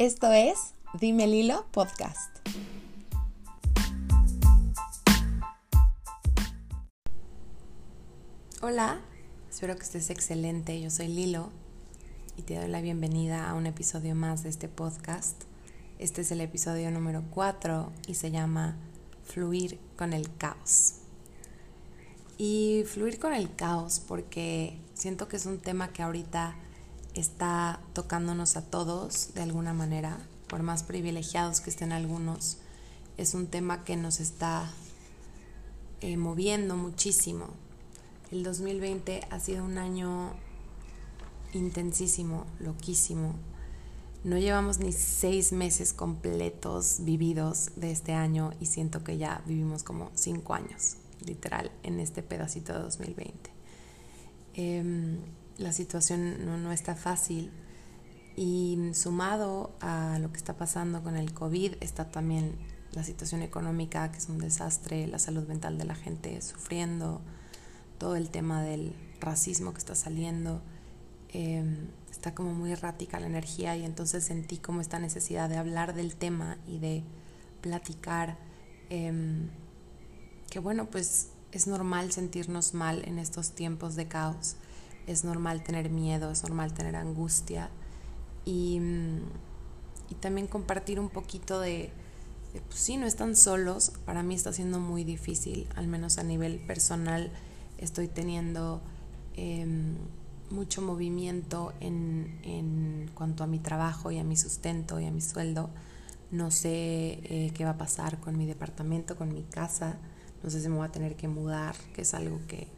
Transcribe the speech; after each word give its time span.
Esto 0.00 0.32
es 0.32 0.72
Dime 0.98 1.26
Lilo 1.26 1.66
Podcast. 1.72 2.34
Hola, 8.62 9.02
espero 9.50 9.76
que 9.76 9.82
estés 9.82 10.08
excelente. 10.08 10.80
Yo 10.80 10.88
soy 10.88 11.08
Lilo 11.08 11.50
y 12.38 12.44
te 12.44 12.54
doy 12.54 12.68
la 12.68 12.80
bienvenida 12.80 13.50
a 13.50 13.52
un 13.52 13.66
episodio 13.66 14.14
más 14.14 14.42
de 14.42 14.48
este 14.48 14.68
podcast. 14.68 15.42
Este 15.98 16.22
es 16.22 16.32
el 16.32 16.40
episodio 16.40 16.90
número 16.90 17.22
4 17.28 17.92
y 18.06 18.14
se 18.14 18.30
llama 18.30 18.78
Fluir 19.24 19.78
con 19.98 20.14
el 20.14 20.34
caos. 20.38 20.94
Y 22.38 22.84
fluir 22.86 23.18
con 23.18 23.34
el 23.34 23.54
caos 23.54 24.00
porque 24.08 24.78
siento 24.94 25.28
que 25.28 25.36
es 25.36 25.44
un 25.44 25.58
tema 25.58 25.92
que 25.92 26.02
ahorita 26.02 26.56
está 27.14 27.80
tocándonos 27.92 28.56
a 28.56 28.62
todos 28.62 29.34
de 29.34 29.42
alguna 29.42 29.72
manera, 29.72 30.18
por 30.48 30.62
más 30.62 30.82
privilegiados 30.82 31.60
que 31.60 31.70
estén 31.70 31.92
algunos. 31.92 32.58
Es 33.16 33.34
un 33.34 33.46
tema 33.46 33.84
que 33.84 33.96
nos 33.96 34.20
está 34.20 34.70
eh, 36.00 36.16
moviendo 36.16 36.76
muchísimo. 36.76 37.48
El 38.30 38.42
2020 38.42 39.26
ha 39.30 39.40
sido 39.40 39.64
un 39.64 39.78
año 39.78 40.32
intensísimo, 41.52 42.46
loquísimo. 42.60 43.34
No 44.22 44.38
llevamos 44.38 44.78
ni 44.78 44.92
seis 44.92 45.52
meses 45.52 45.92
completos 45.92 46.98
vividos 47.00 47.70
de 47.76 47.90
este 47.90 48.12
año 48.12 48.52
y 48.60 48.66
siento 48.66 49.02
que 49.02 49.18
ya 49.18 49.42
vivimos 49.46 49.82
como 49.82 50.10
cinco 50.14 50.54
años, 50.54 50.96
literal, 51.24 51.70
en 51.82 52.00
este 52.00 52.22
pedacito 52.22 52.72
de 52.74 52.80
2020 52.80 53.50
la 55.60 55.72
situación 55.72 56.46
no, 56.46 56.56
no 56.56 56.72
está 56.72 56.96
fácil. 56.96 57.50
Y 58.34 58.78
sumado 58.94 59.72
a 59.80 60.18
lo 60.18 60.32
que 60.32 60.38
está 60.38 60.56
pasando 60.56 61.02
con 61.02 61.16
el 61.16 61.34
COVID 61.34 61.74
está 61.80 62.10
también 62.10 62.56
la 62.92 63.04
situación 63.04 63.42
económica 63.42 64.10
que 64.10 64.18
es 64.18 64.28
un 64.28 64.38
desastre, 64.38 65.06
la 65.06 65.18
salud 65.18 65.46
mental 65.46 65.76
de 65.78 65.84
la 65.84 65.94
gente 65.94 66.40
sufriendo, 66.40 67.20
todo 67.98 68.16
el 68.16 68.30
tema 68.30 68.62
del 68.62 68.94
racismo 69.20 69.72
que 69.72 69.78
está 69.78 69.94
saliendo. 69.94 70.62
Em, 71.28 71.88
está 72.10 72.34
como 72.34 72.54
muy 72.54 72.72
errática 72.72 73.20
la 73.20 73.26
energía 73.26 73.76
y 73.76 73.84
entonces 73.84 74.24
sentí 74.24 74.56
como 74.56 74.80
esta 74.80 74.98
necesidad 74.98 75.48
de 75.48 75.58
hablar 75.58 75.94
del 75.94 76.16
tema 76.16 76.56
y 76.66 76.78
de 76.78 77.04
platicar. 77.60 78.38
Em, 78.88 79.50
que 80.48 80.58
bueno 80.58 80.86
pues 80.90 81.28
es 81.52 81.66
normal 81.66 82.10
sentirnos 82.12 82.74
mal 82.74 83.04
en 83.06 83.18
estos 83.18 83.52
tiempos 83.52 83.94
de 83.94 84.08
caos 84.08 84.56
es 85.10 85.24
normal 85.24 85.62
tener 85.62 85.90
miedo, 85.90 86.30
es 86.30 86.42
normal 86.42 86.72
tener 86.72 86.96
angustia 86.96 87.70
y, 88.44 88.80
también 90.20 90.48
compartir 90.48 90.98
un 90.98 91.08
poquito 91.08 91.60
de, 91.60 91.90
pues 92.68 92.80
sí, 92.80 92.96
no 92.96 93.06
están 93.06 93.36
solos, 93.36 93.92
para 94.04 94.22
mí 94.22 94.34
está 94.34 94.52
siendo 94.52 94.80
muy 94.80 95.04
difícil, 95.04 95.68
al 95.76 95.86
menos 95.86 96.18
a 96.18 96.24
nivel 96.24 96.58
personal 96.58 97.30
estoy 97.78 98.08
teniendo 98.08 98.82
em, 99.36 99.94
mucho 100.50 100.82
movimiento 100.82 101.72
en, 101.80 102.40
en, 102.42 103.10
cuanto 103.14 103.44
a 103.44 103.46
mi 103.46 103.60
trabajo 103.60 104.10
y 104.10 104.18
a 104.18 104.24
mi 104.24 104.36
sustento 104.36 104.98
y 105.00 105.06
a 105.06 105.12
mi 105.12 105.20
sueldo. 105.20 105.70
No 106.30 106.50
sé 106.50 107.20
eh, 107.22 107.52
qué 107.54 107.64
va 107.64 107.70
a 107.70 107.78
pasar 107.78 108.18
con 108.20 108.36
mi 108.36 108.46
departamento, 108.46 109.16
con 109.16 109.32
mi 109.32 109.42
casa. 109.42 109.96
No 110.42 110.50
sé 110.50 110.60
si 110.60 110.68
me 110.68 110.76
voy 110.76 110.86
a 110.86 110.92
tener 110.92 111.16
que 111.16 111.28
mudar, 111.28 111.76
que 111.94 112.02
es 112.02 112.14
algo 112.14 112.40
que 112.46 112.68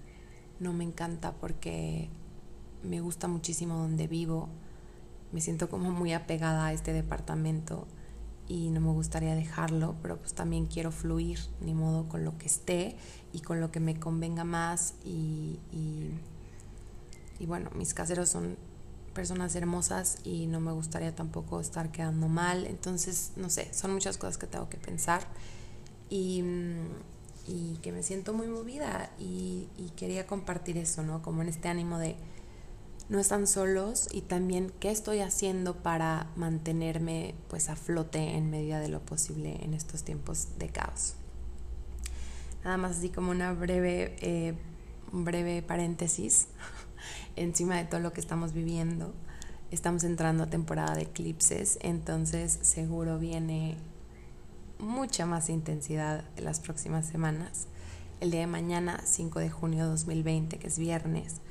no 0.60 0.72
me 0.72 0.84
encanta 0.84 1.32
porque 1.32 2.08
me 2.82 3.00
gusta 3.00 3.28
muchísimo 3.28 3.76
donde 3.76 4.06
vivo, 4.06 4.48
me 5.32 5.40
siento 5.40 5.68
como 5.68 5.90
muy 5.90 6.12
apegada 6.12 6.66
a 6.66 6.72
este 6.72 6.92
departamento 6.92 7.86
y 8.48 8.70
no 8.70 8.80
me 8.80 8.90
gustaría 8.90 9.34
dejarlo, 9.34 9.96
pero 10.02 10.18
pues 10.18 10.34
también 10.34 10.66
quiero 10.66 10.92
fluir, 10.92 11.38
ni 11.60 11.74
modo, 11.74 12.08
con 12.08 12.24
lo 12.24 12.36
que 12.38 12.46
esté 12.46 12.96
y 13.32 13.40
con 13.40 13.60
lo 13.60 13.70
que 13.70 13.80
me 13.80 13.98
convenga 13.98 14.44
más 14.44 14.94
y, 15.04 15.58
y, 15.72 17.46
bueno, 17.46 17.70
mis 17.74 17.92
caseros 17.92 18.28
son 18.28 18.56
personas 19.14 19.56
hermosas 19.56 20.18
y 20.22 20.46
no 20.46 20.60
me 20.60 20.72
gustaría 20.72 21.14
tampoco 21.14 21.60
estar 21.60 21.90
quedando 21.90 22.28
mal, 22.28 22.66
entonces, 22.66 23.32
no 23.36 23.50
sé, 23.50 23.72
son 23.74 23.92
muchas 23.92 24.16
cosas 24.16 24.38
que 24.38 24.46
tengo 24.46 24.68
que 24.68 24.78
pensar 24.78 25.22
y, 26.08 26.44
y 27.46 27.78
que 27.82 27.90
me 27.90 28.02
siento 28.02 28.32
muy 28.32 28.48
movida 28.48 29.10
y, 29.18 29.66
y 29.76 29.90
quería 29.96 30.26
compartir 30.26 30.76
eso, 30.78 31.02
¿no? 31.02 31.22
Como 31.22 31.42
en 31.42 31.48
este 31.48 31.68
ánimo 31.68 31.98
de 31.98 32.16
no 33.12 33.18
están 33.18 33.46
solos 33.46 34.08
y 34.10 34.22
también 34.22 34.72
qué 34.80 34.90
estoy 34.90 35.20
haciendo 35.20 35.76
para 35.76 36.28
mantenerme 36.34 37.34
pues 37.50 37.68
a 37.68 37.76
flote 37.76 38.36
en 38.36 38.50
medida 38.50 38.80
de 38.80 38.88
lo 38.88 39.00
posible 39.00 39.58
en 39.62 39.74
estos 39.74 40.02
tiempos 40.02 40.48
de 40.58 40.70
caos. 40.70 41.12
Nada 42.64 42.78
más 42.78 42.96
así 42.96 43.10
como 43.10 43.30
una 43.30 43.52
breve, 43.52 44.16
eh, 44.20 44.54
breve 45.12 45.60
paréntesis 45.60 46.46
encima 47.36 47.76
de 47.76 47.84
todo 47.84 48.00
lo 48.00 48.14
que 48.14 48.22
estamos 48.22 48.54
viviendo. 48.54 49.12
Estamos 49.70 50.04
entrando 50.04 50.44
a 50.44 50.46
temporada 50.46 50.94
de 50.94 51.02
eclipses, 51.02 51.78
entonces 51.82 52.60
seguro 52.62 53.18
viene 53.18 53.76
mucha 54.78 55.26
más 55.26 55.50
intensidad 55.50 56.24
en 56.38 56.46
las 56.46 56.60
próximas 56.60 57.08
semanas. 57.08 57.66
El 58.20 58.30
día 58.30 58.40
de 58.40 58.46
mañana, 58.46 59.02
5 59.04 59.38
de 59.38 59.50
junio 59.50 59.84
de 59.84 59.90
2020, 59.90 60.58
que 60.58 60.66
es 60.66 60.78
viernes, 60.78 61.42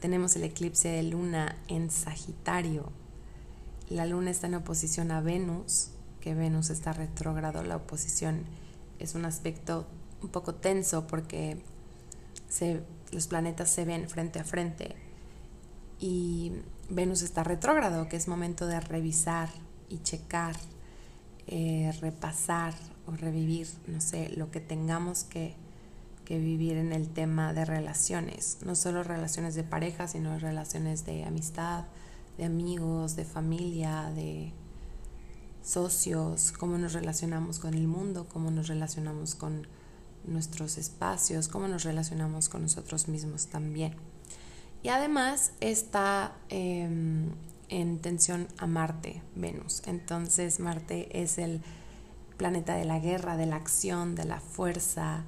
tenemos 0.00 0.34
el 0.36 0.44
eclipse 0.44 0.88
de 0.88 1.02
luna 1.02 1.56
en 1.68 1.90
Sagitario. 1.90 2.90
La 3.88 4.06
luna 4.06 4.30
está 4.30 4.46
en 4.46 4.54
oposición 4.54 5.10
a 5.10 5.20
Venus, 5.20 5.90
que 6.20 6.34
Venus 6.34 6.70
está 6.70 6.92
retrógrado. 6.92 7.62
La 7.62 7.76
oposición 7.76 8.44
es 8.98 9.14
un 9.14 9.24
aspecto 9.24 9.86
un 10.22 10.30
poco 10.30 10.54
tenso 10.54 11.06
porque 11.06 11.62
los 13.12 13.26
planetas 13.26 13.70
se 13.70 13.84
ven 13.84 14.08
frente 14.08 14.38
a 14.38 14.44
frente. 14.44 14.96
Y 15.98 16.52
Venus 16.88 17.22
está 17.22 17.44
retrógrado, 17.44 18.08
que 18.08 18.16
es 18.16 18.26
momento 18.26 18.66
de 18.66 18.80
revisar 18.80 19.50
y 19.88 20.02
checar, 20.02 20.56
eh, 21.46 21.92
repasar 22.00 22.74
o 23.06 23.12
revivir, 23.12 23.68
no 23.86 24.00
sé, 24.00 24.30
lo 24.30 24.50
que 24.50 24.60
tengamos 24.60 25.24
que 25.24 25.54
que 26.30 26.38
vivir 26.38 26.76
en 26.76 26.92
el 26.92 27.08
tema 27.08 27.52
de 27.52 27.64
relaciones, 27.64 28.58
no 28.64 28.76
solo 28.76 29.02
relaciones 29.02 29.56
de 29.56 29.64
pareja, 29.64 30.06
sino 30.06 30.38
relaciones 30.38 31.04
de 31.04 31.24
amistad, 31.24 31.86
de 32.38 32.44
amigos, 32.44 33.16
de 33.16 33.24
familia, 33.24 34.12
de 34.14 34.52
socios, 35.60 36.52
cómo 36.52 36.78
nos 36.78 36.92
relacionamos 36.92 37.58
con 37.58 37.74
el 37.74 37.88
mundo, 37.88 38.28
cómo 38.32 38.52
nos 38.52 38.68
relacionamos 38.68 39.34
con 39.34 39.66
nuestros 40.24 40.78
espacios, 40.78 41.48
cómo 41.48 41.66
nos 41.66 41.82
relacionamos 41.82 42.48
con 42.48 42.62
nosotros 42.62 43.08
mismos 43.08 43.48
también. 43.48 43.96
Y 44.84 44.90
además 44.90 45.50
está 45.58 46.36
em, 46.48 47.30
en 47.68 47.98
tensión 47.98 48.46
a 48.58 48.68
Marte, 48.68 49.20
Venus. 49.34 49.82
Entonces 49.84 50.60
Marte 50.60 51.08
es 51.24 51.38
el 51.38 51.60
planeta 52.36 52.76
de 52.76 52.84
la 52.84 53.00
guerra, 53.00 53.36
de 53.36 53.46
la 53.46 53.56
acción, 53.56 54.14
de 54.14 54.26
la 54.26 54.38
fuerza, 54.38 55.24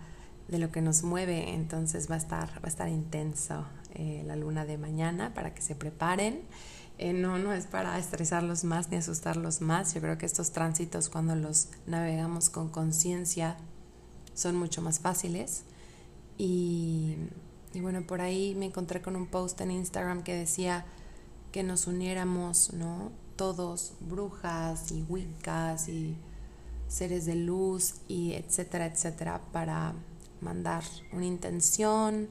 de 0.52 0.58
lo 0.58 0.70
que 0.70 0.82
nos 0.82 1.02
mueve, 1.02 1.54
entonces 1.54 2.10
va 2.10 2.14
a 2.14 2.18
estar, 2.18 2.48
va 2.56 2.66
a 2.66 2.68
estar 2.68 2.88
intenso 2.88 3.64
eh, 3.94 4.22
la 4.26 4.36
luna 4.36 4.66
de 4.66 4.76
mañana 4.76 5.32
para 5.32 5.54
que 5.54 5.62
se 5.62 5.74
preparen. 5.74 6.42
Eh, 6.98 7.14
no, 7.14 7.38
no 7.38 7.54
es 7.54 7.66
para 7.66 7.98
estresarlos 7.98 8.62
más 8.62 8.90
ni 8.90 8.98
asustarlos 8.98 9.62
más. 9.62 9.94
Yo 9.94 10.02
creo 10.02 10.18
que 10.18 10.26
estos 10.26 10.52
tránsitos 10.52 11.08
cuando 11.08 11.34
los 11.34 11.68
navegamos 11.86 12.50
con 12.50 12.68
conciencia 12.68 13.56
son 14.34 14.56
mucho 14.56 14.82
más 14.82 15.00
fáciles. 15.00 15.64
Y, 16.36 17.16
y, 17.72 17.80
bueno, 17.80 18.02
por 18.06 18.20
ahí 18.20 18.54
me 18.54 18.66
encontré 18.66 19.00
con 19.00 19.16
un 19.16 19.26
post 19.28 19.58
en 19.62 19.70
Instagram 19.70 20.22
que 20.22 20.34
decía 20.34 20.84
que 21.50 21.62
nos 21.62 21.86
uniéramos, 21.86 22.74
¿no? 22.74 23.10
Todos, 23.36 23.94
brujas 24.00 24.93
y 24.93 25.02
wiccas 25.08 25.88
y 25.88 26.14
seres 26.88 27.25
de 27.25 27.37
luz 27.37 27.94
y 28.06 28.34
etcétera, 28.34 28.84
etcétera, 28.84 29.40
para 29.50 29.94
mandar 30.43 30.85
una 31.12 31.27
intención 31.27 32.29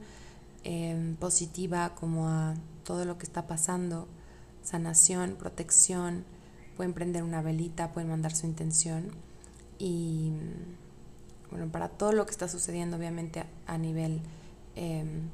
em, 0.64 1.16
positiva 1.16 1.96
como 1.96 2.28
a 2.28 2.54
todo 2.84 3.06
lo 3.06 3.18
que 3.18 3.26
está 3.26 3.48
pasando, 3.48 4.08
sanación, 4.64 5.36
protección, 5.36 6.24
pueden 6.76 6.94
prender 6.94 7.24
una 7.24 7.42
velita, 7.42 7.92
pueden 7.94 8.10
mandar 8.10 8.36
su 8.36 8.46
intención. 8.46 9.12
Y 9.80 10.32
bueno, 11.50 11.68
para 11.72 11.90
todo 11.90 12.12
lo 12.12 12.26
que 12.26 12.32
está 12.32 12.48
sucediendo 12.48 12.98
obviamente 12.98 13.44
a, 13.66 13.78
nivel 13.78 14.22
em, 14.76 15.30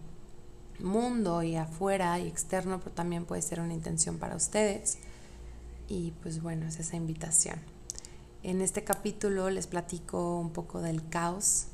mundo 0.80 1.44
y 1.44 1.56
afuera 1.56 2.20
y 2.20 2.28
externo, 2.28 2.80
pero 2.80 2.92
también 2.92 3.26
puede 3.26 3.42
ser 3.42 3.60
una 3.60 3.74
intención 3.74 4.18
para 4.18 4.36
ustedes. 4.36 5.00
Y 5.88 6.12
pues 6.22 6.42
bueno, 6.42 6.68
es 6.68 6.80
esa 6.80 6.96
invitación. 6.96 7.60
En 8.44 8.62
este 8.62 8.84
capítulo 8.84 9.50
les 9.50 9.68
platico 9.68 10.40
un 10.40 10.52
poco 10.52 10.82
del 10.82 11.08
caos 11.10 11.68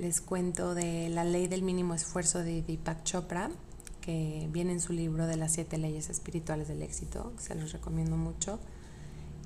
les 0.00 0.22
cuento 0.22 0.74
de 0.74 1.10
la 1.10 1.24
ley 1.24 1.46
del 1.46 1.62
mínimo 1.62 1.92
esfuerzo 1.92 2.38
de 2.38 2.62
Deepak 2.62 3.04
Chopra, 3.04 3.50
que 4.00 4.48
viene 4.50 4.72
en 4.72 4.80
su 4.80 4.94
libro 4.94 5.26
de 5.26 5.36
las 5.36 5.52
siete 5.52 5.76
leyes 5.76 6.08
espirituales 6.08 6.68
del 6.68 6.82
éxito, 6.82 7.34
se 7.38 7.54
los 7.54 7.72
recomiendo 7.72 8.16
mucho. 8.16 8.58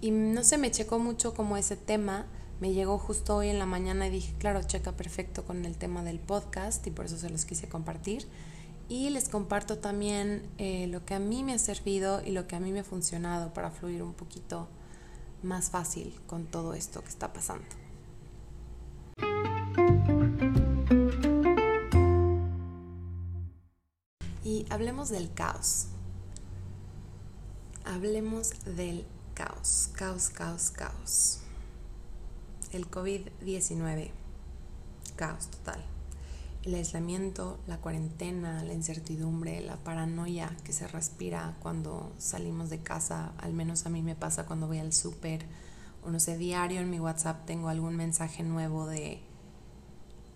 y 0.00 0.12
no 0.12 0.44
sé, 0.44 0.56
me 0.58 0.70
checó 0.70 0.98
mucho 0.98 1.34
como 1.34 1.56
ese 1.56 1.76
tema. 1.76 2.26
Me 2.60 2.72
llegó 2.72 2.98
justo 2.98 3.36
hoy 3.36 3.48
en 3.48 3.58
la 3.58 3.66
mañana 3.66 4.06
y 4.06 4.10
dije, 4.10 4.32
claro, 4.38 4.62
checa 4.62 4.92
perfecto 4.92 5.44
con 5.44 5.64
el 5.64 5.76
tema 5.76 6.04
del 6.04 6.20
podcast 6.20 6.86
y 6.86 6.90
por 6.92 7.06
eso 7.06 7.18
se 7.18 7.30
los 7.30 7.44
quise 7.44 7.68
compartir. 7.68 8.28
Y 8.88 9.10
les 9.10 9.28
comparto 9.28 9.78
también 9.78 10.42
eh, 10.58 10.86
lo 10.86 11.04
que 11.04 11.14
a 11.14 11.18
mí 11.18 11.42
me 11.42 11.54
ha 11.54 11.58
servido 11.58 12.22
y 12.24 12.30
lo 12.30 12.46
que 12.46 12.54
a 12.54 12.60
mí 12.60 12.70
me 12.70 12.80
ha 12.80 12.84
funcionado 12.84 13.52
para 13.52 13.70
fluir 13.72 14.02
un 14.04 14.12
poquito 14.14 14.68
más 15.42 15.70
fácil 15.70 16.14
con 16.28 16.46
todo 16.46 16.74
esto 16.74 17.02
que 17.02 17.08
está 17.08 17.32
pasando. 17.32 17.83
Y 24.44 24.66
hablemos 24.68 25.08
del 25.08 25.32
caos. 25.32 25.86
Hablemos 27.86 28.50
del 28.66 29.06
caos, 29.32 29.88
caos, 29.94 30.28
caos, 30.28 30.70
caos. 30.70 31.38
El 32.70 32.90
COVID-19, 32.90 34.10
caos 35.16 35.46
total. 35.46 35.82
El 36.62 36.74
aislamiento, 36.74 37.58
la 37.66 37.78
cuarentena, 37.78 38.62
la 38.64 38.74
incertidumbre, 38.74 39.62
la 39.62 39.76
paranoia 39.76 40.54
que 40.62 40.74
se 40.74 40.88
respira 40.88 41.56
cuando 41.62 42.12
salimos 42.18 42.68
de 42.68 42.80
casa, 42.80 43.32
al 43.38 43.54
menos 43.54 43.86
a 43.86 43.88
mí 43.88 44.02
me 44.02 44.14
pasa 44.14 44.44
cuando 44.44 44.66
voy 44.66 44.78
al 44.78 44.92
súper, 44.92 45.46
o 46.02 46.10
no 46.10 46.20
sé, 46.20 46.36
diario 46.36 46.80
en 46.80 46.90
mi 46.90 47.00
WhatsApp 47.00 47.46
tengo 47.46 47.68
algún 47.70 47.96
mensaje 47.96 48.42
nuevo 48.42 48.86
de 48.86 49.22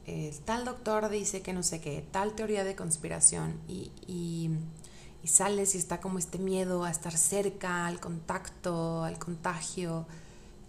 eh, 0.08 0.34
tal 0.44 0.64
doctor 0.64 1.08
dice 1.08 1.43
que 1.43 1.52
no 1.52 1.62
sé 1.62 1.81
qué, 1.81 2.05
tal 2.10 2.34
teoría 2.34 2.64
de 2.64 2.75
conspiración 2.75 3.60
y, 3.69 3.93
y 4.06 4.50
y 5.22 5.28
sales 5.28 5.75
y 5.75 5.78
está 5.78 6.00
como 6.00 6.19
este 6.19 6.38
miedo 6.38 6.84
a 6.84 6.90
estar 6.90 7.16
cerca, 7.16 7.87
al 7.87 8.00
contacto, 8.00 9.02
al 9.02 9.19
contagio, 9.19 10.06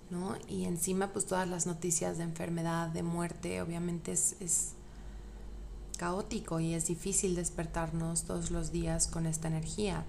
¿no? 0.10 0.36
Y 0.48 0.66
encima 0.66 1.10
pues 1.10 1.26
todas 1.26 1.48
las 1.48 1.68
noticias 1.68 2.18
de 2.18 2.24
enfermedad, 2.24 2.90
de 2.90 3.04
muerte, 3.04 3.62
obviamente 3.62 4.12
es, 4.12 4.36
es 4.40 4.72
caótico 5.98 6.60
y 6.60 6.74
es 6.74 6.88
difícil 6.88 7.36
despertarnos 7.36 8.24
todos 8.24 8.52
los 8.52 8.72
días 8.72 9.08
con 9.08 9.28
esta 9.28 9.48
energía, 9.48 10.06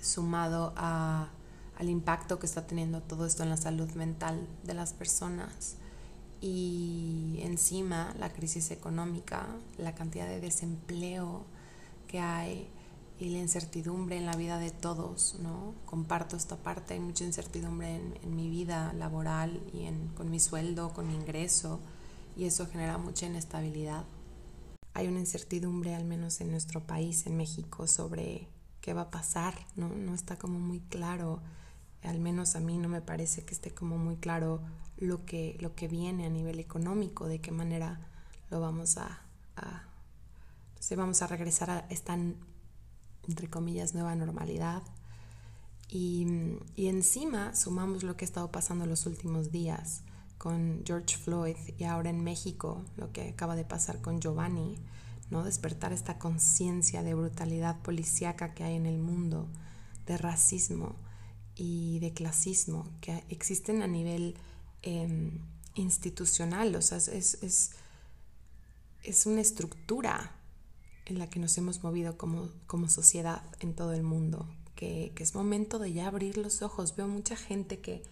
sumado 0.00 0.72
a, 0.76 1.30
al 1.76 1.88
impacto 1.88 2.38
que 2.38 2.46
está 2.46 2.66
teniendo 2.66 3.02
todo 3.02 3.26
esto 3.26 3.42
en 3.42 3.50
la 3.50 3.56
salud 3.56 3.90
mental 3.92 4.46
de 4.62 4.74
las 4.74 4.92
personas 4.92 5.76
y 6.40 7.40
encima 7.42 8.14
la 8.18 8.32
crisis 8.32 8.70
económica, 8.70 9.46
la 9.76 9.94
cantidad 9.94 10.26
de 10.26 10.40
desempleo 10.40 11.44
que 12.06 12.20
hay, 12.20 12.68
y 13.20 13.30
la 13.30 13.38
incertidumbre 13.38 14.16
en 14.16 14.26
la 14.26 14.36
vida 14.36 14.58
de 14.58 14.70
todos, 14.70 15.36
¿no? 15.40 15.74
Comparto 15.86 16.36
esta 16.36 16.56
parte, 16.56 16.94
hay 16.94 17.00
mucha 17.00 17.24
incertidumbre 17.24 17.96
en, 17.96 18.36
mi 18.36 18.48
vida 18.48 18.92
laboral 18.92 19.60
y 19.72 19.84
en, 19.86 20.08
con 20.08 20.30
mi 20.30 20.38
sueldo, 20.38 20.92
con 20.92 21.08
mi 21.08 21.14
ingreso, 21.14 21.80
y 22.36 22.44
eso 22.44 22.68
genera 22.68 22.96
mucha 22.96 23.26
inestabilidad. 23.26 24.04
Hay 24.94 25.08
una 25.08 25.18
incertidumbre, 25.18 25.96
al 25.96 26.04
menos 26.04 26.40
en 26.40 26.52
nuestro 26.52 26.86
país, 26.86 27.26
en 27.26 27.36
México, 27.36 27.88
sobre 27.88 28.46
qué 28.80 28.94
va 28.94 29.02
a 29.02 29.10
pasar, 29.10 29.54
¿no? 29.74 29.88
No 29.88 30.14
está 30.14 30.36
como 30.36 30.60
muy 30.60 30.80
claro, 30.80 31.40
al 32.04 32.20
menos 32.20 32.54
a 32.54 32.60
mí 32.60 32.78
no 32.78 32.88
me 32.88 33.00
parece 33.00 33.44
que 33.44 33.52
esté 33.52 33.74
como 33.74 33.98
muy 33.98 34.16
claro 34.16 34.60
lo 34.98 35.24
que, 35.24 35.56
lo 35.60 35.74
que 35.74 35.88
viene 35.88 36.26
a 36.26 36.30
nivel 36.30 36.58
económico, 36.58 37.26
de 37.26 37.40
qué 37.40 37.52
manera 37.52 38.08
lo 38.50 38.60
vamos 38.60 38.98
a, 38.98 39.22
a 39.56 39.84
vamos 40.96 41.20
a 41.22 41.26
regresar 41.26 41.70
a 41.70 41.86
esta 41.90 42.16
entre 43.28 43.48
comillas, 43.48 43.94
nueva 43.94 44.14
normalidad. 44.16 44.82
Y, 45.90 46.26
encima 46.76 47.54
sumamos 47.54 48.02
lo 48.02 48.16
que 48.16 48.24
ha 48.24 48.28
estado 48.28 48.50
pasando 48.50 48.86
los 48.86 49.06
últimos 49.06 49.52
días 49.52 50.02
con 50.36 50.82
George 50.84 51.16
Floyd 51.16 51.56
y 51.78 51.84
ahora 51.84 52.10
en 52.10 52.22
México 52.22 52.84
lo 52.96 53.12
que 53.12 53.30
acaba 53.30 53.56
de 53.56 53.64
pasar 53.64 54.00
con 54.00 54.20
Giovanni, 54.20 54.78
¿no? 55.30 55.44
Despertar 55.44 55.92
esta 55.92 56.18
conciencia 56.18 57.02
de 57.02 57.14
brutalidad 57.14 57.80
policíaca 57.82 58.54
que 58.54 58.64
hay 58.64 58.76
en 58.76 58.86
el 58.86 58.98
mundo, 58.98 59.48
de 60.06 60.16
racismo 60.16 60.96
y 61.54 61.98
de 61.98 62.12
clasismo 62.12 62.88
que 63.00 63.24
existen 63.28 63.82
a 63.82 63.86
nivel 63.86 64.36
em, 64.82 65.40
institucional, 65.74 66.74
o 66.74 66.82
sea, 66.82 66.98
es, 66.98 67.08
es, 67.42 67.70
es 69.02 69.26
una 69.26 69.40
estructura 69.40 70.34
en 71.06 71.18
la 71.18 71.30
que 71.30 71.40
nos 71.40 71.56
hemos 71.58 71.82
movido 71.82 72.18
como, 72.18 72.50
como 72.66 72.88
sociedad 72.88 73.42
en 73.60 73.74
todo 73.74 73.92
el 73.92 74.02
mundo, 74.02 74.48
que, 74.74 75.12
que, 75.14 75.22
es 75.22 75.34
momento 75.34 75.78
de 75.78 75.92
ya 75.92 76.06
abrir 76.06 76.36
los 76.36 76.62
ojos. 76.62 76.94
Veo 76.96 77.08
mucha 77.08 77.36
gente 77.36 77.80
que, 77.80 78.02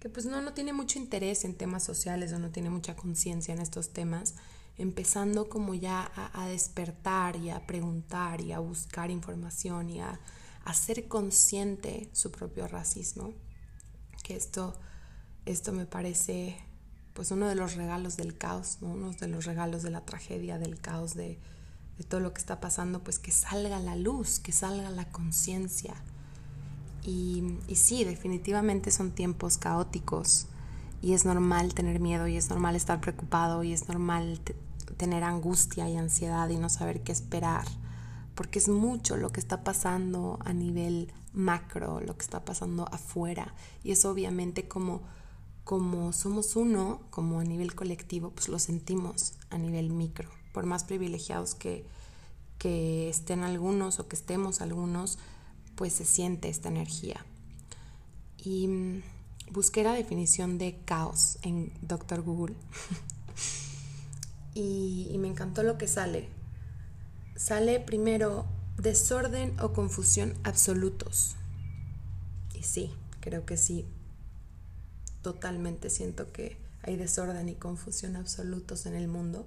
que 0.00 0.08
pues 0.08 0.26
no, 0.26 0.40
no 0.42 0.52
tiene 0.52 0.72
mucho 0.72 0.98
interés 0.98 1.44
en 1.44 1.54
temas 1.54 1.84
sociales 1.84 2.32
o 2.32 2.38
no 2.38 2.50
tiene 2.50 2.70
mucha 2.70 2.96
conciencia 2.96 3.54
en 3.54 3.60
estos 3.60 3.92
temas, 3.92 4.34
empezando 4.76 5.48
como 5.48 5.74
ya 5.74 6.10
a, 6.14 6.42
a, 6.42 6.48
despertar 6.48 7.36
y 7.36 7.50
a 7.50 7.66
preguntar 7.66 8.40
y 8.40 8.52
a 8.52 8.58
buscar 8.58 9.10
información 9.10 9.90
y 9.90 10.00
a, 10.00 10.18
hacer 10.64 11.08
consciente 11.08 12.08
su 12.12 12.30
propio 12.30 12.68
racismo. 12.68 13.34
Que 14.22 14.36
esto, 14.36 14.78
esto 15.46 15.72
me 15.72 15.86
parece 15.86 16.56
pues 17.14 17.30
uno 17.30 17.46
de 17.46 17.54
los 17.54 17.74
regalos 17.74 18.16
del 18.16 18.36
caos, 18.36 18.78
uno 18.80 19.10
de 19.12 19.28
los 19.28 19.44
regalos 19.44 19.82
de 19.82 19.90
la 19.90 20.00
tragedia, 20.00 20.58
del 20.58 20.78
caos, 20.80 21.14
de, 21.14 21.38
todo 22.08 22.20
lo 22.20 22.32
que 22.32 22.40
está 22.40 22.58
pasando, 22.58 23.04
pues 23.04 23.20
que 23.20 23.30
salga 23.30 23.78
la 23.78 23.94
luz, 23.94 24.40
que 24.40 24.50
salga 24.50 24.90
la 24.90 25.04
conciencia. 25.04 25.94
Y, 27.04 27.58
y, 27.68 27.76
sí, 27.76 28.02
definitivamente 28.02 28.90
son 28.90 29.12
tiempos 29.12 29.56
caóticos 29.56 30.46
y 31.00 31.12
es 31.12 31.24
normal 31.24 31.74
tener 31.74 32.00
miedo 32.00 32.26
y 32.26 32.36
es 32.36 32.48
normal 32.48 32.74
estar 32.74 33.00
preocupado 33.00 33.62
y 33.62 33.72
es 33.72 33.88
normal 33.88 34.40
tener 34.96 35.22
angustia 35.22 35.88
y 35.88 35.96
ansiedad 35.96 36.48
y 36.48 36.56
no 36.56 36.68
saber 36.68 37.02
qué 37.02 37.12
esperar, 37.12 37.66
porque 38.34 38.58
es 38.58 38.68
mucho 38.68 39.16
lo 39.16 39.30
que 39.30 39.40
está 39.40 39.62
pasando 39.62 40.38
a 40.44 40.52
nivel 40.52 41.12
macro, 41.32 42.00
lo 42.00 42.16
que 42.16 42.22
está 42.22 42.44
pasando 42.44 42.86
afuera 42.92 43.54
y 43.84 43.92
es 43.92 44.04
obviamente 44.04 44.66
como 44.66 45.02
como 45.64 46.12
somos 46.12 46.56
uno, 46.56 47.00
como 47.10 47.40
a 47.40 47.44
nivel 47.44 47.74
colectivo, 47.74 48.30
pues 48.30 48.48
lo 48.48 48.58
sentimos 48.58 49.34
a 49.50 49.58
nivel 49.58 49.90
micro 49.90 50.28
por 50.52 50.66
más 50.66 50.84
privilegiados 50.84 51.54
que, 51.54 51.84
que 52.58 53.08
estén 53.08 53.42
algunos 53.42 53.98
o 53.98 54.08
que 54.08 54.16
estemos 54.16 54.60
algunos, 54.60 55.18
pues 55.74 55.94
se 55.94 56.04
siente 56.04 56.48
esta 56.48 56.68
energía. 56.68 57.24
Y 58.38 58.68
mm, 58.68 59.02
busqué 59.50 59.82
la 59.82 59.94
definición 59.94 60.58
de 60.58 60.78
caos 60.84 61.38
en 61.42 61.72
Doctor 61.80 62.22
Google 62.22 62.54
y, 64.54 65.08
y 65.10 65.18
me 65.18 65.28
encantó 65.28 65.62
lo 65.62 65.78
que 65.78 65.88
sale. 65.88 66.28
Sale 67.34 67.80
primero 67.80 68.44
desorden 68.76 69.58
o 69.60 69.72
confusión 69.72 70.34
absolutos. 70.44 71.36
Y 72.54 72.62
sí, 72.62 72.92
creo 73.20 73.46
que 73.46 73.56
sí. 73.56 73.86
Totalmente 75.22 75.90
siento 75.90 76.32
que 76.32 76.56
hay 76.82 76.96
desorden 76.96 77.48
y 77.48 77.54
confusión 77.54 78.16
absolutos 78.16 78.86
en 78.86 78.94
el 78.94 79.08
mundo 79.08 79.46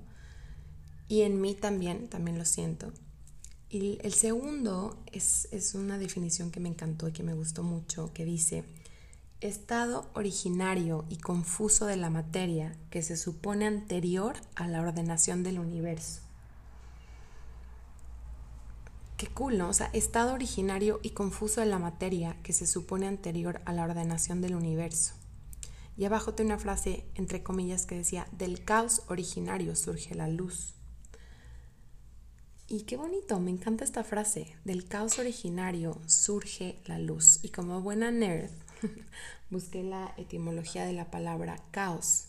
y 1.08 1.22
en 1.22 1.42
mí 1.42 1.54
también, 1.54 2.08
también 2.08 2.38
lo 2.38 2.46
siento. 2.46 2.92
Y 3.70 4.00
el 4.02 4.14
segundo 4.14 4.98
es, 5.12 5.48
es 5.52 5.76
una 5.76 5.98
definición 5.98 6.52
que 6.52 6.60
me 6.60 6.70
encantó 6.70 7.08
y 7.08 7.12
que 7.12 7.24
me 7.24 7.34
gustó 7.34 7.64
mucho, 7.64 8.12
que 8.14 8.26
dice, 8.26 8.64
estado 9.42 10.10
originario 10.14 11.06
y 11.10 11.18
confuso 11.18 11.86
de 11.86 11.98
la 11.98 12.10
materia 12.10 12.76
que 12.90 13.02
se 13.02 13.18
supone 13.18 13.66
anterior 13.66 14.36
a 14.56 14.68
la 14.68 14.82
ordenación 14.82 15.44
del 15.44 15.60
universo. 15.60 16.22
Qué 19.18 19.28
cool, 19.28 19.58
¿no? 19.58 19.70
O 19.70 19.74
sea, 19.74 19.90
estado 19.94 20.34
originario 20.34 21.00
y 21.02 21.12
confuso 21.12 21.62
de 21.62 21.68
la 21.68 21.80
materia 21.80 22.36
que 22.44 22.54
se 22.54 22.68
supone 22.68 23.08
anterior 23.08 23.62
a 23.66 23.72
la 23.72 23.84
ordenación 23.84 24.42
del 24.42 24.56
universo. 24.56 25.14
Y 25.98 26.06
abajo 26.06 26.34
tiene 26.34 26.54
una 26.54 26.62
frase, 26.62 27.06
entre 27.16 27.42
comillas, 27.42 27.86
que 27.86 27.96
decía, 27.96 28.28
del 28.32 28.64
caos 28.64 29.04
originario 29.08 29.76
surge 29.76 30.14
la 30.14 30.28
luz. 30.28 30.76
Y 32.68 32.82
qué 32.82 32.98
bonito, 32.98 33.40
me 33.40 33.52
encanta 33.52 33.84
esta 33.84 34.04
frase, 34.04 34.56
del 34.66 34.88
caos 34.88 35.20
originario 35.20 36.02
surge 36.08 36.82
la 36.86 37.00
luz. 37.00 37.40
Y 37.44 37.50
como 37.50 37.82
buena 37.82 38.12
nerd, 38.12 38.52
busqué 39.50 39.84
la 39.84 40.14
etimología 40.18 40.86
de 40.86 40.94
la 40.94 41.12
palabra 41.12 41.64
caos, 41.72 42.28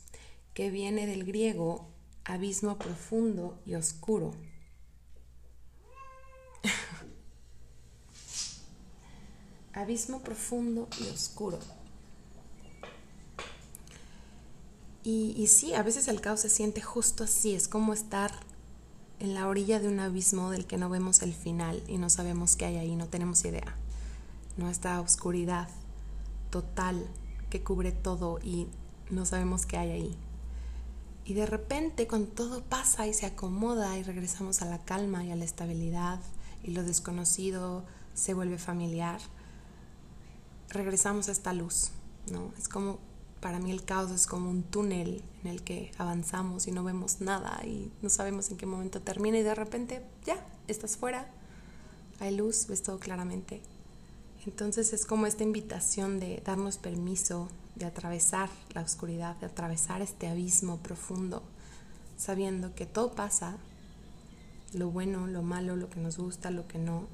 que 0.54 0.70
viene 0.70 1.06
del 1.06 1.24
griego 1.24 1.88
abismo 2.24 2.78
profundo 2.78 3.60
y 3.64 3.74
oscuro. 3.74 4.34
abismo 9.72 10.22
profundo 10.22 10.88
y 11.00 11.08
oscuro. 11.08 11.58
Y, 15.08 15.46
sí, 15.46 15.72
a 15.72 15.84
veces 15.84 16.08
el 16.08 16.20
caos 16.20 16.40
se 16.40 16.48
siente 16.48 16.82
justo 16.82 17.22
así, 17.22 17.54
es 17.54 17.68
como 17.68 17.92
estar 17.92 18.32
en 19.20 19.34
la 19.34 19.46
orilla 19.46 19.78
de 19.78 19.86
un 19.86 20.00
abismo 20.00 20.50
del 20.50 20.66
que 20.66 20.78
no 20.78 20.90
vemos 20.90 21.22
el 21.22 21.32
final 21.32 21.80
y 21.86 21.96
no 21.98 22.10
sabemos 22.10 22.56
qué 22.56 22.64
hay 22.64 22.76
ahí, 22.76 22.96
no 22.96 23.06
tenemos 23.06 23.44
idea. 23.44 23.76
No 24.56 24.68
está 24.68 25.00
oscuridad 25.00 25.68
total 26.50 27.06
que 27.50 27.62
cubre 27.62 27.92
todo 27.92 28.40
y 28.42 28.66
no 29.08 29.24
sabemos 29.26 29.64
qué 29.64 29.76
hay 29.76 29.90
ahí. 29.92 30.16
Y 31.24 31.34
de 31.34 31.46
repente 31.46 32.08
cuando 32.08 32.32
todo 32.32 32.64
pasa 32.64 33.06
y 33.06 33.14
se 33.14 33.26
acomoda 33.26 33.96
y 33.96 34.02
regresamos 34.02 34.60
a 34.60 34.64
la 34.64 34.84
calma 34.84 35.24
y 35.24 35.30
a 35.30 35.36
la 35.36 35.44
estabilidad 35.44 36.18
y 36.64 36.72
lo 36.72 36.82
desconocido 36.82 37.84
se 38.14 38.34
vuelve 38.34 38.58
familiar, 38.58 39.20
regresamos 40.68 41.28
a 41.28 41.32
esta 41.32 41.52
luz, 41.52 41.90
¿no? 42.32 42.50
Es 42.58 42.66
como, 42.66 42.98
para 43.40 43.58
mí 43.58 43.70
el 43.70 43.84
caos 43.84 44.10
es 44.10 44.26
como 44.26 44.50
un 44.50 44.62
túnel 44.62 45.22
en 45.42 45.50
el 45.50 45.62
que 45.62 45.92
avanzamos 45.98 46.66
y 46.66 46.72
no 46.72 46.84
vemos 46.84 47.20
nada 47.20 47.60
y 47.64 47.92
no 48.02 48.08
sabemos 48.08 48.50
en 48.50 48.56
qué 48.56 48.66
momento 48.66 49.00
termina 49.00 49.38
y 49.38 49.42
de 49.42 49.54
repente 49.54 50.02
ya, 50.24 50.44
estás 50.68 50.96
fuera, 50.96 51.28
hay 52.18 52.34
luz, 52.36 52.66
ves 52.66 52.82
todo 52.82 52.98
claramente. 52.98 53.60
Entonces 54.46 54.92
es 54.92 55.06
como 55.06 55.26
esta 55.26 55.42
invitación 55.42 56.20
de 56.20 56.42
darnos 56.44 56.78
permiso 56.78 57.48
de 57.74 57.84
atravesar 57.84 58.48
la 58.74 58.82
oscuridad, 58.82 59.36
de 59.36 59.46
atravesar 59.46 60.00
este 60.02 60.28
abismo 60.28 60.78
profundo, 60.78 61.42
sabiendo 62.16 62.74
que 62.74 62.86
todo 62.86 63.12
pasa, 63.12 63.58
lo 64.72 64.90
bueno, 64.90 65.26
lo 65.26 65.42
malo, 65.42 65.76
lo 65.76 65.90
que 65.90 66.00
nos 66.00 66.16
gusta, 66.16 66.50
lo 66.50 66.66
que 66.66 66.78
no, 66.78 67.06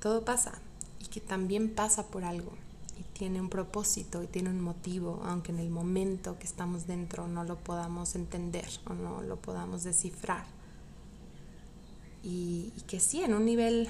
todo 0.00 0.24
pasa 0.24 0.52
y 1.00 1.06
que 1.06 1.20
también 1.20 1.74
pasa 1.74 2.06
por 2.06 2.24
algo 2.24 2.52
y 2.98 3.02
tiene 3.18 3.40
un 3.40 3.48
propósito 3.48 4.22
y 4.22 4.26
tiene 4.26 4.50
un 4.50 4.60
motivo, 4.60 5.22
aunque 5.24 5.52
en 5.52 5.58
el 5.58 5.70
momento 5.70 6.38
que 6.38 6.46
estamos 6.46 6.86
dentro 6.86 7.28
no 7.28 7.44
lo 7.44 7.58
podamos 7.58 8.14
entender 8.14 8.68
o 8.86 8.94
no 8.94 9.22
lo 9.22 9.36
podamos 9.36 9.84
descifrar. 9.84 10.44
Y, 12.22 12.72
que 12.88 12.98
sí, 12.98 13.22
en 13.22 13.34
un 13.34 13.44
nivel 13.44 13.88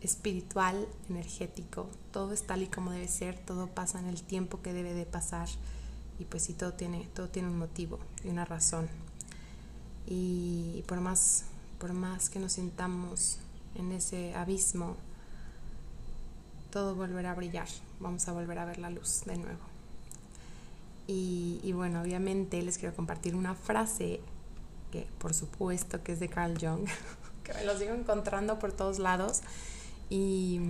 espiritual, 0.00 0.88
energético, 1.08 1.88
todo 2.12 2.32
es 2.32 2.42
tal 2.42 2.62
y 2.62 2.66
como 2.66 2.90
debe 2.90 3.08
ser, 3.08 3.38
todo 3.38 3.68
pasa 3.68 4.00
en 4.00 4.06
el 4.06 4.22
tiempo 4.22 4.60
que 4.60 4.72
debe 4.72 4.92
de 4.92 5.06
pasar 5.06 5.48
y 6.18 6.24
pues 6.24 6.44
sí, 6.44 6.52
todo 6.52 6.72
tiene, 6.72 7.08
todo 7.14 7.28
tiene 7.28 7.48
un 7.48 7.58
motivo 7.58 7.98
y 8.24 8.28
una 8.28 8.44
razón. 8.44 8.88
Y 10.06 10.82
por 10.86 11.00
más, 11.00 11.44
por 11.78 11.92
más 11.92 12.28
que 12.28 12.38
nos 12.38 12.54
sintamos 12.54 13.38
en 13.74 13.92
ese 13.92 14.34
abismo, 14.34 14.96
todo 16.74 16.96
volverá 16.96 17.30
a 17.30 17.34
brillar, 17.34 17.68
vamos 18.00 18.26
a 18.26 18.32
volver 18.32 18.58
a 18.58 18.64
ver 18.64 18.78
la 18.78 18.90
luz 18.90 19.22
de 19.24 19.36
nuevo. 19.36 19.60
Y, 21.06 21.60
y 21.62 21.72
bueno, 21.72 22.02
obviamente 22.02 22.60
les 22.62 22.78
quiero 22.78 22.96
compartir 22.96 23.36
una 23.36 23.54
frase 23.54 24.20
que 24.90 25.06
por 25.18 25.34
supuesto 25.34 26.02
que 26.02 26.12
es 26.12 26.20
de 26.20 26.28
Carl 26.28 26.58
Jung, 26.60 26.86
que 27.44 27.54
me 27.54 27.64
lo 27.64 27.78
sigo 27.78 27.94
encontrando 27.94 28.58
por 28.58 28.72
todos 28.72 28.98
lados 28.98 29.42
y, 30.10 30.60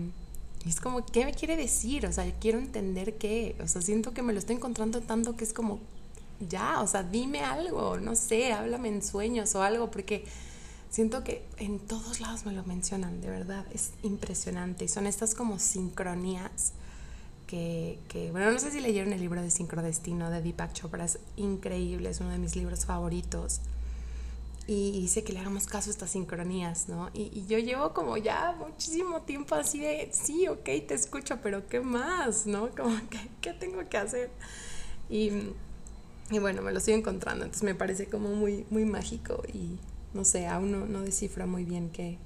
es 0.66 0.80
como, 0.80 1.04
¿qué 1.04 1.25
me 1.25 1.32
quiere 1.32 1.56
decir? 1.56 2.06
O 2.06 2.12
sea, 2.12 2.30
quiero 2.40 2.58
entender 2.58 3.18
qué. 3.18 3.54
O 3.62 3.68
sea, 3.68 3.82
siento 3.82 4.14
que 4.14 4.23
me 4.23 4.32
lo 4.32 4.38
estoy 4.38 4.56
encontrando 4.56 5.02
tanto 5.02 5.37
que 5.37 5.44
es 5.44 5.52
como, 5.52 5.78
ya, 6.49 6.80
o 6.80 6.87
sea, 6.87 7.02
dime 7.02 7.40
algo, 7.40 7.99
no 7.99 8.14
sé, 8.16 8.52
háblame 8.52 8.88
en 8.88 9.02
sueños 9.02 9.54
o 9.54 9.62
algo, 9.62 9.90
porque 9.90 10.25
siento 10.94 11.24
que 11.24 11.44
en 11.56 11.80
todos 11.80 12.20
lados 12.20 12.46
me 12.46 12.52
lo 12.52 12.62
mencionan, 12.62 13.20
de 13.20 13.28
verdad, 13.28 13.66
es 13.72 13.90
impresionante. 14.04 14.84
Y 14.84 14.88
son 14.88 15.08
estas 15.08 15.34
como 15.34 15.58
sincronías 15.58 16.72
que, 17.48 17.98
que, 18.06 18.30
bueno, 18.30 18.52
no 18.52 18.60
sé 18.60 18.70
si 18.70 18.80
leyeron 18.80 19.12
el 19.12 19.20
libro 19.20 19.42
de 19.42 19.50
Sincrodestino 19.50 20.30
de 20.30 20.40
Deepak 20.40 20.72
Chopra, 20.72 21.04
es 21.04 21.18
increíble, 21.34 22.10
es 22.10 22.20
uno 22.20 22.30
de 22.30 22.38
mis 22.38 22.54
libros 22.54 22.86
favoritos 22.86 23.60
y 24.68 24.92
dice 25.00 25.24
que 25.24 25.32
le 25.32 25.40
hagamos 25.40 25.66
caso 25.66 25.90
a 25.90 25.92
estas 25.92 26.10
sincronías, 26.10 26.88
¿no? 26.88 27.10
Y, 27.12 27.44
yo 27.48 27.58
llevo 27.58 27.92
como 27.92 28.16
ya 28.16 28.56
muchísimo 28.56 29.22
tiempo 29.22 29.56
así 29.56 29.80
de, 29.80 30.10
sí, 30.12 30.46
ok, 30.46 30.64
te 30.64 30.94
escucho, 30.94 31.40
pero 31.42 31.68
¿qué 31.68 31.80
más, 31.80 32.46
no? 32.46 32.68
Como, 32.70 32.96
¿qué, 33.10 33.18
qué 33.40 33.52
tengo 33.52 33.86
que 33.88 33.96
hacer? 33.96 34.30
Y, 35.10 35.32
y, 36.30 36.38
bueno, 36.38 36.62
me 36.62 36.70
lo 36.70 36.78
estoy 36.78 36.94
encontrando, 36.94 37.44
entonces 37.44 37.64
me 37.64 37.74
parece 37.74 38.06
como 38.06 38.28
muy, 38.28 38.64
muy 38.70 38.84
mágico 38.84 39.42
y 39.52 39.76
no 40.14 40.25
sé, 40.25 40.47
aún 40.47 40.73
no, 40.73 40.87
no 40.87 41.00
descifra 41.02 41.47
muy 41.47 41.64
bien 41.64 41.90
qué, 41.90 42.18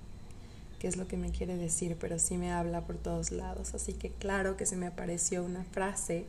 qué 0.78 0.88
es 0.88 0.96
lo 0.96 1.08
que 1.08 1.16
me 1.16 1.30
quiere 1.30 1.56
decir, 1.56 1.96
pero 2.00 2.18
sí 2.18 2.36
me 2.36 2.52
habla 2.52 2.82
por 2.82 2.96
todos 2.96 3.32
lados. 3.32 3.74
Así 3.74 3.94
que 3.94 4.10
claro 4.10 4.56
que 4.56 4.66
se 4.66 4.76
me 4.76 4.86
apareció 4.86 5.42
una 5.42 5.64
frase 5.64 6.24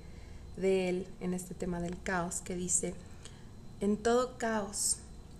de 0.58 0.90
él 0.90 1.08
en 1.22 1.34
este 1.34 1.54
tema 1.54 1.80
del 1.82 2.02
caos 2.02 2.42
que 2.42 2.56
dice, 2.56 2.96
en 3.82 3.98
todo 3.98 4.38
caos, 4.38 4.98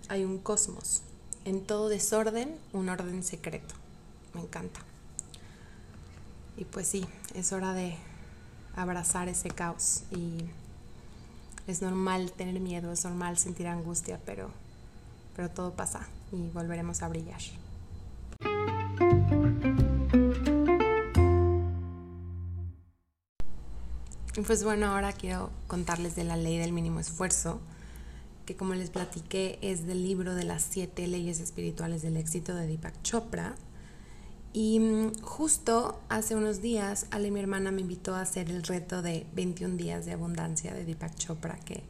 hay 0.08 0.24
un 0.24 0.38
cosmos. 0.38 1.02
En 1.44 1.64
todo 1.64 1.88
desorden, 1.88 2.54
un 2.72 2.88
orden 2.88 3.22
secreto. 3.22 3.74
Me 4.34 4.42
encanta. 4.42 4.80
Y 6.56 6.64
pues 6.64 6.86
sí, 6.86 7.06
es 7.34 7.52
hora 7.52 7.72
de 7.72 7.96
abrazar 8.76 9.28
ese 9.28 9.48
caos. 9.50 10.02
Y 10.10 10.38
es 11.66 11.82
normal 11.82 12.32
tener 12.32 12.60
miedo, 12.60 12.92
es 12.92 13.04
normal 13.04 13.38
sentir 13.38 13.66
angustia, 13.66 14.20
pero, 14.24 14.50
pero 15.34 15.50
todo 15.50 15.74
pasa 15.74 16.08
y 16.32 16.48
volveremos 16.48 17.02
a 17.02 17.08
brillar. 17.08 17.40
Pues 24.46 24.64
bueno, 24.64 24.86
ahora 24.86 25.12
quiero 25.12 25.50
contarles 25.66 26.16
de 26.16 26.24
la 26.24 26.36
ley 26.36 26.58
del 26.58 26.72
mínimo 26.72 27.00
esfuerzo 27.00 27.60
que 28.50 28.56
como 28.56 28.74
les 28.74 28.90
platiqué 28.90 29.60
es 29.62 29.86
del 29.86 30.02
libro 30.02 30.34
de 30.34 30.42
las 30.42 30.62
siete 30.62 31.06
leyes 31.06 31.38
espirituales 31.38 32.02
del 32.02 32.16
éxito 32.16 32.52
de 32.54 32.66
Deepak 32.66 33.00
Chopra. 33.02 33.54
Y 34.52 34.80
mm, 34.80 35.20
justo 35.22 36.00
hace 36.08 36.34
unos 36.34 36.60
días, 36.60 37.06
Ale, 37.12 37.30
mi 37.30 37.38
hermana, 37.38 37.70
me 37.70 37.82
invitó 37.82 38.16
a 38.16 38.22
hacer 38.22 38.50
el 38.50 38.64
reto 38.64 39.02
de 39.02 39.24
21 39.34 39.76
días 39.76 40.04
de 40.04 40.14
abundancia 40.14 40.74
de 40.74 40.84
Deepak 40.84 41.14
Chopra, 41.14 41.60
que 41.60 41.84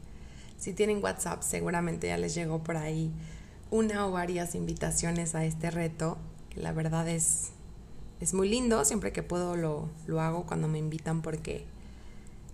si 0.61 0.73
tienen 0.73 1.03
WhatsApp 1.03 1.41
seguramente 1.41 2.07
ya 2.07 2.17
les 2.17 2.35
llegó 2.35 2.61
por 2.61 2.77
ahí 2.77 3.11
una 3.71 4.05
o 4.05 4.11
varias 4.11 4.53
invitaciones 4.53 5.33
a 5.33 5.43
este 5.43 5.71
reto, 5.71 6.19
que 6.51 6.61
la 6.61 6.71
verdad 6.71 7.09
es, 7.09 7.49
es 8.19 8.35
muy 8.35 8.47
lindo, 8.47 8.85
siempre 8.85 9.11
que 9.11 9.23
puedo 9.23 9.55
lo, 9.55 9.89
lo 10.05 10.21
hago 10.21 10.45
cuando 10.45 10.67
me 10.67 10.77
invitan 10.77 11.23
porque, 11.23 11.65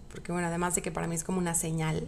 porque, 0.10 0.32
bueno, 0.32 0.48
además 0.48 0.74
de 0.76 0.82
que 0.82 0.92
para 0.92 1.08
mí 1.08 1.16
es 1.16 1.26
como 1.26 1.40
una 1.40 1.54
señal 1.54 2.08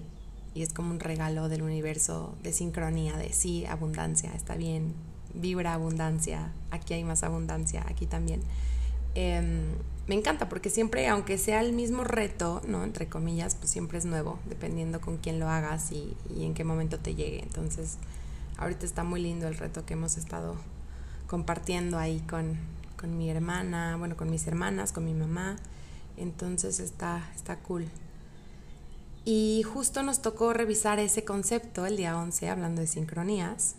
y 0.53 0.61
es 0.61 0.71
como 0.71 0.91
un 0.91 1.01
regalo 1.01 1.49
del 1.49 1.63
universo 1.63 2.33
de 2.43 2.53
sincronía, 2.53 3.17
de 3.17 3.33
sí, 3.33 3.65
abundancia, 3.65 4.31
está 4.33 4.55
bien, 4.55 4.93
vibra 5.33 5.73
abundancia, 5.73 6.53
aquí 6.71 6.93
hay 6.93 7.03
más 7.03 7.23
abundancia, 7.23 7.85
aquí 7.89 8.05
también. 8.05 8.39
Em, 9.15 9.73
me 10.09 10.15
encanta 10.15 10.49
porque 10.49 10.71
siempre, 10.71 11.07
aunque 11.07 11.37
sea 11.37 11.61
el 11.61 11.71
mismo 11.71 12.03
reto, 12.03 12.63
¿no? 12.67 12.83
Entre 12.83 13.07
comillas, 13.07 13.53
pues 13.53 13.69
siempre 13.69 13.99
es 13.99 14.05
nuevo, 14.05 14.39
dependiendo 14.47 14.99
con 14.99 15.17
quién 15.17 15.39
lo 15.39 15.47
hagas 15.47 15.91
y, 15.91 16.17
en 16.35 16.55
qué 16.55 16.63
momento 16.63 16.97
te 16.97 17.13
llegue. 17.13 17.43
Entonces, 17.43 17.97
ahorita 18.57 18.87
está 18.87 19.03
muy 19.03 19.21
lindo 19.21 19.47
el 19.47 19.55
reto 19.55 19.85
que 19.85 19.93
hemos 19.93 20.17
estado 20.17 20.55
compartiendo 21.27 21.99
ahí 21.99 22.21
con, 22.21 22.57
con 22.97 23.19
mi 23.19 23.29
hermana, 23.29 23.97
bueno, 23.97 24.17
con 24.17 24.31
mis 24.31 24.47
hermanas, 24.47 24.93
con 24.93 25.05
mi 25.05 25.13
mamá. 25.13 25.57
Entonces 26.17 26.79
está, 26.79 27.29
está 27.35 27.59
cool. 27.59 27.85
Y 29.25 29.61
justo 29.61 30.01
nos 30.01 30.23
tocó 30.23 30.53
revisar 30.53 30.97
ese 30.97 31.23
concepto 31.23 31.85
el 31.85 31.97
día 31.97 32.17
11, 32.17 32.49
hablando 32.49 32.81
de 32.81 32.87
sincronías, 32.87 33.75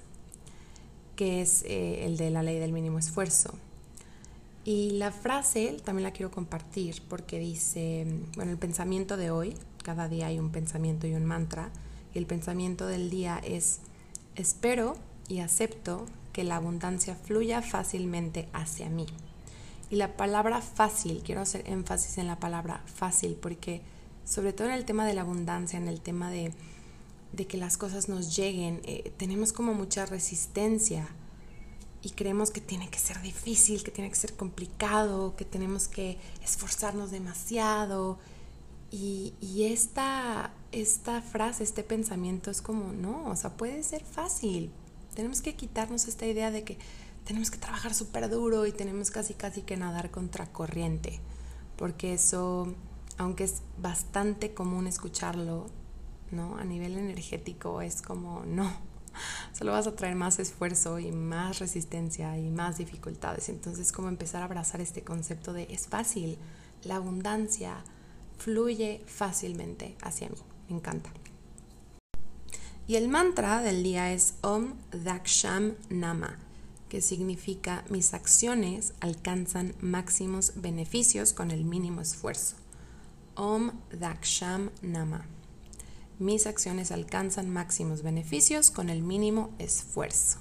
que 1.16 1.42
es 1.42 1.64
eh, 1.64 2.06
el 2.06 2.16
de 2.16 2.30
la 2.30 2.44
ley 2.44 2.60
del 2.60 2.70
mínimo 2.70 3.00
esfuerzo. 3.00 3.52
Y 4.64 4.90
la 4.90 5.10
frase 5.10 5.76
también 5.84 6.04
la 6.04 6.12
quiero 6.12 6.30
compartir 6.30 7.02
porque 7.08 7.38
dice, 7.38 8.06
bueno, 8.36 8.52
el 8.52 8.58
pensamiento 8.58 9.16
de 9.16 9.30
hoy, 9.30 9.54
cada 9.82 10.08
día 10.08 10.26
hay 10.26 10.38
un 10.38 10.50
pensamiento 10.50 11.06
y 11.06 11.14
un 11.14 11.24
mantra, 11.24 11.70
y 12.14 12.18
el 12.18 12.26
pensamiento 12.26 12.86
del 12.86 13.08
día 13.08 13.40
es, 13.42 13.80
espero 14.36 14.96
y 15.28 15.40
acepto 15.40 16.06
que 16.32 16.44
la 16.44 16.56
abundancia 16.56 17.14
fluya 17.14 17.62
fácilmente 17.62 18.48
hacia 18.52 18.90
mí. 18.90 19.06
Y 19.90 19.96
la 19.96 20.16
palabra 20.16 20.60
fácil, 20.60 21.22
quiero 21.24 21.40
hacer 21.40 21.64
énfasis 21.66 22.18
en 22.18 22.26
la 22.26 22.38
palabra 22.38 22.82
fácil 22.86 23.36
porque 23.40 23.82
sobre 24.24 24.52
todo 24.52 24.68
en 24.68 24.74
el 24.74 24.84
tema 24.84 25.04
de 25.04 25.14
la 25.14 25.22
abundancia, 25.22 25.78
en 25.78 25.88
el 25.88 26.00
tema 26.00 26.30
de, 26.30 26.52
que 27.48 27.56
las 27.56 27.76
cosas 27.76 28.08
nos 28.08 28.36
lleguen, 28.36 28.80
eh, 28.84 29.12
tenemos 29.16 29.52
como 29.52 29.74
mucha 29.74 30.06
resistencia 30.06 31.08
y 32.02 32.10
creemos 32.10 32.50
que 32.50 32.60
tiene 32.60 32.88
que 32.88 32.98
ser 32.98 33.20
difícil, 33.20 33.82
que 33.82 33.90
tiene 33.90 34.10
que 34.10 34.16
ser 34.16 34.34
complicado, 34.34 35.36
que 35.36 35.44
tenemos 35.44 35.88
que 35.88 36.18
esforzarnos 36.42 37.10
demasiado. 37.10 38.18
Y, 38.90 39.34
esta, 39.64 40.52
esta 40.72 41.22
frase, 41.22 41.62
este 41.62 41.84
pensamiento 41.84 42.50
es 42.50 42.60
como, 42.62 42.92
no, 42.92 43.26
o 43.26 43.36
sea, 43.36 43.56
puede 43.56 43.82
ser 43.82 44.02
fácil. 44.02 44.72
Tenemos 45.14 45.42
que 45.42 45.54
quitarnos 45.54 46.08
esta 46.08 46.26
idea 46.26 46.50
de 46.50 46.64
que 46.64 46.78
tenemos 47.24 47.50
que 47.50 47.58
trabajar 47.58 47.94
súper 47.94 48.28
duro 48.30 48.66
y 48.66 48.72
tenemos 48.72 49.10
casi 49.10 49.34
casi 49.34 49.62
que 49.62 49.76
nadar 49.76 50.10
contra 50.10 50.50
corriente, 50.50 51.20
porque 51.76 52.14
eso 52.14 52.74
aunque 53.20 53.44
es 53.44 53.60
bastante 53.76 54.54
común 54.54 54.86
escucharlo, 54.86 55.66
¿no? 56.30 56.56
A 56.56 56.64
nivel 56.64 56.96
energético 56.96 57.82
es 57.82 58.00
como, 58.00 58.44
no, 58.46 58.72
solo 59.52 59.72
vas 59.72 59.86
a 59.86 59.96
traer 59.96 60.16
más 60.16 60.38
esfuerzo 60.38 60.98
y 60.98 61.12
más 61.12 61.58
resistencia 61.58 62.38
y 62.38 62.50
más 62.50 62.78
dificultades. 62.78 63.48
Entonces, 63.48 63.92
como 63.92 64.08
empezar 64.08 64.42
a 64.42 64.46
abrazar 64.46 64.80
este 64.80 65.02
concepto 65.02 65.52
de 65.52 65.68
es 65.70 65.86
fácil, 65.86 66.38
la 66.84 66.96
abundancia 66.96 67.82
fluye 68.38 69.02
fácilmente 69.06 69.96
hacia 70.02 70.28
mí. 70.28 70.36
Me 70.68 70.76
encanta. 70.76 71.10
Y 72.86 72.96
el 72.96 73.08
mantra 73.08 73.62
del 73.62 73.82
día 73.82 74.12
es 74.12 74.34
Om 74.40 74.74
Daksham 74.90 75.74
Nama, 75.90 76.38
que 76.88 77.00
significa 77.00 77.84
mis 77.88 78.14
acciones 78.14 78.94
alcanzan 79.00 79.74
máximos 79.80 80.54
beneficios 80.56 81.32
con 81.32 81.52
el 81.52 81.64
mínimo 81.64 82.00
esfuerzo. 82.00 82.56
Om 83.36 83.70
Daksham 83.92 84.70
Nama. 84.82 85.24
Mis 86.20 86.46
acciones 86.46 86.92
alcanzan 86.92 87.48
máximos 87.48 88.02
beneficios 88.02 88.70
con 88.70 88.90
el 88.90 89.00
mínimo 89.00 89.48
esfuerzo. 89.58 90.38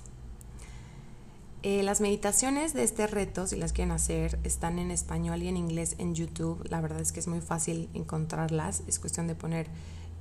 Eh, 1.63 1.83
las 1.83 2.01
meditaciones 2.01 2.73
de 2.73 2.83
este 2.83 3.07
reto, 3.07 3.47
si 3.47 3.55
las 3.55 3.71
quieren 3.71 3.91
hacer, 3.91 4.39
están 4.43 4.77
en 4.77 4.91
español 4.91 5.41
y 5.41 5.47
en 5.47 5.55
inglés 5.55 5.95
en 5.97 6.15
YouTube. 6.15 6.67
La 6.69 6.81
verdad 6.81 6.99
es 6.99 7.13
que 7.13 7.21
es 7.21 7.29
muy 7.29 7.39
fácil 7.39 7.87
encontrarlas. 7.93 8.83
Es 8.87 8.99
cuestión 8.99 9.27
de 9.27 9.35
poner 9.35 9.67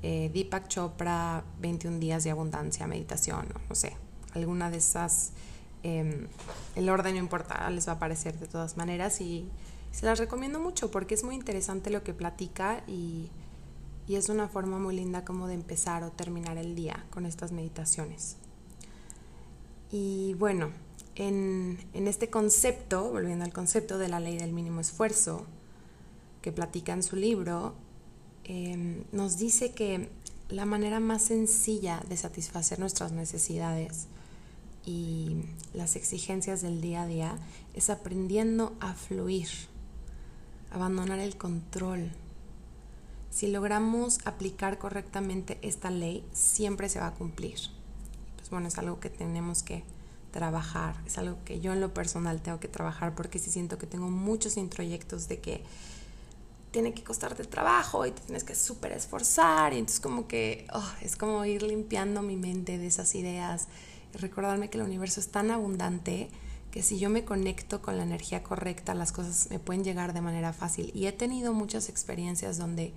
eh, 0.04 0.30
Deepak 0.32 0.68
Chopra 0.68 1.42
21 1.60 1.98
días 1.98 2.22
de 2.22 2.30
abundancia, 2.30 2.86
meditación, 2.86 3.48
no, 3.68 3.74
sé, 3.74 3.96
alguna 4.34 4.70
de 4.70 4.76
esas. 4.76 5.32
Em, 5.82 6.28
el 6.76 6.88
orden 6.88 7.14
no 7.14 7.18
importa, 7.18 7.68
les 7.70 7.88
va 7.88 7.94
a 7.94 7.96
aparecer 7.96 8.38
de 8.38 8.46
todas 8.46 8.76
maneras 8.76 9.20
y 9.20 9.48
se 9.90 10.06
las 10.06 10.20
recomiendo 10.20 10.60
mucho 10.60 10.92
porque 10.92 11.14
es 11.14 11.24
muy 11.24 11.34
interesante 11.34 11.90
lo 11.90 12.04
que 12.04 12.14
platica 12.14 12.84
y, 12.86 13.28
y 14.08 14.16
es 14.16 14.30
una 14.30 14.48
forma 14.48 14.78
muy 14.78 14.96
linda 14.96 15.24
como 15.24 15.46
de 15.46 15.54
empezar 15.54 16.02
o 16.02 16.10
terminar 16.10 16.56
el 16.56 16.74
día 16.74 17.04
con 17.10 17.26
estas 17.26 17.52
meditaciones. 17.52 18.36
Y 19.92 20.34
bueno, 20.34 20.70
en, 21.14 21.78
este 21.92 22.30
concepto, 22.30 23.10
volviendo 23.10 23.44
al 23.44 23.52
concepto 23.52 23.98
de 23.98 24.08
la 24.08 24.18
ley 24.18 24.38
del 24.38 24.52
mínimo 24.52 24.80
esfuerzo, 24.80 25.44
que 26.40 26.52
platica 26.52 26.92
en 26.94 27.02
su 27.02 27.16
libro, 27.16 27.74
em, 28.44 29.04
nos 29.12 29.36
dice 29.36 29.72
que 29.72 30.08
la 30.48 30.64
manera 30.64 31.00
más 31.00 31.22
sencilla 31.22 32.02
de 32.08 32.16
satisfacer 32.16 32.78
nuestras 32.78 33.12
necesidades 33.12 34.06
y 34.86 35.42
las 35.74 35.96
exigencias 35.96 36.62
del 36.62 36.80
día 36.80 37.02
a 37.02 37.06
día 37.06 37.38
es 37.74 37.90
aprendiendo 37.90 38.74
a 38.80 38.94
fluir, 38.94 39.48
abandonar 40.70 41.18
el 41.18 41.36
control. 41.36 42.10
Si 43.38 43.46
logramos 43.46 44.18
aplicar 44.24 44.78
correctamente 44.78 45.60
esta 45.62 45.90
ley, 45.90 46.26
siempre 46.32 46.88
se 46.88 46.98
va 46.98 47.06
a 47.06 47.14
cumplir. 47.14 47.54
Pues 48.36 48.50
bueno, 48.50 48.66
es 48.66 48.76
algo 48.78 48.98
que 48.98 49.10
tenemos 49.10 49.62
que 49.62 49.84
trabajar. 50.32 50.96
Es 51.06 51.18
algo 51.18 51.36
que 51.44 51.60
yo 51.60 51.72
en 51.72 51.80
lo 51.80 51.94
personal 51.94 52.42
tengo 52.42 52.58
que 52.58 52.66
trabajar 52.66 53.14
porque 53.14 53.38
sí 53.38 53.52
siento 53.52 53.78
que 53.78 53.86
tengo 53.86 54.10
muchos 54.10 54.56
introyectos 54.56 55.28
de 55.28 55.38
que 55.38 55.62
tiene 56.72 56.94
que 56.94 57.04
costarte 57.04 57.44
trabajo 57.44 58.04
y 58.06 58.10
te 58.10 58.22
tienes 58.22 58.42
que 58.42 58.56
súper 58.56 58.90
esforzar. 58.90 59.72
Y 59.72 59.78
entonces 59.78 60.00
como 60.00 60.26
que 60.26 60.66
oh, 60.74 60.90
es 61.00 61.14
como 61.14 61.44
ir 61.44 61.62
limpiando 61.62 62.22
mi 62.22 62.34
mente 62.34 62.76
de 62.76 62.88
esas 62.88 63.14
ideas 63.14 63.68
recordarme 64.14 64.68
que 64.68 64.78
el 64.78 64.84
universo 64.84 65.20
es 65.20 65.28
tan 65.28 65.52
abundante 65.52 66.28
que 66.72 66.82
si 66.82 66.98
yo 66.98 67.08
me 67.08 67.24
conecto 67.24 67.82
con 67.82 67.98
la 67.98 68.02
energía 68.02 68.42
correcta, 68.42 68.94
las 68.94 69.12
cosas 69.12 69.46
me 69.48 69.60
pueden 69.60 69.84
llegar 69.84 70.12
de 70.12 70.22
manera 70.22 70.52
fácil. 70.52 70.90
Y 70.92 71.06
he 71.06 71.12
tenido 71.12 71.52
muchas 71.52 71.88
experiencias 71.88 72.58
donde 72.58 72.92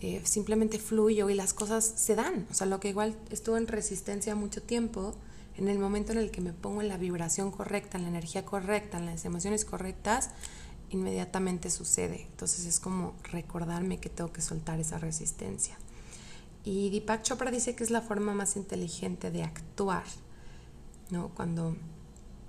eh, 0.00 0.20
simplemente 0.24 0.78
fluyo 0.78 1.28
y 1.30 1.34
las 1.34 1.54
cosas 1.54 1.84
se 1.84 2.14
dan. 2.14 2.46
O 2.50 2.54
sea, 2.54 2.66
lo 2.66 2.80
que 2.80 2.88
igual 2.88 3.16
estuvo 3.30 3.56
en 3.56 3.66
resistencia 3.66 4.34
mucho 4.34 4.62
tiempo, 4.62 5.14
en 5.56 5.68
el 5.68 5.78
momento 5.78 6.12
en 6.12 6.18
el 6.18 6.30
que 6.30 6.40
me 6.40 6.52
pongo 6.52 6.82
en 6.82 6.88
la 6.88 6.96
vibración 6.96 7.50
correcta, 7.50 7.98
en 7.98 8.04
la 8.04 8.10
energía 8.10 8.44
correcta, 8.44 8.98
en 8.98 9.06
las 9.06 9.24
emociones 9.24 9.64
correctas, 9.64 10.30
inmediatamente 10.90 11.70
sucede. 11.70 12.26
Entonces 12.30 12.64
es 12.64 12.80
como 12.80 13.14
recordarme 13.24 13.98
que 13.98 14.08
tengo 14.08 14.32
que 14.32 14.40
soltar 14.40 14.78
esa 14.80 14.98
resistencia. 14.98 15.76
Y 16.64 16.90
Deepak 16.90 17.22
Chopra 17.22 17.50
dice 17.50 17.74
que 17.74 17.84
es 17.84 17.90
la 17.90 18.02
forma 18.02 18.34
más 18.34 18.56
inteligente 18.56 19.30
de 19.30 19.42
actuar, 19.42 20.04
¿no? 21.10 21.30
Cuando 21.30 21.76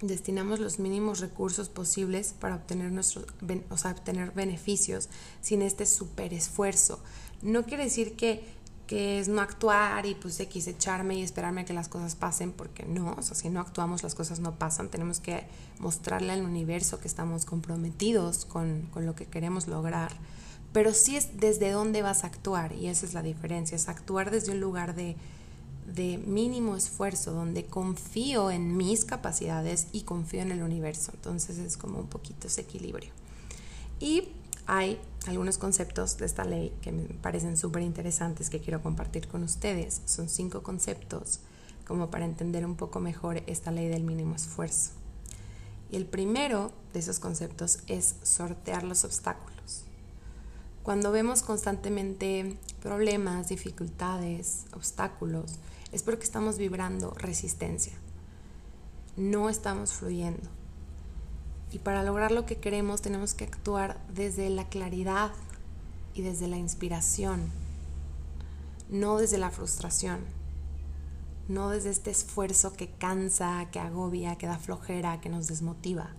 destinamos 0.01 0.59
los 0.59 0.79
mínimos 0.79 1.19
recursos 1.19 1.69
posibles 1.69 2.33
para 2.39 2.55
obtener, 2.55 2.91
o 3.69 3.77
sea, 3.77 3.91
obtener 3.91 4.31
beneficios 4.31 5.09
sin 5.41 5.61
este 5.61 5.85
super 5.85 6.33
esfuerzo. 6.33 6.99
No 7.41 7.63
quiere 7.63 7.85
decir 7.85 8.15
que 8.15 8.43
que 8.89 9.19
es 9.19 9.27
no 9.27 9.39
actuar 9.39 10.07
y 10.07 10.15
pues 10.15 10.39
X 10.39 10.65
echarme 10.65 11.13
y 11.13 11.21
esperarme 11.21 11.61
a 11.61 11.65
que 11.65 11.73
las 11.73 11.87
cosas 11.87 12.15
pasen, 12.15 12.51
porque 12.51 12.85
no, 12.87 13.15
si 13.21 13.47
no 13.49 13.59
actuamos 13.59 14.01
las 14.01 14.15
cosas 14.15 14.39
no 14.39 14.55
pasan, 14.55 14.89
tenemos 14.89 15.19
que 15.19 15.43
mostrarle 15.77 16.33
al 16.33 16.41
universo 16.41 16.99
que 16.99 17.07
estamos 17.07 17.45
comprometidos 17.45 18.45
con, 18.45 18.89
con 18.91 19.05
lo 19.05 19.13
que 19.13 19.27
queremos 19.27 19.67
lograr, 19.67 20.11
pero 20.73 20.91
sí 20.91 21.17
es 21.17 21.39
desde 21.39 21.69
dónde 21.69 22.01
vas 22.01 22.23
a 22.23 22.27
actuar 22.27 22.73
y 22.73 22.87
esa 22.87 23.05
es 23.05 23.13
la 23.13 23.21
diferencia, 23.21 23.75
es 23.75 23.89
actuar 23.89 24.31
desde 24.31 24.53
un 24.53 24.59
lugar 24.59 24.95
de, 24.95 25.15
de 25.93 26.17
mínimo 26.17 26.75
esfuerzo, 26.75 27.31
donde 27.31 27.67
confío 27.67 28.49
en 28.49 28.75
mis 28.75 29.05
capacidades 29.05 29.85
y 29.91 30.01
confío 30.01 30.41
en 30.41 30.51
el 30.51 30.63
universo, 30.63 31.11
entonces 31.13 31.59
es 31.59 31.77
como 31.77 31.99
un 31.99 32.07
poquito 32.07 32.47
ese 32.47 32.61
equilibrio. 32.61 33.11
Y 33.99 34.29
hay 34.65 34.97
algunos 35.27 35.57
conceptos 35.57 36.17
de 36.17 36.25
esta 36.25 36.45
ley 36.45 36.73
que 36.81 36.91
me 36.91 37.03
parecen 37.03 37.57
súper 37.57 37.83
interesantes 37.83 38.49
que 38.49 38.61
quiero 38.61 38.81
compartir 38.81 39.27
con 39.27 39.43
ustedes. 39.43 40.01
Son 40.05 40.29
cinco 40.29 40.63
conceptos 40.63 41.41
como 41.85 42.09
para 42.09 42.25
entender 42.25 42.65
un 42.65 42.75
poco 42.75 42.99
mejor 42.99 43.43
esta 43.47 43.71
ley 43.71 43.87
del 43.87 44.03
mínimo 44.03 44.35
esfuerzo. 44.35 44.91
Y 45.91 45.97
el 45.97 46.05
primero 46.05 46.71
de 46.93 46.99
esos 46.99 47.19
conceptos 47.19 47.79
es 47.87 48.15
sortear 48.21 48.83
los 48.83 49.03
obstáculos. 49.03 49.83
Cuando 50.83 51.11
vemos 51.11 51.41
constantemente 51.41 52.57
problemas, 52.81 53.49
dificultades, 53.49 54.65
obstáculos, 54.73 55.59
es 55.91 56.03
porque 56.03 56.23
estamos 56.23 56.57
vibrando 56.57 57.11
resistencia. 57.17 57.93
No 59.17 59.49
estamos 59.49 59.93
fluyendo. 59.93 60.58
Y 61.71 61.79
para 61.79 62.03
lograr 62.03 62.31
lo 62.31 62.45
que 62.45 62.57
queremos 62.57 63.01
tenemos 63.01 63.33
que 63.33 63.43
actuar 63.43 63.99
desde 64.13 64.49
la 64.49 64.67
claridad 64.69 65.31
y 66.13 66.21
desde 66.21 66.47
la 66.47 66.57
inspiración, 66.57 67.49
no 68.89 69.17
desde 69.17 69.37
la 69.37 69.51
frustración, 69.51 70.19
no 71.47 71.69
desde 71.69 71.89
este 71.89 72.11
esfuerzo 72.11 72.73
que 72.73 72.89
cansa, 72.89 73.67
que 73.71 73.79
agobia, 73.79 74.37
que 74.37 74.47
da 74.47 74.57
flojera, 74.57 75.21
que 75.21 75.29
nos 75.29 75.47
desmotiva. 75.47 76.09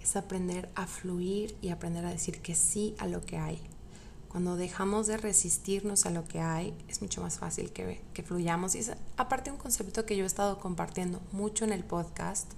Es 0.00 0.16
aprender 0.16 0.70
a 0.74 0.86
fluir 0.86 1.56
y 1.60 1.70
aprender 1.70 2.04
a 2.04 2.10
decir 2.10 2.40
que 2.40 2.54
sí 2.54 2.94
a 2.98 3.06
lo 3.06 3.20
que 3.20 3.38
hay. 3.38 3.60
Cuando 4.28 4.56
dejamos 4.56 5.06
de 5.06 5.16
resistirnos 5.16 6.06
a 6.06 6.10
lo 6.10 6.24
que 6.24 6.40
hay, 6.40 6.74
es 6.88 7.02
mucho 7.02 7.22
más 7.22 7.38
fácil 7.38 7.72
que, 7.72 8.02
que 8.12 8.22
fluyamos. 8.22 8.74
Y 8.74 8.78
es 8.78 8.92
aparte 9.16 9.50
un 9.50 9.56
concepto 9.56 10.06
que 10.06 10.16
yo 10.16 10.24
he 10.24 10.26
estado 10.26 10.58
compartiendo 10.58 11.20
mucho 11.32 11.64
en 11.64 11.72
el 11.72 11.84
podcast, 11.84 12.52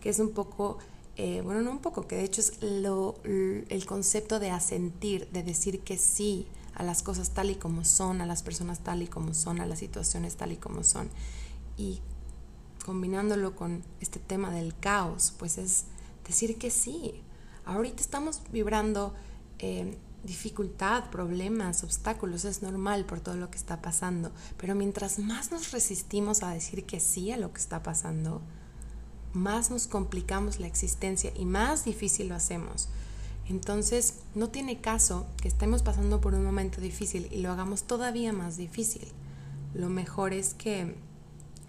que 0.00 0.10
es 0.10 0.18
un 0.20 0.32
poco 0.32 0.78
eh, 1.20 1.40
bueno, 1.42 1.62
no 1.62 1.72
un 1.72 1.80
poco, 1.80 2.06
que 2.06 2.14
de 2.14 2.22
hecho 2.22 2.40
es 2.40 2.62
lo, 2.62 3.16
el 3.24 3.86
concepto 3.86 4.38
de 4.38 4.50
asentir, 4.50 5.28
de 5.32 5.42
decir 5.42 5.80
que 5.80 5.98
sí 5.98 6.46
a 6.74 6.84
las 6.84 7.02
cosas 7.02 7.30
tal 7.30 7.50
y 7.50 7.56
como 7.56 7.84
son, 7.84 8.20
a 8.20 8.26
las 8.26 8.44
personas 8.44 8.78
tal 8.84 9.02
y 9.02 9.08
como 9.08 9.34
son, 9.34 9.60
a 9.60 9.66
las 9.66 9.80
situaciones 9.80 10.36
tal 10.36 10.52
y 10.52 10.56
como 10.56 10.84
son. 10.84 11.10
Y 11.76 12.00
combinándolo 12.86 13.56
con 13.56 13.82
este 14.00 14.20
tema 14.20 14.52
del 14.52 14.78
caos, 14.78 15.34
pues 15.36 15.58
es 15.58 15.86
decir 16.24 16.56
que 16.56 16.70
sí. 16.70 17.20
Ahorita 17.64 18.00
estamos 18.00 18.40
vibrando 18.52 19.12
eh, 19.58 19.98
dificultad, 20.22 21.10
problemas, 21.10 21.82
obstáculos, 21.82 22.44
es 22.44 22.62
normal 22.62 23.04
por 23.06 23.18
todo 23.18 23.34
lo 23.34 23.50
que 23.50 23.58
está 23.58 23.82
pasando, 23.82 24.30
pero 24.56 24.76
mientras 24.76 25.18
más 25.18 25.50
nos 25.50 25.72
resistimos 25.72 26.44
a 26.44 26.50
decir 26.50 26.86
que 26.86 27.00
sí 27.00 27.32
a 27.32 27.36
lo 27.36 27.52
que 27.52 27.60
está 27.60 27.82
pasando, 27.82 28.40
más 29.38 29.70
nos 29.70 29.86
complicamos 29.86 30.60
la 30.60 30.66
existencia 30.66 31.32
y 31.34 31.46
más 31.46 31.84
difícil 31.84 32.28
lo 32.28 32.34
hacemos. 32.34 32.88
Entonces, 33.48 34.16
no 34.34 34.50
tiene 34.50 34.80
caso 34.80 35.26
que 35.40 35.48
estemos 35.48 35.82
pasando 35.82 36.20
por 36.20 36.34
un 36.34 36.44
momento 36.44 36.82
difícil 36.82 37.28
y 37.30 37.38
lo 37.38 37.50
hagamos 37.50 37.84
todavía 37.84 38.32
más 38.32 38.58
difícil. 38.58 39.08
Lo 39.72 39.88
mejor 39.88 40.34
es 40.34 40.52
que 40.52 40.96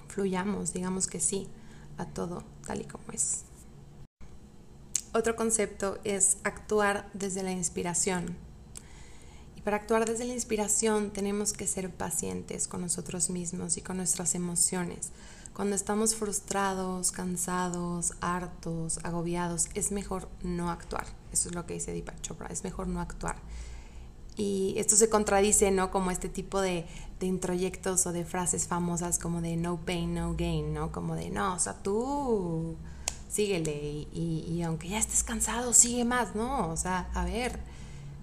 fluyamos, 0.10 0.74
digamos 0.74 1.08
que 1.08 1.22
sí 1.22 1.48
a 1.98 2.06
todo 2.06 2.44
tal 2.66 2.82
y 2.82 2.86
como 2.86 3.06
es. 3.14 3.44
Otro 5.14 5.36
concepto 5.36 6.00
es 6.04 6.38
actuar 6.44 7.10
desde 7.14 7.44
la 7.44 7.52
inspiración. 7.52 8.36
Y 9.56 9.62
para 9.62 9.78
actuar 9.78 10.06
desde 10.06 10.26
la 10.26 10.34
inspiración 10.34 11.12
tenemos 11.12 11.54
que 11.54 11.68
ser 11.68 11.90
pacientes 11.90 12.68
con 12.68 12.82
nosotros 12.82 13.30
mismos 13.30 13.78
y 13.78 13.82
con 13.82 13.98
nuestras 13.98 14.36
emociones 14.36 15.12
cuando 15.60 15.76
estamos 15.76 16.16
frustrados, 16.16 17.12
cansados, 17.12 18.14
hartos, 18.22 18.98
agobiados, 19.04 19.68
es 19.74 19.92
mejor 19.92 20.30
no 20.42 20.70
actuar. 20.70 21.06
Eso 21.34 21.50
es 21.50 21.56
lo 21.56 21.66
que 21.66 21.74
dice 21.74 21.92
Deepak 21.92 22.22
Chopra, 22.22 22.48
es 22.48 22.64
mejor 22.64 22.88
no 22.88 23.02
actuar. 23.02 23.36
Y 24.38 24.74
esto 24.78 24.96
se 24.96 25.10
contradice, 25.10 25.70
¿no? 25.72 25.92
Como 25.92 26.12
este 26.12 26.30
tipo 26.30 26.62
de, 26.62 26.86
de 27.20 27.26
introyectos 27.26 28.08
o 28.08 28.14
de 28.14 28.24
frases 28.24 28.70
famosas 28.70 29.20
como 29.20 29.42
de 29.42 29.58
no 29.58 29.76
pain, 29.86 30.14
no 30.14 30.34
gain, 30.34 30.74
¿no? 30.74 30.94
Como 30.94 31.16
de, 31.16 31.30
no, 31.30 31.56
o 31.56 31.60
sea, 31.60 31.74
tú 31.74 32.78
síguele 33.30 33.76
y, 33.84 34.08
y, 34.14 34.54
y 34.54 34.64
aunque 34.64 34.88
ya 34.88 34.98
estés 34.98 35.26
cansado, 35.26 35.74
sigue 35.74 36.06
más, 36.06 36.36
¿no? 36.36 36.70
O 36.70 36.78
sea, 36.78 37.10
a 37.14 37.26
ver, 37.26 37.60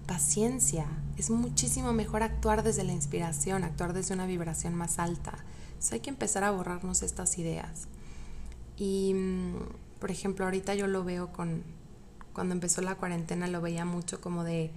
paciencia. 0.07 0.87
Es 1.17 1.29
muchísimo 1.29 1.93
mejor 1.93 2.23
actuar 2.23 2.63
desde 2.63 2.83
la 2.83 2.93
inspiración, 2.93 3.63
actuar 3.63 3.93
desde 3.93 4.15
una 4.15 4.25
vibración 4.25 4.73
más 4.73 4.97
alta. 4.97 5.35
Entonces 5.77 5.93
hay 5.93 5.99
que 5.99 6.09
empezar 6.09 6.43
a 6.43 6.49
borrarnos 6.49 7.03
estas 7.03 7.37
ideas. 7.37 7.87
Y, 8.77 9.13
mm, 9.13 9.57
por 9.99 10.09
ejemplo, 10.09 10.45
ahorita 10.45 10.73
yo 10.73 10.87
lo 10.87 11.03
veo 11.03 11.31
con, 11.31 11.63
cuando 12.33 12.55
empezó 12.55 12.81
la 12.81 12.95
cuarentena, 12.95 13.45
lo 13.45 13.61
veía 13.61 13.85
mucho 13.85 14.19
como 14.19 14.43
de, 14.43 14.71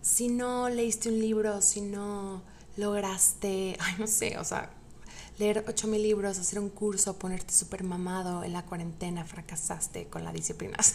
si 0.00 0.28
no 0.28 0.68
leíste 0.68 1.08
un 1.08 1.18
libro, 1.18 1.60
si 1.60 1.80
no 1.80 2.42
lograste, 2.76 3.76
ay, 3.80 3.96
no 3.98 4.06
sé, 4.06 4.38
o 4.38 4.44
sea, 4.44 4.70
leer 5.38 5.64
8000 5.66 6.02
libros, 6.02 6.38
hacer 6.38 6.60
un 6.60 6.68
curso, 6.68 7.18
ponerte 7.18 7.52
súper 7.52 7.82
mamado 7.82 8.44
en 8.44 8.52
la 8.52 8.64
cuarentena, 8.64 9.24
fracasaste 9.24 10.06
con 10.06 10.24
la 10.24 10.32
disciplina. 10.32 10.76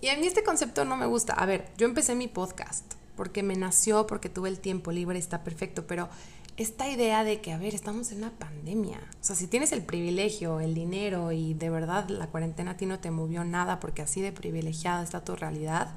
Y 0.00 0.10
a 0.10 0.16
mí 0.16 0.28
este 0.28 0.44
concepto 0.44 0.84
no 0.84 0.96
me 0.96 1.06
gusta. 1.06 1.32
A 1.32 1.44
ver, 1.44 1.72
yo 1.76 1.84
empecé 1.84 2.14
mi 2.14 2.28
podcast 2.28 2.84
porque 3.16 3.42
me 3.42 3.56
nació, 3.56 4.06
porque 4.06 4.28
tuve 4.28 4.48
el 4.48 4.60
tiempo 4.60 4.92
libre, 4.92 5.18
está 5.18 5.42
perfecto, 5.42 5.88
pero 5.88 6.08
esta 6.58 6.88
idea 6.90 7.22
de 7.22 7.40
que, 7.40 7.52
a 7.52 7.56
ver, 7.56 7.74
estamos 7.74 8.10
en 8.10 8.18
una 8.18 8.32
pandemia. 8.32 8.98
O 9.20 9.24
sea, 9.24 9.36
si 9.36 9.46
tienes 9.46 9.70
el 9.70 9.82
privilegio, 9.82 10.58
el 10.58 10.74
dinero 10.74 11.30
y 11.30 11.54
de 11.54 11.70
verdad 11.70 12.08
la 12.08 12.26
cuarentena 12.26 12.72
a 12.72 12.76
ti 12.76 12.84
no 12.84 12.98
te 12.98 13.12
movió 13.12 13.44
nada 13.44 13.78
porque 13.78 14.02
así 14.02 14.20
de 14.20 14.32
privilegiada 14.32 15.04
está 15.04 15.24
tu 15.24 15.36
realidad 15.36 15.96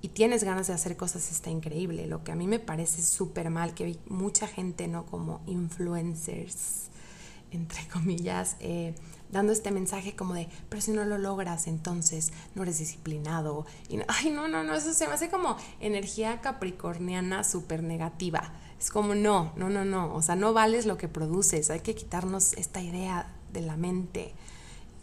y 0.00 0.08
tienes 0.08 0.42
ganas 0.42 0.68
de 0.68 0.72
hacer 0.72 0.96
cosas, 0.96 1.30
está 1.30 1.50
increíble. 1.50 2.06
Lo 2.06 2.24
que 2.24 2.32
a 2.32 2.34
mí 2.34 2.46
me 2.46 2.58
parece 2.58 3.02
súper 3.02 3.50
mal, 3.50 3.74
que 3.74 3.98
mucha 4.06 4.46
gente, 4.46 4.88
¿no? 4.88 5.04
Como 5.04 5.42
influencers, 5.46 6.88
entre 7.50 7.86
comillas, 7.92 8.56
eh, 8.60 8.94
dando 9.30 9.52
este 9.52 9.70
mensaje 9.70 10.16
como 10.16 10.32
de, 10.32 10.48
pero 10.70 10.80
si 10.80 10.92
no 10.92 11.04
lo 11.04 11.18
logras, 11.18 11.66
entonces 11.66 12.32
no 12.54 12.62
eres 12.62 12.78
disciplinado. 12.78 13.66
Ay, 14.08 14.30
no, 14.30 14.48
no, 14.48 14.64
no, 14.64 14.74
eso 14.74 14.94
se 14.94 15.06
me 15.06 15.12
hace 15.12 15.28
como 15.28 15.58
energía 15.78 16.40
capricorniana 16.40 17.44
súper 17.44 17.82
negativa. 17.82 18.54
Es 18.84 18.90
como, 18.90 19.14
no, 19.14 19.50
no, 19.56 19.70
no, 19.70 19.86
no, 19.86 20.14
o 20.14 20.20
sea, 20.20 20.36
no 20.36 20.52
vales 20.52 20.84
lo 20.84 20.98
que 20.98 21.08
produces, 21.08 21.70
hay 21.70 21.80
que 21.80 21.94
quitarnos 21.94 22.52
esta 22.52 22.82
idea 22.82 23.34
de 23.50 23.62
la 23.62 23.78
mente. 23.78 24.34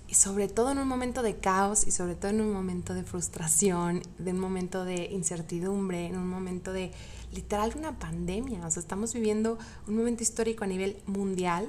Y 0.08 0.14
sobre 0.14 0.48
todo 0.48 0.70
en 0.70 0.78
un 0.78 0.88
momento 0.88 1.24
de 1.24 1.38
caos 1.38 1.88
y 1.88 1.90
sobre 1.90 2.14
todo 2.14 2.30
en 2.30 2.42
un 2.42 2.54
momento 2.54 2.94
de 2.94 3.04
frustración, 3.04 4.04
de 4.20 4.34
un 4.34 4.40
momento 4.40 4.86
de 4.86 5.06
incertidumbre, 5.06 6.06
en 6.06 6.16
un 6.16 6.30
momento 6.30 6.72
de 6.72 6.92
literal 7.34 7.74
una 7.76 7.98
pandemia. 7.98 8.64
O 8.68 8.70
sea, 8.70 8.82
estamos 8.82 9.16
viviendo 9.16 9.58
un 9.88 9.96
momento 9.96 10.22
histórico 10.22 10.64
a 10.64 10.68
nivel 10.68 11.02
mundial 11.08 11.68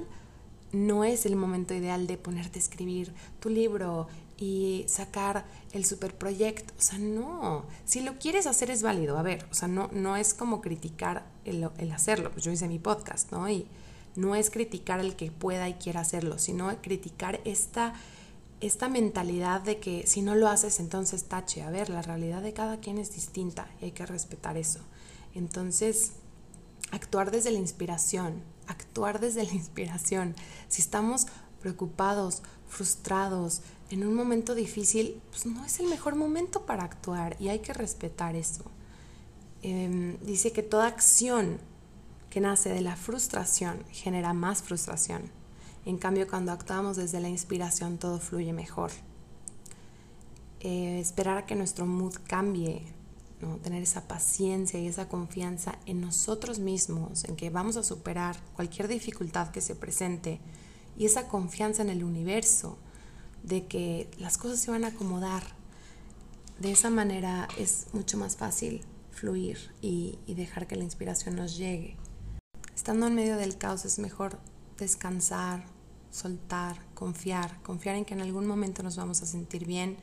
no 0.73 1.05
es 1.05 1.27
el 1.27 1.37
momento 1.37 1.75
ideal 1.75 2.07
de 2.07 2.17
ponerte 2.17 2.59
a 2.59 2.63
escribir 2.63 3.13
tu 3.41 3.51
libro 3.51 4.09
y 4.39 4.85
sacar 4.89 5.45
el 5.73 5.85
superproyecto. 5.85 6.73
O 6.79 6.83
sea, 6.83 6.99
no. 6.99 7.65
Si 7.85 8.01
lo 8.01 8.19
quieres 8.19 8.47
hacer 8.47 8.71
es 8.71 8.83
válido. 8.83 9.19
A 9.19 9.23
ver, 9.23 9.47
o 9.51 9.55
sea, 9.55 9.69
no, 9.69 9.89
no 9.93 10.17
es 10.17 10.35
como 10.35 10.61
criticar 10.61 11.27
el, 11.45 11.65
hacerlo. 11.93 12.31
Pues 12.31 12.45
yo 12.45 12.53
hice 12.53 12.69
mi 12.69 12.79
podcast, 12.79 13.31
¿no? 13.33 13.49
Y 13.49 13.67
no 14.17 14.35
es 14.35 14.51
criticar 14.51 15.01
el 15.01 15.17
que 15.17 15.31
pueda 15.31 15.69
y 15.69 15.75
quiera 15.75 16.01
hacerlo, 16.01 16.39
sino 16.39 16.75
criticar 16.83 17.41
esta, 17.45 17.95
esta 18.61 18.89
mentalidad 18.89 19.61
de 19.63 19.79
que 19.79 20.07
si 20.07 20.23
no 20.23 20.35
lo 20.35 20.49
haces, 20.49 20.81
entonces 20.81 21.25
tache. 21.25 21.63
A 21.63 21.71
ver, 21.71 21.89
la 21.89 22.03
realidad 22.03 22.43
de 22.43 22.53
cada 22.53 22.81
quien 22.81 22.99
es 22.99 23.15
distinta 23.15 23.69
y 23.81 23.87
hay 23.87 23.93
que 23.93 24.07
respetar 24.07 24.57
eso. 24.57 24.81
Entonces, 25.35 26.13
actuar 26.91 27.31
desde 27.31 27.51
la 27.51 27.59
inspiración, 27.59 28.43
actuar 28.67 29.21
desde 29.21 29.45
la 29.45 29.53
inspiración. 29.55 30.35
Si 30.69 30.83
estamos 30.83 31.27
preocupados, 31.61 32.43
frustrados, 32.69 33.63
en 33.93 34.07
un 34.07 34.15
momento 34.15 34.55
difícil, 34.55 35.21
pues 35.29 35.45
no 35.45 35.63
es 35.67 35.79
el 35.79 35.87
mejor 35.87 36.15
momento 36.15 36.65
para 36.65 36.83
actuar 36.83 37.37
y 37.39 37.49
hay 37.49 37.59
que 37.59 37.75
respetar 37.75 38.37
eso. 38.37 38.65
Em, 39.61 40.17
dice 40.23 40.51
que 40.51 40.63
toda 40.63 40.87
acción 40.87 41.59
que 42.31 42.41
nace 42.41 42.71
de 42.71 42.81
la 42.81 42.97
frustración 42.97 43.85
genera 43.91 44.33
más 44.33 44.63
frustración. 44.63 45.25
En 45.85 45.99
cambio, 45.99 46.27
cuando 46.27 46.53
actuamos 46.53 46.97
desde 46.97 47.21
la 47.21 47.29
inspiración, 47.29 47.99
todo 47.99 48.19
fluye 48.19 48.55
mejor. 48.55 48.93
Eh, 50.61 50.99
esperar 50.99 51.37
a 51.37 51.45
que 51.45 51.55
nuestro 51.55 51.85
mood 51.85 52.15
cambie 52.27 52.87
tener 53.63 53.83
esa 53.83 54.09
paciencia 54.09 54.81
y 54.81 54.87
esa 54.87 55.09
confianza 55.09 55.79
en 55.85 56.01
nosotros 56.01 56.61
mismos, 56.61 57.25
en 57.25 57.37
que 57.37 57.51
vamos 57.51 57.77
a 57.77 57.83
superar 57.83 58.39
cualquier 58.55 58.89
dificultad 58.89 59.51
que 59.51 59.61
se 59.61 59.75
presente 59.75 60.41
y 60.97 61.05
esa 61.05 61.29
confianza 61.29 61.83
en 61.83 61.91
el 61.91 62.05
universo 62.05 62.79
de 63.43 63.67
que 63.67 64.11
las 64.19 64.39
cosas 64.39 64.61
se 64.61 64.71
van 64.71 64.85
a 64.85 64.89
acomodar. 64.89 65.43
De 66.59 66.71
esa 66.71 66.91
manera 66.91 67.49
es 67.59 67.87
mucho 67.93 68.17
más 68.19 68.37
fácil 68.37 68.83
fluir 69.11 69.59
y, 69.81 70.19
dejar 70.27 70.67
que 70.67 70.77
la 70.77 70.85
inspiración 70.85 71.37
nos 71.37 71.57
llegue. 71.57 71.97
Estando 72.75 73.07
en 73.07 73.15
medio 73.15 73.37
del 73.37 73.59
caos 73.59 73.85
es 73.85 73.99
mejor 73.99 74.39
descansar, 74.79 75.65
soltar, 76.11 76.77
confiar, 76.95 77.61
confiar 77.63 77.97
en 77.97 78.05
que 78.05 78.15
en 78.15 78.21
algún 78.21 78.47
momento 78.47 78.83
nos 78.83 78.97
vamos 78.97 79.23
a 79.23 79.27
sentir 79.27 79.67
bien 79.67 79.97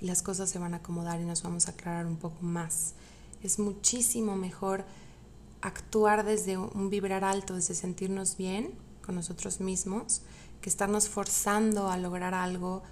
y 0.00 0.06
las 0.06 0.22
cosas 0.22 0.50
se 0.50 0.58
van 0.58 0.74
a 0.74 0.78
acomodar 0.78 1.20
y 1.20 1.24
nos 1.24 1.42
vamos 1.42 1.68
a 1.68 1.72
aclarar 1.72 2.06
un 2.06 2.16
poco 2.16 2.42
más. 2.42 2.94
Es 3.42 3.58
muchísimo 3.58 4.36
mejor 4.36 4.84
actuar 5.60 6.24
desde 6.24 6.56
un 6.58 6.90
vibrar 6.90 7.24
alto, 7.24 7.54
desde 7.54 7.74
sentirnos 7.74 8.36
bien 8.36 8.72
con 9.04 9.14
nosotros 9.14 9.60
mismos, 9.60 10.22
que 10.60 10.68
estarnos 10.68 11.08
forzando 11.08 11.90
a 11.90 11.96
lograr 11.96 12.34
algo 12.34 12.82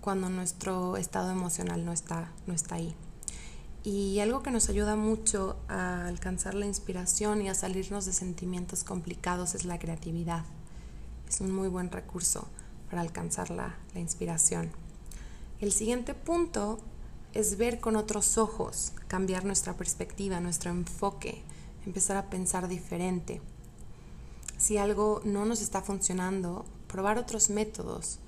cuando 0.00 0.28
nuestro 0.28 0.96
estado 0.96 1.30
emocional 1.30 1.84
no 1.84 1.92
está, 1.92 2.32
no 2.46 2.54
está 2.54 2.74
ahí. 2.74 2.94
Y 3.82 4.20
algo 4.20 4.42
que 4.42 4.50
nos 4.50 4.68
ayuda 4.70 4.96
mucho 4.96 5.56
a 5.68 6.06
alcanzar 6.06 6.54
la 6.54 6.66
inspiración 6.66 7.42
y 7.42 7.48
a 7.48 7.54
salirnos 7.54 8.06
de 8.06 8.12
sentimientos 8.12 8.82
complicados 8.82 9.54
es 9.54 9.64
la 9.64 9.78
creatividad. 9.78 10.44
Es 11.28 11.40
un 11.40 11.52
muy 11.52 11.68
buen 11.68 11.90
recurso 11.90 12.48
para 12.88 13.02
alcanzar 13.02 13.50
la, 13.50 13.76
la 13.92 14.00
inspiración. 14.00 14.70
El 15.60 15.72
siguiente 15.72 16.14
punto 16.14 16.78
es 17.34 17.58
ver 17.58 17.80
con 17.80 17.96
otros 17.96 18.38
ojos, 18.38 18.92
cambiar 19.08 19.44
nuestra 19.44 19.74
perspectiva, 19.74 20.40
nuestro 20.40 20.70
enfoque, 20.70 21.42
empezar 21.84 22.16
a 22.16 22.30
pensar 22.30 22.68
diferente. 22.68 23.42
Si 24.64 24.78
algo 24.78 25.20
no 25.26 25.44
nos 25.44 25.60
está 25.60 25.82
funcionando, 25.82 26.64
probar 26.86 27.18
otros 27.18 27.50
métodos, 27.50 28.18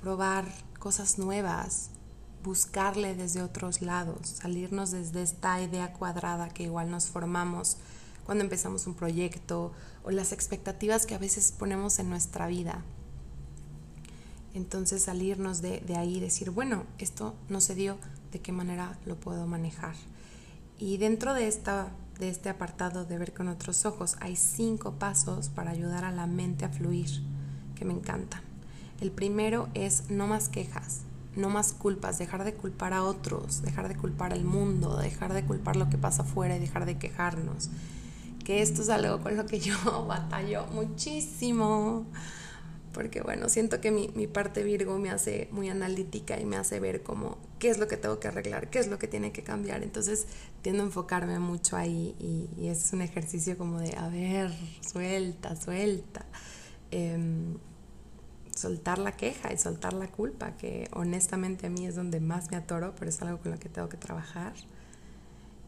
probar 0.00 0.44
cosas 0.80 1.16
nuevas, 1.16 1.90
buscarle 2.42 3.14
desde 3.14 3.40
otros 3.40 3.80
lados, 3.80 4.26
salirnos 4.26 4.90
desde 4.90 5.22
esta 5.22 5.62
idea 5.62 5.92
cuadrada 5.92 6.48
que 6.48 6.64
igual 6.64 6.90
nos 6.90 7.06
formamos 7.06 7.76
cuando 8.26 8.42
empezamos 8.42 8.88
un 8.88 8.94
proyecto 8.94 9.70
o 10.02 10.10
las 10.10 10.32
expectativas 10.32 11.06
que 11.06 11.14
a 11.14 11.18
veces 11.18 11.54
ponemos 11.56 12.00
en 12.00 12.10
nuestra 12.10 12.48
vida. 12.48 12.82
Entonces 14.54 15.04
salirnos 15.04 15.62
de, 15.62 15.84
ahí 15.96 16.16
y 16.16 16.20
decir, 16.20 16.50
bueno, 16.50 16.82
esto 16.98 17.36
no 17.48 17.60
se 17.60 17.76
dio, 17.76 17.96
¿de 18.32 18.40
qué 18.40 18.50
manera 18.50 18.98
lo 19.06 19.14
puedo 19.14 19.46
manejar? 19.46 19.94
Y 20.80 20.96
dentro 20.96 21.32
de, 21.32 21.46
esta, 21.46 21.92
de 22.20 22.28
este 22.28 22.50
apartado 22.50 23.06
de 23.06 23.18
ver 23.18 23.32
con 23.32 23.48
otros 23.48 23.86
ojos 23.86 24.16
hay 24.20 24.36
cinco 24.36 24.92
pasos 24.92 25.48
para 25.48 25.70
ayudar 25.70 26.04
a 26.04 26.12
la 26.12 26.26
mente 26.26 26.66
a 26.66 26.68
fluir, 26.68 27.22
que 27.74 27.86
me 27.86 27.94
encantan. 27.94 28.42
El 29.00 29.10
primero 29.10 29.68
es 29.72 30.10
no 30.10 30.26
más 30.26 30.50
quejas, 30.50 31.00
no 31.34 31.48
más 31.48 31.72
culpas, 31.72 32.18
dejar 32.18 32.44
de 32.44 32.52
culpar 32.52 32.92
a 32.92 33.04
otros, 33.04 33.62
dejar 33.62 33.88
de 33.88 33.96
culpar 33.96 34.34
al 34.34 34.44
mundo, 34.44 34.98
dejar 34.98 35.32
de 35.32 35.44
culpar 35.44 35.76
lo 35.76 35.88
que 35.88 35.96
pasa 35.96 36.22
afuera 36.22 36.56
y 36.56 36.60
dejar 36.60 36.84
de 36.84 36.98
quejarnos. 36.98 37.70
Que 38.44 38.60
esto 38.60 38.82
es 38.82 38.90
algo 38.90 39.22
con 39.22 39.36
lo 39.36 39.46
que 39.46 39.58
yo 39.58 40.04
batallo 40.06 40.66
muchísimo 40.66 42.04
porque 42.92 43.20
bueno, 43.20 43.48
siento 43.48 43.80
que 43.80 43.90
mi, 43.90 44.08
parte 44.26 44.64
Virgo 44.64 44.98
me 44.98 45.10
hace 45.10 45.48
muy 45.52 45.68
analítica 45.68 46.40
y 46.40 46.44
me 46.44 46.56
hace 46.56 46.80
ver 46.80 47.02
como 47.02 47.38
qué 47.58 47.70
es 47.70 47.78
lo 47.78 47.86
que 47.86 47.96
tengo 47.96 48.18
que 48.18 48.28
arreglar, 48.28 48.70
qué 48.70 48.78
es 48.78 48.88
lo 48.88 48.98
que 48.98 49.06
tiene 49.06 49.32
que 49.32 49.42
cambiar. 49.42 49.82
Entonces 49.82 50.26
tiendo 50.62 50.82
a 50.82 50.86
enfocarme 50.86 51.38
mucho 51.38 51.76
ahí 51.76 52.16
y, 52.18 52.68
es 52.68 52.92
un 52.92 53.02
ejercicio 53.02 53.56
como 53.56 53.80
de, 53.80 53.96
a 53.96 54.08
ver, 54.08 54.52
suelta, 54.80 55.56
suelta. 55.56 56.24
Em, 56.90 57.58
soltar 58.54 58.98
la 58.98 59.12
queja 59.12 59.52
y 59.52 59.58
soltar 59.58 59.92
la 59.92 60.08
culpa, 60.08 60.56
que 60.56 60.88
honestamente 60.92 61.66
a 61.66 61.70
mí 61.70 61.86
es 61.86 61.94
donde 61.94 62.20
más 62.20 62.50
me 62.50 62.56
atoro, 62.56 62.94
pero 62.98 63.08
es 63.08 63.22
algo 63.22 63.38
con 63.38 63.52
lo 63.52 63.58
que 63.58 63.68
tengo 63.68 63.88
que 63.88 63.96
trabajar. 63.96 64.52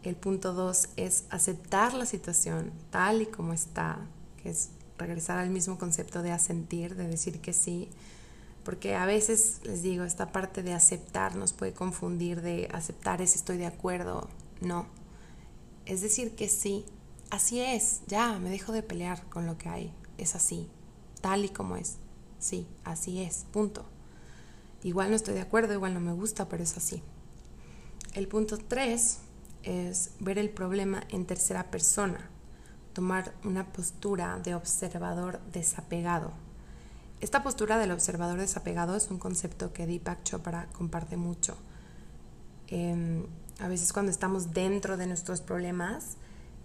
El 0.03 0.17
punto 0.17 0.53
dos 0.53 0.89
es 0.97 1.25
aceptar 1.31 1.95
la 1.95 2.07
situación 2.07 2.73
tal 2.91 3.23
y 3.23 3.27
como 3.27 3.53
está, 3.53 3.99
que 4.43 4.51
es 4.51 4.71
regresar 5.03 5.39
al 5.39 5.51
mismo 5.51 5.79
concepto 5.79 6.23
de 6.23 6.33
asentir, 6.33 6.95
de 6.97 7.07
decir 7.07 7.41
que 7.41 7.53
sí, 7.53 7.89
porque 8.65 8.95
a 8.95 9.07
veces 9.07 9.61
les 9.65 9.83
digo, 9.83 10.05
esta 10.05 10.33
parte 10.33 10.63
de 10.63 10.73
aceptar 10.73 11.37
nos 11.37 11.53
puede 11.53 11.73
confundir 11.73 12.43
de 12.43 12.69
aceptar 12.73 13.21
es 13.21 13.35
estoy 13.35 13.57
de 13.59 13.67
acuerdo, 13.67 14.29
no, 14.61 14.87
es 15.87 16.01
decir 16.01 16.35
que 16.35 16.49
sí, 16.49 16.85
así 17.31 17.61
es, 17.61 18.03
ya, 18.07 18.39
me 18.39 18.51
dejo 18.51 18.73
de 18.73 18.83
pelear 18.83 19.29
con 19.29 19.47
lo 19.47 19.59
que 19.59 19.69
hay, 19.69 19.93
es 20.19 20.35
así, 20.35 20.69
tal 21.21 21.45
y 21.45 21.49
como 21.49 21.77
es, 21.77 21.97
sí, 22.39 22.67
así 22.85 23.21
es, 23.23 23.47
punto. 23.53 23.85
Igual 24.85 25.11
no 25.11 25.17
estoy 25.17 25.35
de 25.35 25.41
acuerdo, 25.41 25.75
igual 25.75 25.95
no 25.95 26.01
me 26.01 26.13
gusta, 26.13 26.49
pero 26.49 26.63
es 26.65 26.77
así. 26.77 27.03
El 28.15 28.27
punto 28.27 28.59
tres 28.59 29.19
es 29.63 30.11
ver 30.19 30.39
el 30.39 30.51
problema 30.51 31.05
en 31.09 31.25
tercera 31.25 31.71
persona, 31.71 32.29
tomar 32.93 33.35
una 33.45 33.73
postura 33.73 34.39
de 34.43 34.55
observador 34.55 35.41
desapegado. 35.53 36.33
Esta 37.21 37.43
postura 37.43 37.79
del 37.79 37.93
observador 37.93 38.39
desapegado 38.39 38.97
es 38.97 39.11
un 39.11 39.19
concepto 39.19 39.73
que 39.73 39.87
Deepak 39.87 40.25
Chopra 40.25 40.67
comparte 40.73 41.17
mucho. 41.17 41.57
Em, 42.69 43.27
a 43.61 43.69
veces 43.69 43.93
cuando 43.93 44.11
estamos 44.11 44.53
dentro 44.53 44.97
de 44.97 45.07
nuestros 45.07 45.41
problemas 45.41 46.17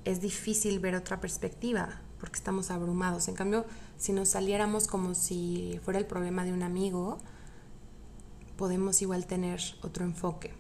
es 0.03 0.21
difícil 0.21 0.79
ver 0.79 0.95
otra 0.95 1.19
perspectiva 1.19 2.01
porque 2.19 2.37
estamos 2.37 2.71
abrumados. 2.71 3.27
En 3.27 3.35
cambio, 3.35 3.65
si 3.97 4.13
nos 4.13 4.29
saliéramos 4.29 4.87
como 4.87 5.13
si 5.13 5.79
fuera 5.83 5.99
el 5.99 6.05
problema 6.05 6.43
de 6.43 6.53
un 6.53 6.63
amigo, 6.63 7.19
podemos 8.57 9.01
igual 9.01 9.27
tener 9.27 9.61
otro 9.83 10.03
enfoque. 10.03 10.53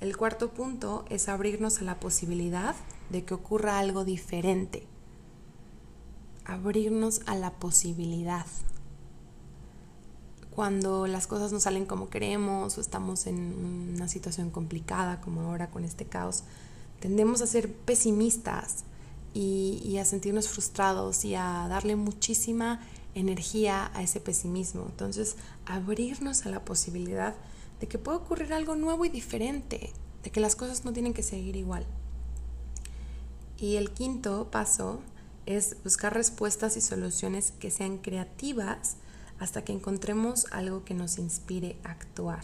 El 0.00 0.16
cuarto 0.16 0.52
punto 0.52 1.04
es 1.08 1.28
abrirnos 1.28 1.80
a 1.80 1.84
la 1.84 2.00
posibilidad 2.00 2.74
de 3.10 3.24
que 3.24 3.34
ocurra 3.34 3.78
algo 3.78 4.04
diferente. 4.04 4.86
Abrirnos 6.44 7.20
a 7.26 7.36
la 7.36 7.52
posibilidad. 7.52 8.46
Cuando 10.50 11.06
las 11.06 11.26
cosas 11.26 11.52
no 11.52 11.60
salen 11.60 11.86
como 11.86 12.10
queremos 12.10 12.76
o 12.76 12.80
estamos 12.80 13.26
en 13.26 13.94
una 13.94 14.08
situación 14.08 14.50
complicada 14.50 15.20
como 15.20 15.42
ahora 15.42 15.70
con 15.70 15.84
este 15.84 16.06
caos, 16.06 16.44
tendemos 17.00 17.40
a 17.40 17.46
ser 17.46 17.72
pesimistas 17.72 18.84
y, 19.32 19.96
a 19.98 20.04
sentirnos 20.04 20.48
frustrados 20.48 21.24
y 21.24 21.34
a 21.34 21.66
darle 21.68 21.96
muchísima 21.96 22.80
energía 23.14 23.90
a 23.94 24.02
ese 24.02 24.20
pesimismo. 24.20 24.86
Entonces, 24.88 25.36
abrirnos 25.66 26.46
a 26.46 26.50
la 26.50 26.64
posibilidad 26.64 27.34
de 27.80 27.88
que 27.88 27.98
puede 27.98 28.18
ocurrir 28.18 28.52
algo 28.52 28.76
nuevo 28.76 29.04
y 29.04 29.08
diferente, 29.08 29.92
de 30.22 30.30
que 30.30 30.40
las 30.40 30.56
cosas 30.56 30.84
no 30.84 30.92
tienen 30.92 31.14
que 31.14 31.22
seguir 31.22 31.56
igual. 31.56 31.86
Y 33.60 33.76
el 33.76 33.90
quinto 33.90 34.50
paso 34.50 35.00
es 35.44 35.76
buscar 35.84 36.14
respuestas 36.14 36.78
y 36.78 36.80
soluciones 36.80 37.52
que 37.52 37.70
sean 37.70 37.98
creativas 37.98 38.96
hasta 39.38 39.64
que 39.64 39.74
encontremos 39.74 40.46
algo 40.50 40.84
que 40.84 40.94
nos 40.94 41.18
inspire 41.18 41.76
a 41.84 41.90
actuar. 41.90 42.40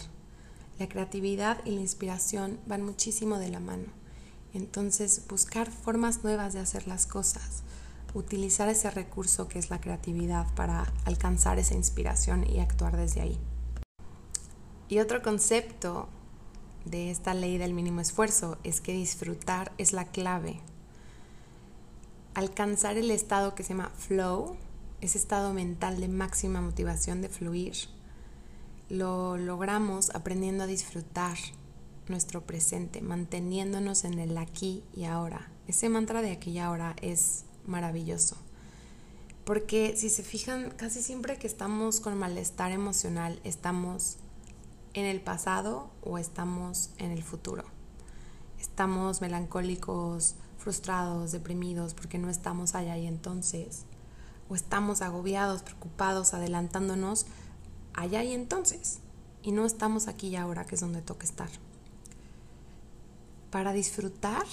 La 0.79 0.89
creatividad 0.89 1.65
y 1.65 1.71
la 1.71 1.81
inspiración 1.81 2.61
van 2.67 2.83
muchísimo 2.83 3.39
de 3.39 3.49
la 3.49 3.61
mano. 3.61 3.87
Entonces, 4.53 5.23
buscar 5.27 5.71
formas 5.71 6.23
nuevas 6.23 6.53
de 6.53 6.61
hacer 6.61 6.87
las 6.87 7.07
cosas, 7.07 7.63
utilizar 8.13 8.69
ese 8.69 8.91
recurso 8.91 9.49
que 9.49 9.59
es 9.59 9.71
la 9.71 9.81
creatividad 9.81 10.47
para 10.55 10.93
alcanzar 11.07 11.59
esa 11.59 11.75
inspiración 11.75 12.47
y 12.49 12.61
actuar 12.61 12.97
desde 12.97 13.23
ahí. 13.23 13.39
Y 14.91 14.99
otro 14.99 15.23
concepto 15.23 16.09
de 16.85 17.11
esta 17.11 17.33
ley 17.33 17.57
del 17.57 17.73
mínimo 17.73 18.03
esfuerzo 18.03 18.59
es 18.65 18.83
que 18.83 18.93
disfrutar 18.93 19.73
es 19.79 19.95
la 19.95 20.05
clave. 20.05 20.61
Alcanzar 22.37 22.99
el 22.99 23.11
estado 23.11 23.55
que 23.55 23.63
se 23.63 23.71
llama 23.71 23.91
flow, 23.97 24.59
ese 25.01 25.17
estado 25.17 25.55
mental 25.55 25.99
de 25.99 26.09
máxima 26.09 26.61
motivación 26.61 27.23
de 27.23 27.31
fluir, 27.31 27.73
lo 28.91 29.39
logramos 29.39 30.15
aprendiendo 30.15 30.65
a 30.65 30.67
disfrutar 30.67 31.39
nuestro 32.09 32.43
presente, 32.43 33.01
manteniéndonos 33.01 34.05
en 34.05 34.19
el 34.19 34.37
aquí 34.37 34.85
y 34.95 35.05
ahora. 35.05 35.51
Ese 35.67 35.89
mantra 35.89 36.21
de 36.21 36.31
aquí 36.31 36.51
y 36.51 36.59
ahora 36.59 36.95
es 37.01 37.45
maravilloso. 37.65 38.37
Porque 39.47 39.97
si 39.97 40.11
se 40.11 40.23
fijan, 40.23 40.73
casi 40.73 41.01
siempre 41.01 41.39
que 41.39 41.47
estamos 41.47 42.01
con 42.01 42.19
malestar 42.19 42.71
emocional, 42.71 43.41
estamos 43.45 44.19
en 44.93 45.07
el 45.07 45.23
pasado 45.23 45.89
o 46.03 46.19
estamos 46.19 46.91
en 46.99 47.13
el 47.13 47.23
futuro. 47.23 47.65
Estamos 48.61 49.23
melancólicos, 49.23 50.35
frustrados, 50.67 51.31
deprimidos 51.31 51.95
porque 51.95 52.19
no 52.19 52.29
estamos 52.29 52.75
allá 52.75 52.99
y 52.99 53.07
entonces. 53.07 53.85
O 54.49 54.57
estamos 54.57 55.01
agobiados, 55.01 55.63
preocupados, 55.63 56.35
adelantándonos 56.35 57.27
allá 57.95 58.25
y 58.25 58.33
entonces. 58.33 58.99
Y 59.45 59.53
no 59.53 59.65
estamos 59.65 60.09
aquí 60.09 60.27
y 60.27 60.35
ahora, 60.35 60.65
que 60.65 60.75
es 60.75 60.81
donde 60.81 61.03
toca 61.03 61.25
estar. 61.25 61.49
Para 63.53 63.73
disfrutar, 63.73 64.45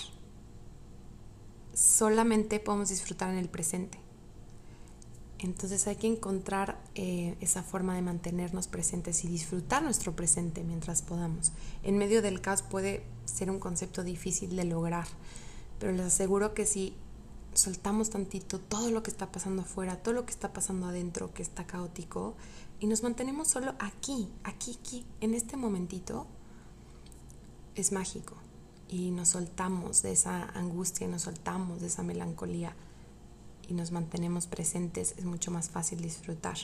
solamente 1.74 2.60
podemos 2.60 2.90
disfrutar 2.90 3.32
en 3.32 3.40
el 3.40 3.50
presente. 3.50 3.98
Entonces 5.40 5.88
hay 5.88 5.96
que 5.96 6.06
encontrar 6.06 6.80
eh, 6.94 7.36
esa 7.42 7.64
forma 7.64 7.96
de 7.96 8.04
mantenernos 8.04 8.68
presentes 8.68 9.26
y 9.26 9.30
disfrutar 9.30 9.82
nuestro 9.82 10.16
presente 10.16 10.64
mientras 10.64 11.02
podamos. 11.02 11.54
En 11.82 11.98
medio 11.98 12.22
del 12.22 12.40
caos 12.40 12.62
puede 12.62 13.04
ser 13.26 13.50
un 13.50 13.58
concepto 13.58 14.04
difícil 14.04 14.56
de 14.56 14.66
lograr, 14.66 15.08
pero 15.84 15.92
les 15.92 16.06
aseguro 16.06 16.54
que 16.54 16.66
si 16.66 16.96
soltamos 17.54 18.10
tantito 18.10 18.58
todo 18.58 18.90
lo 18.90 19.04
que 19.04 19.12
está 19.12 19.34
pasando 19.34 19.64
afuera, 19.64 19.98
todo 19.98 20.14
lo 20.14 20.26
que 20.26 20.32
está 20.32 20.54
pasando 20.54 20.88
adentro, 20.88 21.34
que 21.34 21.44
está 21.44 21.68
caótico, 21.68 22.36
y 22.80 22.88
nos 22.88 23.04
mantenemos 23.04 23.50
solo 23.50 23.74
aquí, 23.80 24.30
aquí, 24.46 24.78
aquí, 24.80 25.06
en 25.20 25.34
este 25.34 25.58
momentito, 25.58 26.26
es 27.76 27.92
mágico. 27.92 28.36
Y 28.88 29.12
nos 29.12 29.28
soltamos 29.28 30.04
de 30.04 30.14
esa 30.14 30.44
angustia, 30.58 31.06
nos 31.10 31.24
soltamos 31.24 31.82
de 31.82 31.88
esa 31.88 32.02
melancolía 32.02 32.78
y 33.68 33.74
nos 33.74 33.92
mantenemos 33.92 34.48
presentes, 34.48 35.16
es 35.18 35.26
mucho 35.26 35.52
más 35.52 35.70
fácil 35.70 36.00
disfrutar. 36.00 36.60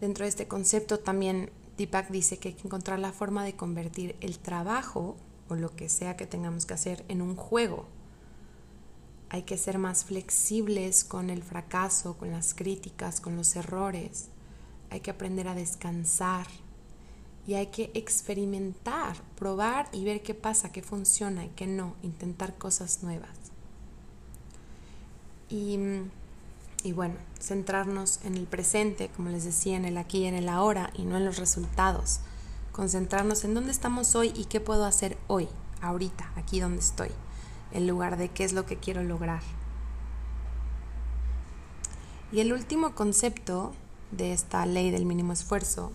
Dentro 0.00 0.24
de 0.24 0.28
este 0.28 0.46
concepto 0.46 1.00
también 1.00 1.50
Deepak 1.76 2.10
dice 2.10 2.38
que 2.38 2.50
hay 2.50 2.54
que 2.54 2.68
encontrar 2.68 3.00
la 3.00 3.10
forma 3.10 3.42
de 3.42 3.56
convertir 3.56 4.14
el 4.20 4.38
trabajo 4.38 5.16
o 5.50 5.56
lo 5.56 5.74
que 5.74 5.88
sea 5.88 6.16
que 6.16 6.26
tengamos 6.26 6.66
que 6.66 6.74
hacer 6.74 7.04
en 7.08 7.22
un 7.22 7.36
juego. 7.36 7.86
Hay 9.28 9.42
que 9.42 9.58
ser 9.58 9.78
más 9.78 10.04
flexibles 10.04 11.04
con 11.04 11.30
el 11.30 11.42
fracaso, 11.42 12.16
con 12.16 12.30
las 12.30 12.54
críticas, 12.54 13.20
con 13.20 13.36
los 13.36 13.54
errores. 13.56 14.28
Hay 14.90 15.00
que 15.00 15.10
aprender 15.10 15.46
a 15.46 15.54
descansar 15.54 16.46
y 17.46 17.54
hay 17.54 17.68
que 17.68 17.90
experimentar, 17.94 19.16
probar 19.36 19.88
y 19.92 20.04
ver 20.04 20.22
qué 20.22 20.34
pasa, 20.34 20.72
qué 20.72 20.82
funciona 20.82 21.44
y 21.44 21.48
qué 21.50 21.66
no, 21.66 21.94
intentar 22.02 22.56
cosas 22.58 23.02
nuevas. 23.02 23.30
Y, 25.48 25.78
bueno, 26.92 27.16
centrarnos 27.40 28.20
en 28.24 28.36
el 28.36 28.46
presente, 28.46 29.10
como 29.16 29.30
les 29.30 29.44
decía, 29.44 29.76
en 29.76 29.84
el 29.84 29.96
aquí 29.96 30.18
y 30.18 30.26
en 30.26 30.34
el 30.34 30.48
ahora 30.48 30.92
y 30.94 31.02
no 31.02 31.16
en 31.16 31.24
los 31.24 31.38
resultados. 31.38 32.20
Concentrarnos 32.72 33.44
en 33.44 33.54
dónde 33.54 33.72
estamos 33.72 34.14
hoy 34.14 34.32
y 34.34 34.44
qué 34.44 34.60
puedo 34.60 34.84
hacer 34.84 35.18
hoy, 35.26 35.48
ahorita, 35.80 36.32
aquí 36.36 36.60
donde 36.60 36.80
estoy, 36.80 37.10
en 37.72 37.86
lugar 37.86 38.16
de 38.16 38.28
qué 38.28 38.44
es 38.44 38.52
lo 38.52 38.66
que 38.66 38.76
quiero 38.76 39.02
lograr. 39.02 39.42
Y 42.32 42.40
el 42.40 42.52
último 42.52 42.94
concepto 42.94 43.72
de 44.12 44.32
esta 44.32 44.64
ley 44.66 44.90
del 44.90 45.04
mínimo 45.04 45.32
esfuerzo 45.32 45.92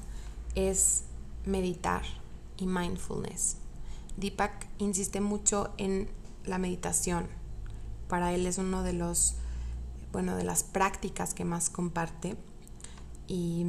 es 0.54 1.04
meditar 1.46 2.04
y 2.58 2.66
mindfulness. 2.68 3.58
Deepak 4.18 4.68
insiste 4.78 5.22
mucho 5.22 5.74
en 5.78 6.10
la 6.46 6.58
meditación. 6.58 7.28
Para 8.08 8.34
él 8.34 8.46
es 8.46 8.58
uno 8.58 8.84
de 8.84 8.94
los 8.94 9.36
bueno, 10.16 10.38
de 10.38 10.46
las 10.46 10.64
prácticas 10.64 11.34
que 11.34 11.44
más 11.44 11.70
comparte 11.70 12.38
y, 13.28 13.66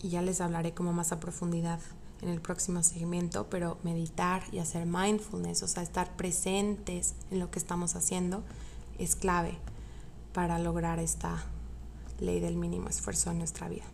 ya 0.00 0.22
les 0.22 0.40
hablaré 0.40 0.72
como 0.72 0.92
más 0.92 1.10
a 1.10 1.18
profundidad 1.18 1.80
en 2.24 2.30
el 2.30 2.40
próximo 2.40 2.82
segmento, 2.82 3.48
pero 3.50 3.78
meditar 3.84 4.42
y 4.50 4.58
hacer 4.58 4.86
mindfulness, 4.86 5.62
o 5.62 5.68
sea, 5.68 5.82
estar 5.82 6.16
presentes 6.16 7.14
en 7.30 7.38
lo 7.38 7.50
que 7.50 7.58
estamos 7.58 7.94
haciendo, 7.96 8.42
es 8.98 9.14
clave 9.14 9.58
para 10.32 10.58
lograr 10.58 10.98
esta 10.98 11.44
ley 12.20 12.40
del 12.40 12.56
mínimo 12.56 12.88
esfuerzo 12.88 13.30
en 13.30 13.38
nuestra 13.38 13.68
vida. 13.68 13.84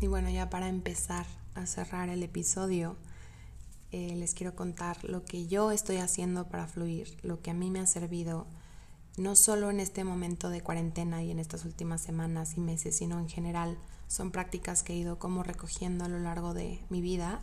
Y 0.00 0.06
bueno, 0.06 0.30
ya 0.30 0.48
para 0.48 0.68
empezar 0.68 1.26
a 1.54 1.66
cerrar 1.66 2.08
el 2.08 2.22
episodio, 2.22 2.96
eh, 3.92 4.14
les 4.16 4.34
quiero 4.34 4.54
contar 4.54 5.04
lo 5.04 5.24
que 5.24 5.46
yo 5.46 5.70
estoy 5.70 5.98
haciendo 5.98 6.48
para 6.48 6.66
fluir, 6.66 7.18
lo 7.22 7.40
que 7.42 7.50
a 7.50 7.54
mí 7.54 7.70
me 7.70 7.80
ha 7.80 7.86
servido, 7.86 8.46
no 9.16 9.36
solo 9.36 9.70
en 9.70 9.80
este 9.80 10.04
momento 10.04 10.50
de 10.50 10.60
cuarentena 10.60 11.22
y 11.22 11.30
en 11.30 11.38
estas 11.38 11.64
últimas 11.64 12.00
semanas 12.00 12.56
y 12.56 12.60
meses, 12.60 12.96
sino 12.96 13.18
en 13.18 13.28
general. 13.28 13.78
Son 14.08 14.30
prácticas 14.30 14.82
que 14.82 14.92
he 14.92 14.96
ido 14.96 15.18
como 15.18 15.42
recogiendo 15.42 16.04
a 16.04 16.08
lo 16.08 16.18
largo 16.18 16.54
de 16.54 16.80
mi 16.90 17.00
vida 17.00 17.40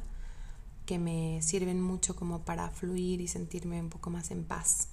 que 0.86 1.00
me 1.00 1.42
sirven 1.42 1.82
mucho 1.82 2.16
como 2.16 2.44
para 2.44 2.70
fluir 2.70 3.22
y 3.22 3.28
sentirme 3.28 3.80
un 3.80 3.90
poco 3.90 4.10
más 4.10 4.32
en 4.32 4.44
paz. 4.44 4.90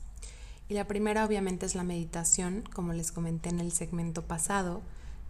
Y 0.68 0.74
la 0.74 0.86
primera 0.86 1.24
obviamente 1.24 1.66
es 1.66 1.74
la 1.74 1.82
meditación, 1.82 2.64
como 2.72 2.92
les 2.92 3.10
comenté 3.10 3.48
en 3.48 3.58
el 3.58 3.72
segmento 3.72 4.22
pasado. 4.22 4.82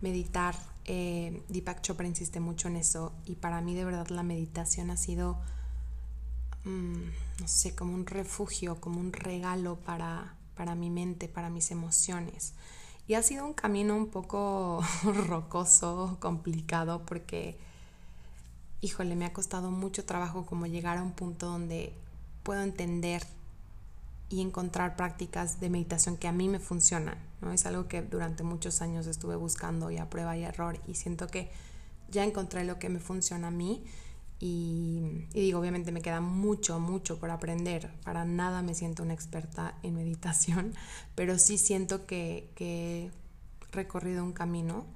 Meditar, 0.02 0.54
eh, 0.84 1.42
Deepak 1.48 1.80
Chopra 1.80 2.06
insiste 2.06 2.40
mucho 2.40 2.68
en 2.68 2.76
eso 2.76 3.12
y 3.24 3.36
para 3.36 3.60
mí 3.60 3.74
de 3.74 3.84
verdad 3.84 4.08
la 4.08 4.22
meditación 4.22 4.90
ha 4.90 4.96
sido 4.96 5.38
Mm, 6.64 7.10
no 7.40 7.48
sé, 7.48 7.74
como 7.74 7.94
un 7.94 8.06
refugio, 8.06 8.80
como 8.80 9.00
un 9.00 9.12
regalo 9.12 9.76
para, 9.76 10.34
para 10.60 10.74
mi 10.74 10.90
mente, 10.90 11.26
para 11.26 11.48
mis 11.48 11.70
emociones. 11.70 12.52
Y 13.08 13.14
ha 13.14 13.22
sido 13.22 13.46
un 13.46 13.54
camino 13.54 13.96
un 13.96 14.08
poco 14.08 14.84
rocoso, 15.26 16.18
complicado, 16.20 17.06
porque 17.06 17.56
híjole, 18.82 19.16
me 19.16 19.24
ha 19.24 19.32
costado 19.32 19.70
mucho 19.70 20.04
trabajo 20.04 20.44
como 20.44 20.66
llegar 20.66 20.98
a 20.98 21.02
un 21.02 21.12
punto 21.12 21.46
donde 21.46 21.94
puedo 22.42 22.60
entender 22.60 23.22
y 24.28 24.42
encontrar 24.42 24.96
prácticas 24.96 25.60
de 25.60 25.70
meditación 25.70 26.18
que 26.18 26.28
a 26.28 26.32
mí 26.32 26.46
me 26.46 26.58
funcionan, 26.58 27.16
¿no? 27.40 27.54
Es 27.54 27.64
algo 27.64 27.88
que 27.88 28.02
durante 28.02 28.42
muchos 28.42 28.82
años 28.82 29.06
estuve 29.06 29.36
buscando 29.36 29.90
y 29.90 29.96
a 29.96 30.10
prueba 30.10 30.36
y 30.36 30.44
error 30.44 30.78
y 30.86 30.94
siento 30.94 31.26
que 31.26 31.50
ya 32.10 32.22
encontré 32.22 32.64
lo 32.64 32.78
que 32.78 32.90
me 32.90 33.00
funciona 33.00 33.48
a 33.48 33.50
mí 33.50 33.82
y, 34.42 35.26
digo, 35.34 35.60
obviamente 35.60 35.92
me 35.92 36.00
queda 36.00 36.22
mucho, 36.22 36.80
mucho 36.80 37.18
por 37.18 37.30
aprender. 37.30 37.92
Para 38.04 38.24
nada 38.24 38.62
me 38.62 38.74
siento 38.74 39.02
una 39.02 39.12
experta 39.12 39.78
en 39.82 39.94
meditación, 39.94 40.74
pero 41.14 41.38
sí 41.38 41.58
siento 41.58 42.06
que, 42.06 42.50
he 42.58 43.10
recorrido 43.70 44.24
un 44.24 44.32
camino 44.32 44.86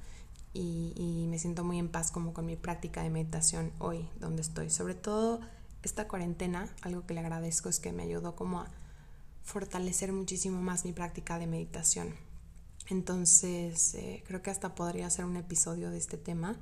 y, 0.55 0.95
y, 0.97 1.27
me 1.29 1.39
siento 1.39 1.63
muy 1.63 1.79
en 1.79 1.89
paz 1.89 2.11
como 2.11 2.33
con 2.33 2.47
mi 2.47 2.57
práctica 2.57 3.03
de 3.03 3.11
meditación 3.11 3.71
hoy, 3.79 4.09
donde 4.19 4.41
estoy. 4.41 4.71
Sobre 4.71 4.95
todo 4.95 5.41
esta 5.83 6.09
cuarentena, 6.09 6.75
algo 6.81 7.07
que 7.07 7.13
le 7.13 7.21
agradezco 7.21 7.69
es 7.69 7.79
que 7.79 7.93
me 7.93 8.05
ayudó 8.05 8.35
como 8.35 8.61
a 8.61 8.71
fortalecer 9.43 10.11
muchísimo 10.13 10.63
más 10.63 10.87
mi 10.87 10.93
práctica 10.95 11.39
de 11.39 11.47
meditación. 11.47 12.15
Entonces, 12.89 13.95
eh, 13.95 14.25
creo 14.27 14.41
que 14.41 14.51
hasta 14.51 14.75
podría 14.75 15.09
ser 15.11 15.27
un 15.27 15.37
episodio 15.37 15.91
de 15.91 15.99
este 15.99 16.17
tema, 16.17 16.57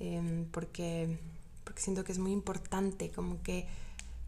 em, 0.00 0.46
porque 0.50 1.20
porque 1.64 1.80
siento 1.80 2.04
que 2.04 2.12
es 2.12 2.18
muy 2.18 2.32
importante, 2.32 3.10
como 3.10 3.42
que 3.42 3.66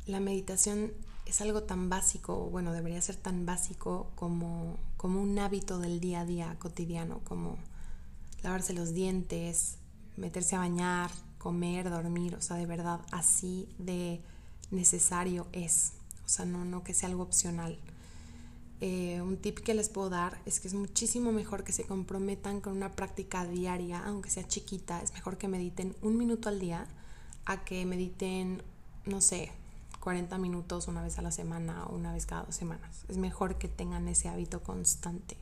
la 0.07 0.21
meditación 0.21 0.93
es 1.27 1.41
algo 1.41 1.65
tan 1.65 1.89
básico, 1.89 2.49
bueno, 2.51 2.73
debería 2.73 3.01
ser 3.03 3.17
tan 3.17 3.47
básico 3.47 4.11
como, 4.15 4.79
como 4.97 5.21
un 5.21 5.39
hábito 5.39 5.79
del 5.79 6.01
día 6.01 6.21
a 6.21 6.25
día 6.25 6.57
cotidiano, 6.59 7.21
como 7.25 7.59
lavarse 8.43 8.73
los 8.73 8.95
dientes, 8.95 9.79
meterse 10.17 10.55
a 10.57 10.61
bañar, 10.61 11.11
comer, 11.39 11.91
dormir, 11.91 12.37
o 12.37 12.41
sea, 12.41 12.57
de 12.57 12.67
verdad, 12.67 13.01
así 13.11 13.69
de 13.79 14.21
necesario 14.71 15.47
es, 15.53 15.93
o 16.25 16.29
sea, 16.29 16.45
no, 16.45 16.65
no 16.65 16.85
que 16.85 16.95
sea 16.95 17.09
algo 17.09 17.25
opcional. 17.25 17.79
Eh, 18.81 19.23
un 19.23 19.39
tip 19.39 19.61
que 19.61 19.73
les 19.75 19.89
puedo 19.89 20.11
dar 20.11 20.39
es 20.45 20.61
que 20.61 20.69
es 20.69 20.75
muchísimo 20.75 21.33
mejor 21.33 21.65
que 21.65 21.73
se 21.73 21.85
comprometan 21.85 22.61
con 22.61 22.77
una 22.77 22.93
práctica 22.93 23.45
diaria, 23.47 24.05
aunque 24.05 24.31
sea 24.31 24.47
chiquita, 24.47 25.03
es 25.03 25.13
mejor 25.15 25.39
que 25.39 25.49
mediten 25.49 25.97
un 26.03 26.19
minuto 26.19 26.49
al 26.49 26.61
día 26.61 26.87
a 27.47 27.65
que 27.65 27.87
mediten, 27.87 28.63
no 29.07 29.21
sé, 29.21 29.53
40 30.01 30.39
minutos 30.39 30.89
una 30.89 31.03
vez 31.03 31.19
a 31.19 31.23
la 31.23 31.31
semana 31.31 31.85
o 31.87 31.97
una 31.97 32.13
vez 32.13 32.27
cada 32.27 32.45
dos 32.45 32.55
semanas. 32.55 33.05
Es 33.09 33.17
mejor 33.17 33.57
que 33.57 33.69
tengan 33.69 34.07
ese 34.09 34.29
hábito 34.29 34.63
constante. 34.63 35.37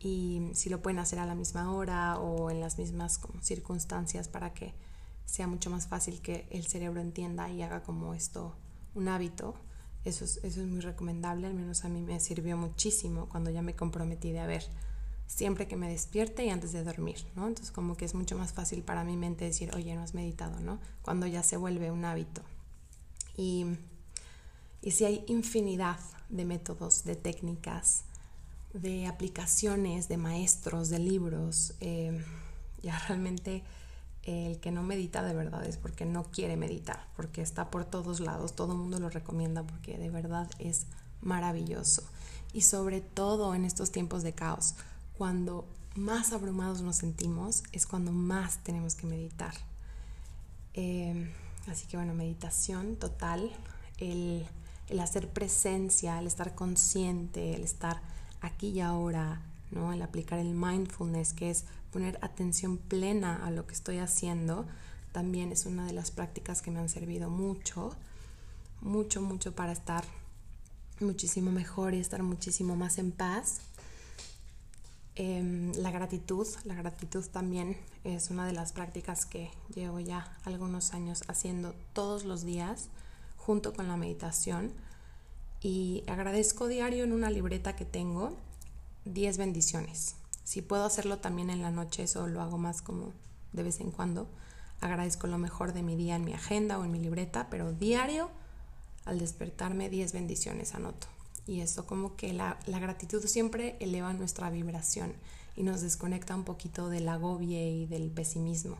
Y 0.00 0.50
si 0.54 0.70
lo 0.70 0.82
pueden 0.82 0.98
hacer 0.98 1.18
a 1.18 1.26
la 1.26 1.34
misma 1.34 1.72
hora 1.72 2.18
o 2.18 2.50
en 2.50 2.60
las 2.60 2.78
mismas 2.78 3.20
circunstancias 3.42 4.28
para 4.28 4.52
que 4.54 4.74
sea 5.26 5.46
mucho 5.46 5.70
más 5.70 5.86
fácil 5.86 6.20
que 6.20 6.46
el 6.50 6.66
cerebro 6.66 7.00
entienda 7.00 7.50
y 7.50 7.62
haga 7.62 7.82
como 7.82 8.14
esto 8.14 8.56
un 8.94 9.08
hábito, 9.08 9.54
eso 10.04 10.24
es, 10.24 10.38
eso 10.42 10.62
es 10.62 10.66
muy 10.66 10.80
recomendable, 10.80 11.46
al 11.46 11.54
menos 11.54 11.84
a 11.84 11.88
mí 11.88 12.00
me 12.00 12.18
sirvió 12.20 12.56
muchísimo 12.56 13.28
cuando 13.28 13.50
ya 13.50 13.62
me 13.62 13.76
comprometí 13.76 14.32
de 14.32 14.40
a 14.40 14.46
ver 14.46 14.64
siempre 15.30 15.68
que 15.68 15.76
me 15.76 15.88
despierte 15.88 16.44
y 16.44 16.50
antes 16.50 16.72
de 16.72 16.82
dormir, 16.82 17.24
¿no? 17.36 17.46
Entonces 17.46 17.70
como 17.70 17.96
que 17.96 18.04
es 18.04 18.14
mucho 18.14 18.36
más 18.36 18.52
fácil 18.52 18.82
para 18.82 19.04
mi 19.04 19.16
mente 19.16 19.44
decir, 19.44 19.70
oye, 19.74 19.94
no 19.94 20.02
has 20.02 20.12
meditado, 20.12 20.58
¿no? 20.58 20.80
Cuando 21.02 21.26
ya 21.26 21.44
se 21.44 21.56
vuelve 21.56 21.92
un 21.92 22.04
hábito. 22.04 22.42
Y, 23.36 23.64
y 24.82 24.90
si 24.90 25.04
hay 25.04 25.24
infinidad 25.28 26.00
de 26.30 26.44
métodos, 26.44 27.04
de 27.04 27.14
técnicas, 27.14 28.02
de 28.74 29.06
aplicaciones, 29.06 30.08
de 30.08 30.16
maestros, 30.16 30.88
de 30.90 30.98
libros, 30.98 31.74
eh, 31.80 32.24
ya 32.82 32.98
realmente 33.06 33.62
el 34.24 34.58
que 34.58 34.72
no 34.72 34.82
medita 34.82 35.22
de 35.22 35.32
verdad 35.32 35.64
es 35.64 35.76
porque 35.76 36.04
no 36.06 36.24
quiere 36.24 36.56
meditar, 36.56 37.06
porque 37.16 37.40
está 37.40 37.70
por 37.70 37.84
todos 37.84 38.18
lados, 38.18 38.54
todo 38.54 38.72
el 38.72 38.78
mundo 38.78 38.98
lo 38.98 39.08
recomienda 39.10 39.62
porque 39.62 39.96
de 39.96 40.10
verdad 40.10 40.50
es 40.58 40.86
maravilloso. 41.20 42.02
Y 42.52 42.62
sobre 42.62 43.00
todo 43.00 43.54
en 43.54 43.64
estos 43.64 43.92
tiempos 43.92 44.24
de 44.24 44.32
caos, 44.32 44.74
cuando 45.20 45.66
más 45.96 46.32
abrumados 46.32 46.80
nos 46.80 46.96
sentimos 46.96 47.62
es 47.72 47.86
cuando 47.86 48.10
más 48.10 48.56
tenemos 48.64 48.94
que 48.94 49.06
meditar. 49.06 49.52
Eh, 50.72 51.30
así 51.66 51.86
que 51.86 51.98
bueno, 51.98 52.14
meditación 52.14 52.96
total, 52.96 53.52
el, 53.98 54.46
hacer 54.98 55.28
presencia, 55.28 56.18
el 56.18 56.26
estar 56.26 56.54
consciente, 56.54 57.54
el 57.54 57.64
estar 57.64 58.00
aquí 58.40 58.68
y 58.68 58.80
ahora, 58.80 59.42
¿no? 59.70 59.92
el 59.92 60.00
aplicar 60.00 60.38
el 60.38 60.54
mindfulness, 60.54 61.34
que 61.34 61.50
es 61.50 61.66
poner 61.92 62.18
atención 62.22 62.78
plena 62.78 63.44
a 63.44 63.50
lo 63.50 63.66
que 63.66 63.74
estoy 63.74 63.98
haciendo, 63.98 64.64
también 65.12 65.52
es 65.52 65.66
una 65.66 65.84
de 65.84 65.92
las 65.92 66.10
prácticas 66.10 66.62
que 66.62 66.70
me 66.70 66.80
han 66.80 66.88
servido 66.88 67.28
mucho, 67.28 67.94
mucho, 68.80 69.20
mucho 69.20 69.54
para 69.54 69.72
estar 69.72 70.02
muchísimo 70.98 71.50
mejor 71.50 71.92
y 71.92 72.00
estar 72.00 72.22
muchísimo 72.22 72.74
más 72.74 72.96
en 72.96 73.12
paz. 73.12 73.60
Em, 75.16 75.72
la 75.74 75.90
gratitud, 75.90 76.46
la 76.64 76.74
gratitud 76.74 77.24
también 77.26 77.76
es 78.04 78.30
una 78.30 78.46
de 78.46 78.52
las 78.52 78.72
prácticas 78.72 79.26
que 79.26 79.50
llevo 79.74 80.00
ya 80.00 80.36
algunos 80.44 80.94
años 80.94 81.24
haciendo 81.26 81.74
todos 81.92 82.24
los 82.24 82.44
días 82.44 82.88
junto 83.36 83.72
con 83.72 83.88
la 83.88 83.96
meditación 83.96 84.72
y 85.60 86.04
agradezco 86.06 86.68
diario 86.68 87.04
en 87.04 87.12
una 87.12 87.30
libreta 87.30 87.76
que 87.76 87.84
tengo 87.84 88.32
10 89.04 89.36
bendiciones. 89.36 90.16
Si 90.44 90.62
puedo 90.62 90.84
hacerlo 90.84 91.18
también 91.18 91.50
en 91.50 91.62
la 91.62 91.70
noche, 91.70 92.04
eso 92.04 92.26
lo 92.26 92.40
hago 92.40 92.58
más 92.58 92.80
como 92.80 93.12
de 93.52 93.62
vez 93.62 93.80
en 93.80 93.90
cuando. 93.90 94.26
Agradezco 94.80 95.26
lo 95.26 95.38
mejor 95.38 95.72
de 95.72 95.82
mi 95.82 95.96
día 95.96 96.16
en 96.16 96.24
mi 96.24 96.32
agenda 96.32 96.78
o 96.78 96.84
en 96.84 96.92
mi 96.92 96.98
libreta, 96.98 97.48
pero 97.50 97.72
diario 97.72 98.30
al 99.04 99.18
despertarme 99.18 99.90
10 99.90 100.12
bendiciones 100.12 100.74
anoto. 100.74 101.08
Y 101.46 101.60
eso 101.60 101.86
como 101.86 102.16
que 102.16 102.32
la, 102.32 102.58
gratitud 102.66 103.24
siempre 103.26 103.76
eleva 103.80 104.12
nuestra 104.12 104.50
vibración 104.50 105.12
y 105.56 105.62
nos 105.62 105.80
desconecta 105.80 106.34
un 106.34 106.44
poquito 106.44 106.88
del 106.88 107.08
agobio 107.08 107.58
y 107.58 107.86
del 107.86 108.10
pesimismo. 108.10 108.76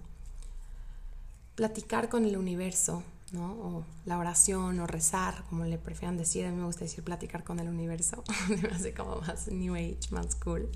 Platicar 1.54 2.08
con 2.08 2.24
el 2.24 2.36
universo, 2.36 3.02
¿no? 3.32 3.52
O 3.52 3.84
la 4.06 4.18
oración 4.18 4.78
o 4.78 4.86
rezar, 4.86 5.44
como 5.48 5.64
le 5.64 5.78
prefieran 5.78 6.16
decir. 6.16 6.46
A 6.46 6.50
mí 6.50 6.56
me 6.56 6.64
gusta 6.64 6.84
decir 6.84 7.02
platicar 7.02 7.44
con 7.44 7.58
el 7.58 7.68
universo. 7.68 8.22
me 8.48 8.68
hace 8.68 8.94
como 8.94 9.16
más 9.16 9.48
new 9.48 9.74
age, 9.74 9.98
más 10.10 10.34
cool. 10.36 10.70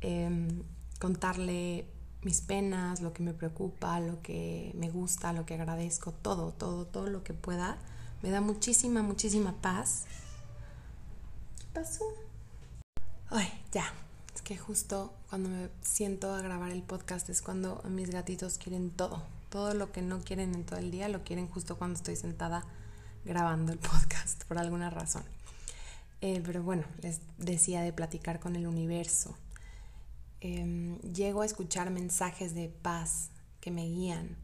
Em, 0.00 0.62
contarle 0.98 1.86
mis 2.22 2.40
penas, 2.40 3.00
lo 3.00 3.12
que 3.12 3.22
me 3.22 3.34
preocupa, 3.34 4.00
lo 4.00 4.20
que 4.22 4.72
me 4.74 4.90
gusta, 4.90 5.32
lo 5.32 5.46
que 5.46 5.54
agradezco, 5.54 6.12
todo, 6.12 6.52
todo, 6.52 6.86
todo 6.86 7.08
lo 7.08 7.22
que 7.22 7.34
pueda. 7.34 7.78
Me 8.22 8.30
da 8.30 8.40
muchísima, 8.40 9.02
muchísima 9.02 9.52
paz 9.60 10.04
pasó? 11.72 12.04
Ay, 13.28 13.48
ya. 13.72 13.92
Es 14.34 14.42
que 14.42 14.56
justo 14.56 15.12
cuando 15.28 15.48
me 15.48 15.68
siento 15.82 16.32
a 16.32 16.40
grabar 16.40 16.70
el 16.70 16.82
podcast 16.82 17.28
es 17.28 17.42
cuando 17.42 17.82
mis 17.88 18.10
gatitos 18.10 18.58
quieren 18.58 18.90
todo. 18.90 19.22
Todo 19.48 19.74
lo 19.74 19.92
que 19.92 20.02
no 20.02 20.20
quieren 20.20 20.54
en 20.54 20.64
todo 20.64 20.78
el 20.78 20.90
día 20.90 21.08
lo 21.08 21.24
quieren 21.24 21.48
justo 21.48 21.76
cuando 21.76 21.96
estoy 21.96 22.16
sentada 22.16 22.64
grabando 23.24 23.72
el 23.72 23.78
podcast, 23.78 24.44
por 24.44 24.58
alguna 24.58 24.90
razón. 24.90 25.24
Eh, 26.20 26.42
pero 26.44 26.62
bueno, 26.62 26.84
les 27.02 27.20
decía 27.38 27.82
de 27.82 27.92
platicar 27.92 28.40
con 28.40 28.56
el 28.56 28.66
universo. 28.66 29.36
Em, 30.40 30.98
llego 31.00 31.42
a 31.42 31.46
escuchar 31.46 31.90
mensajes 31.90 32.54
de 32.54 32.68
paz 32.68 33.30
que 33.60 33.70
me 33.70 33.86
guían. 33.86 34.36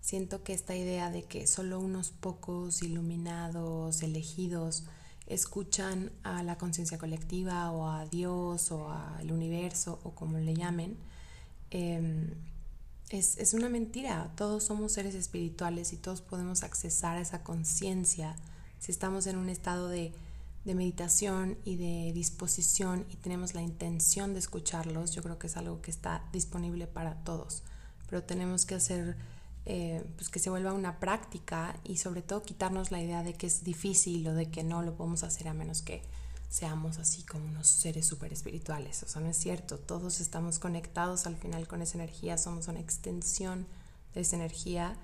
Siento 0.00 0.42
que 0.42 0.54
esta 0.54 0.74
idea 0.74 1.10
de 1.10 1.24
que 1.24 1.46
solo 1.46 1.80
unos 1.80 2.10
pocos 2.10 2.82
iluminados, 2.82 4.02
elegidos, 4.02 4.84
escuchan 5.28 6.10
a 6.22 6.42
la 6.42 6.56
conciencia 6.56 6.98
colectiva 6.98 7.70
o 7.70 7.88
a 7.88 8.06
Dios 8.06 8.72
o 8.72 8.90
al 8.90 9.30
universo 9.30 10.00
o 10.02 10.12
como 10.12 10.38
le 10.38 10.54
llamen, 10.54 10.96
em, 11.70 12.34
es, 13.10 13.54
una 13.54 13.68
mentira. 13.68 14.30
Todos 14.36 14.64
somos 14.64 14.92
seres 14.92 15.14
espirituales 15.14 15.92
y 15.92 15.96
todos 15.96 16.22
podemos 16.22 16.62
accesar 16.62 17.16
a 17.16 17.20
esa 17.20 17.42
conciencia 17.42 18.36
si 18.78 18.92
estamos 18.92 19.26
en 19.26 19.36
un 19.36 19.48
estado 19.48 19.88
de, 19.88 20.12
de 20.64 20.74
meditación 20.74 21.58
y 21.64 21.76
de 21.76 22.12
disposición 22.12 23.06
y 23.10 23.16
tenemos 23.16 23.54
la 23.54 23.62
intención 23.62 24.32
de 24.32 24.40
escucharlos. 24.40 25.12
Yo 25.12 25.22
creo 25.22 25.38
que 25.38 25.46
es 25.46 25.56
algo 25.56 25.80
que 25.82 25.90
está 25.90 26.22
disponible 26.32 26.86
para 26.86 27.14
todos, 27.24 27.62
pero 28.08 28.22
tenemos 28.22 28.66
que 28.66 28.74
hacer 28.76 29.16
eh, 29.70 30.02
pues 30.16 30.30
que 30.30 30.38
se 30.38 30.48
vuelva 30.48 30.72
una 30.72 30.98
práctica 30.98 31.78
y 31.84 31.98
sobre 31.98 32.22
todo 32.22 32.42
quitarnos 32.42 32.90
la 32.90 33.02
idea 33.02 33.22
de 33.22 33.34
que 33.34 33.46
es 33.46 33.64
difícil 33.64 34.26
o 34.26 34.32
de 34.32 34.50
que 34.50 34.64
no 34.64 34.80
lo 34.80 34.96
podemos 34.96 35.24
hacer 35.24 35.46
a 35.46 35.52
menos 35.52 35.82
que 35.82 36.00
seamos 36.48 36.96
así 36.96 37.22
como 37.22 37.44
unos 37.44 37.66
seres 37.66 38.06
súper 38.06 38.32
espirituales. 38.32 39.02
O 39.02 39.08
sea, 39.08 39.20
no 39.20 39.28
es 39.28 39.36
cierto, 39.36 39.78
todos 39.78 40.20
estamos 40.20 40.58
conectados 40.58 41.26
al 41.26 41.36
final 41.36 41.68
con 41.68 41.82
esa 41.82 41.98
energía, 41.98 42.38
somos 42.38 42.66
una 42.68 42.80
extensión 42.80 43.66
de 44.14 44.22
esa 44.22 44.36
energía 44.36 44.96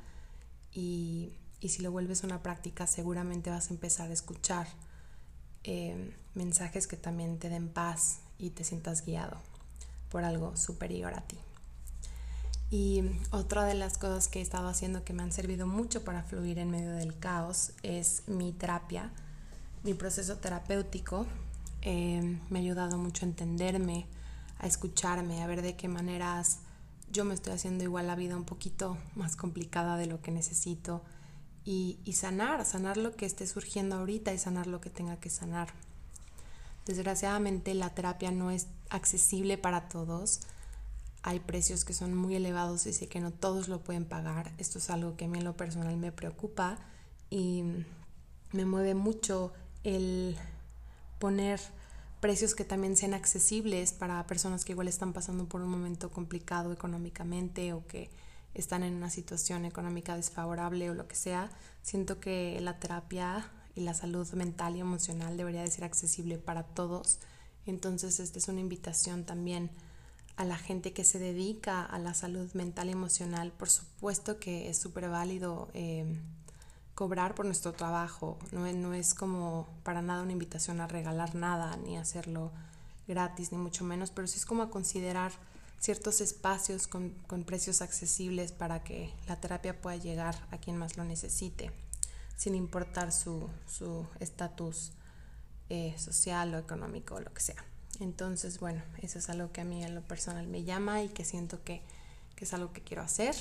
y, 0.72 1.34
si 1.60 1.82
lo 1.82 1.92
vuelves 1.92 2.24
una 2.24 2.42
práctica 2.42 2.86
seguramente 2.86 3.50
vas 3.50 3.70
a 3.70 3.74
empezar 3.74 4.10
a 4.10 4.14
escuchar 4.14 4.66
eh, 5.62 6.14
mensajes 6.34 6.86
que 6.86 6.96
también 6.96 7.38
te 7.38 7.50
den 7.50 7.68
paz 7.68 8.20
y 8.38 8.50
te 8.50 8.64
sientas 8.64 9.04
guiado 9.04 9.36
por 10.08 10.24
algo 10.24 10.56
superior 10.56 11.12
a 11.12 11.20
ti. 11.20 11.38
Y 12.74 13.04
otra 13.30 13.62
de 13.66 13.74
las 13.74 13.98
cosas 13.98 14.26
que 14.26 14.40
he 14.40 14.42
estado 14.42 14.66
haciendo 14.66 15.04
que 15.04 15.12
me 15.12 15.22
han 15.22 15.30
servido 15.30 15.64
mucho 15.64 16.02
para 16.02 16.24
fluir 16.24 16.58
en 16.58 16.72
medio 16.72 16.90
del 16.90 17.16
caos 17.16 17.70
es 17.84 18.24
mi 18.26 18.50
terapia, 18.50 19.12
mi 19.84 19.94
proceso 19.94 20.38
terapéutico. 20.38 21.24
Eh, 21.82 22.40
me 22.50 22.58
ha 22.58 22.62
ayudado 22.62 22.98
mucho 22.98 23.26
a 23.26 23.28
entenderme, 23.28 24.08
a 24.58 24.66
escucharme, 24.66 25.40
a 25.40 25.46
ver 25.46 25.62
de 25.62 25.76
qué 25.76 25.86
maneras 25.86 26.58
yo 27.12 27.24
me 27.24 27.34
estoy 27.34 27.52
haciendo 27.52 27.84
igual 27.84 28.08
la 28.08 28.16
vida 28.16 28.36
un 28.36 28.42
poquito 28.42 28.98
más 29.14 29.36
complicada 29.36 29.96
de 29.96 30.06
lo 30.06 30.20
que 30.20 30.32
necesito 30.32 31.04
y, 31.64 32.00
y 32.04 32.14
sanar, 32.14 32.64
sanar 32.64 32.96
lo 32.96 33.14
que 33.14 33.24
esté 33.24 33.46
surgiendo 33.46 33.94
ahorita 33.94 34.32
y 34.32 34.38
sanar 34.38 34.66
lo 34.66 34.80
que 34.80 34.90
tenga 34.90 35.20
que 35.20 35.30
sanar. 35.30 35.68
Desgraciadamente 36.86 37.72
la 37.74 37.90
terapia 37.90 38.32
no 38.32 38.50
es 38.50 38.66
accesible 38.90 39.58
para 39.58 39.88
todos 39.88 40.40
hay 41.26 41.40
precios 41.40 41.86
que 41.86 41.94
son 41.94 42.14
muy 42.14 42.36
elevados 42.36 42.84
y 42.84 42.92
sé 42.92 43.08
que 43.08 43.18
no 43.18 43.32
todos 43.32 43.68
lo 43.68 43.82
pueden 43.82 44.04
pagar. 44.04 44.52
Esto 44.58 44.76
es 44.76 44.90
algo 44.90 45.16
que 45.16 45.24
a 45.24 45.28
mí 45.28 45.38
en 45.38 45.44
lo 45.44 45.56
personal 45.56 45.96
me 45.96 46.12
preocupa 46.12 46.76
y 47.30 47.64
me 48.52 48.66
mueve 48.66 48.94
mucho 48.94 49.54
el 49.84 50.36
poner 51.18 51.62
precios 52.20 52.54
que 52.54 52.66
también 52.66 52.94
sean 52.94 53.14
accesibles 53.14 53.94
para 53.94 54.26
personas 54.26 54.66
que 54.66 54.72
igual 54.72 54.86
están 54.86 55.14
pasando 55.14 55.46
por 55.46 55.62
un 55.62 55.70
momento 55.70 56.10
complicado 56.10 56.74
económicamente 56.74 57.72
o 57.72 57.86
que 57.86 58.10
están 58.52 58.82
en 58.82 58.92
una 58.92 59.08
situación 59.08 59.64
económica 59.64 60.16
desfavorable 60.16 60.90
o 60.90 60.94
lo 60.94 61.08
que 61.08 61.16
sea. 61.16 61.50
Siento 61.80 62.20
que 62.20 62.58
la 62.60 62.78
terapia 62.78 63.50
y 63.74 63.80
la 63.80 63.94
salud 63.94 64.30
mental 64.34 64.76
y 64.76 64.80
emocional 64.80 65.38
debería 65.38 65.62
de 65.62 65.70
ser 65.70 65.84
accesible 65.84 66.36
para 66.36 66.64
todos. 66.64 67.18
Entonces, 67.64 68.20
esta 68.20 68.38
es 68.38 68.48
una 68.48 68.60
invitación 68.60 69.24
también 69.24 69.70
a 70.36 70.44
la 70.44 70.56
gente 70.56 70.92
que 70.92 71.04
se 71.04 71.18
dedica 71.18 71.84
a 71.84 71.98
la 71.98 72.14
salud 72.14 72.52
mental 72.54 72.88
y 72.88 72.92
emocional, 72.92 73.52
por 73.52 73.70
supuesto 73.70 74.38
que 74.38 74.68
es 74.68 74.78
súper 74.78 75.08
válido 75.08 75.68
em, 75.74 76.20
cobrar 76.94 77.34
por 77.34 77.46
nuestro 77.46 77.72
trabajo. 77.72 78.38
No, 78.52 78.70
no, 78.72 78.94
es 78.94 79.14
como 79.14 79.68
para 79.82 80.02
nada 80.02 80.22
una 80.22 80.32
invitación 80.32 80.80
a 80.80 80.88
regalar 80.88 81.34
nada, 81.34 81.76
ni 81.76 81.96
hacerlo 81.96 82.52
gratis, 83.06 83.52
ni 83.52 83.58
mucho 83.58 83.84
menos, 83.84 84.10
pero 84.10 84.26
sí 84.26 84.38
es 84.38 84.46
como 84.46 84.62
a 84.62 84.70
considerar 84.70 85.32
ciertos 85.78 86.20
espacios 86.20 86.86
con, 86.86 87.10
con 87.26 87.44
precios 87.44 87.82
accesibles 87.82 88.52
para 88.52 88.82
que 88.82 89.12
la 89.28 89.40
terapia 89.40 89.80
pueda 89.80 89.96
llegar 89.96 90.34
a 90.50 90.58
quien 90.58 90.76
más 90.76 90.96
lo 90.96 91.04
necesite, 91.04 91.70
sin 92.36 92.54
importar 92.54 93.12
su 93.12 93.48
estatus 94.18 94.92
eh, 95.70 95.94
social 95.96 96.54
o 96.54 96.58
económico 96.58 97.14
o 97.14 97.20
lo 97.20 97.32
que 97.32 97.40
sea. 97.40 97.64
Entonces, 98.00 98.58
bueno, 98.58 98.82
eso 98.98 99.18
es 99.18 99.30
algo 99.30 99.52
que 99.52 99.60
a 99.60 99.64
mí 99.64 99.84
en 99.84 99.94
lo 99.94 100.02
personal 100.02 100.46
me 100.46 100.64
llama 100.64 101.02
y 101.02 101.08
que 101.08 101.24
siento 101.24 101.62
que, 101.64 101.82
es 102.36 102.52
algo 102.52 102.74
que 102.74 102.82
quiero 102.82 103.02
hacer. 103.02 103.34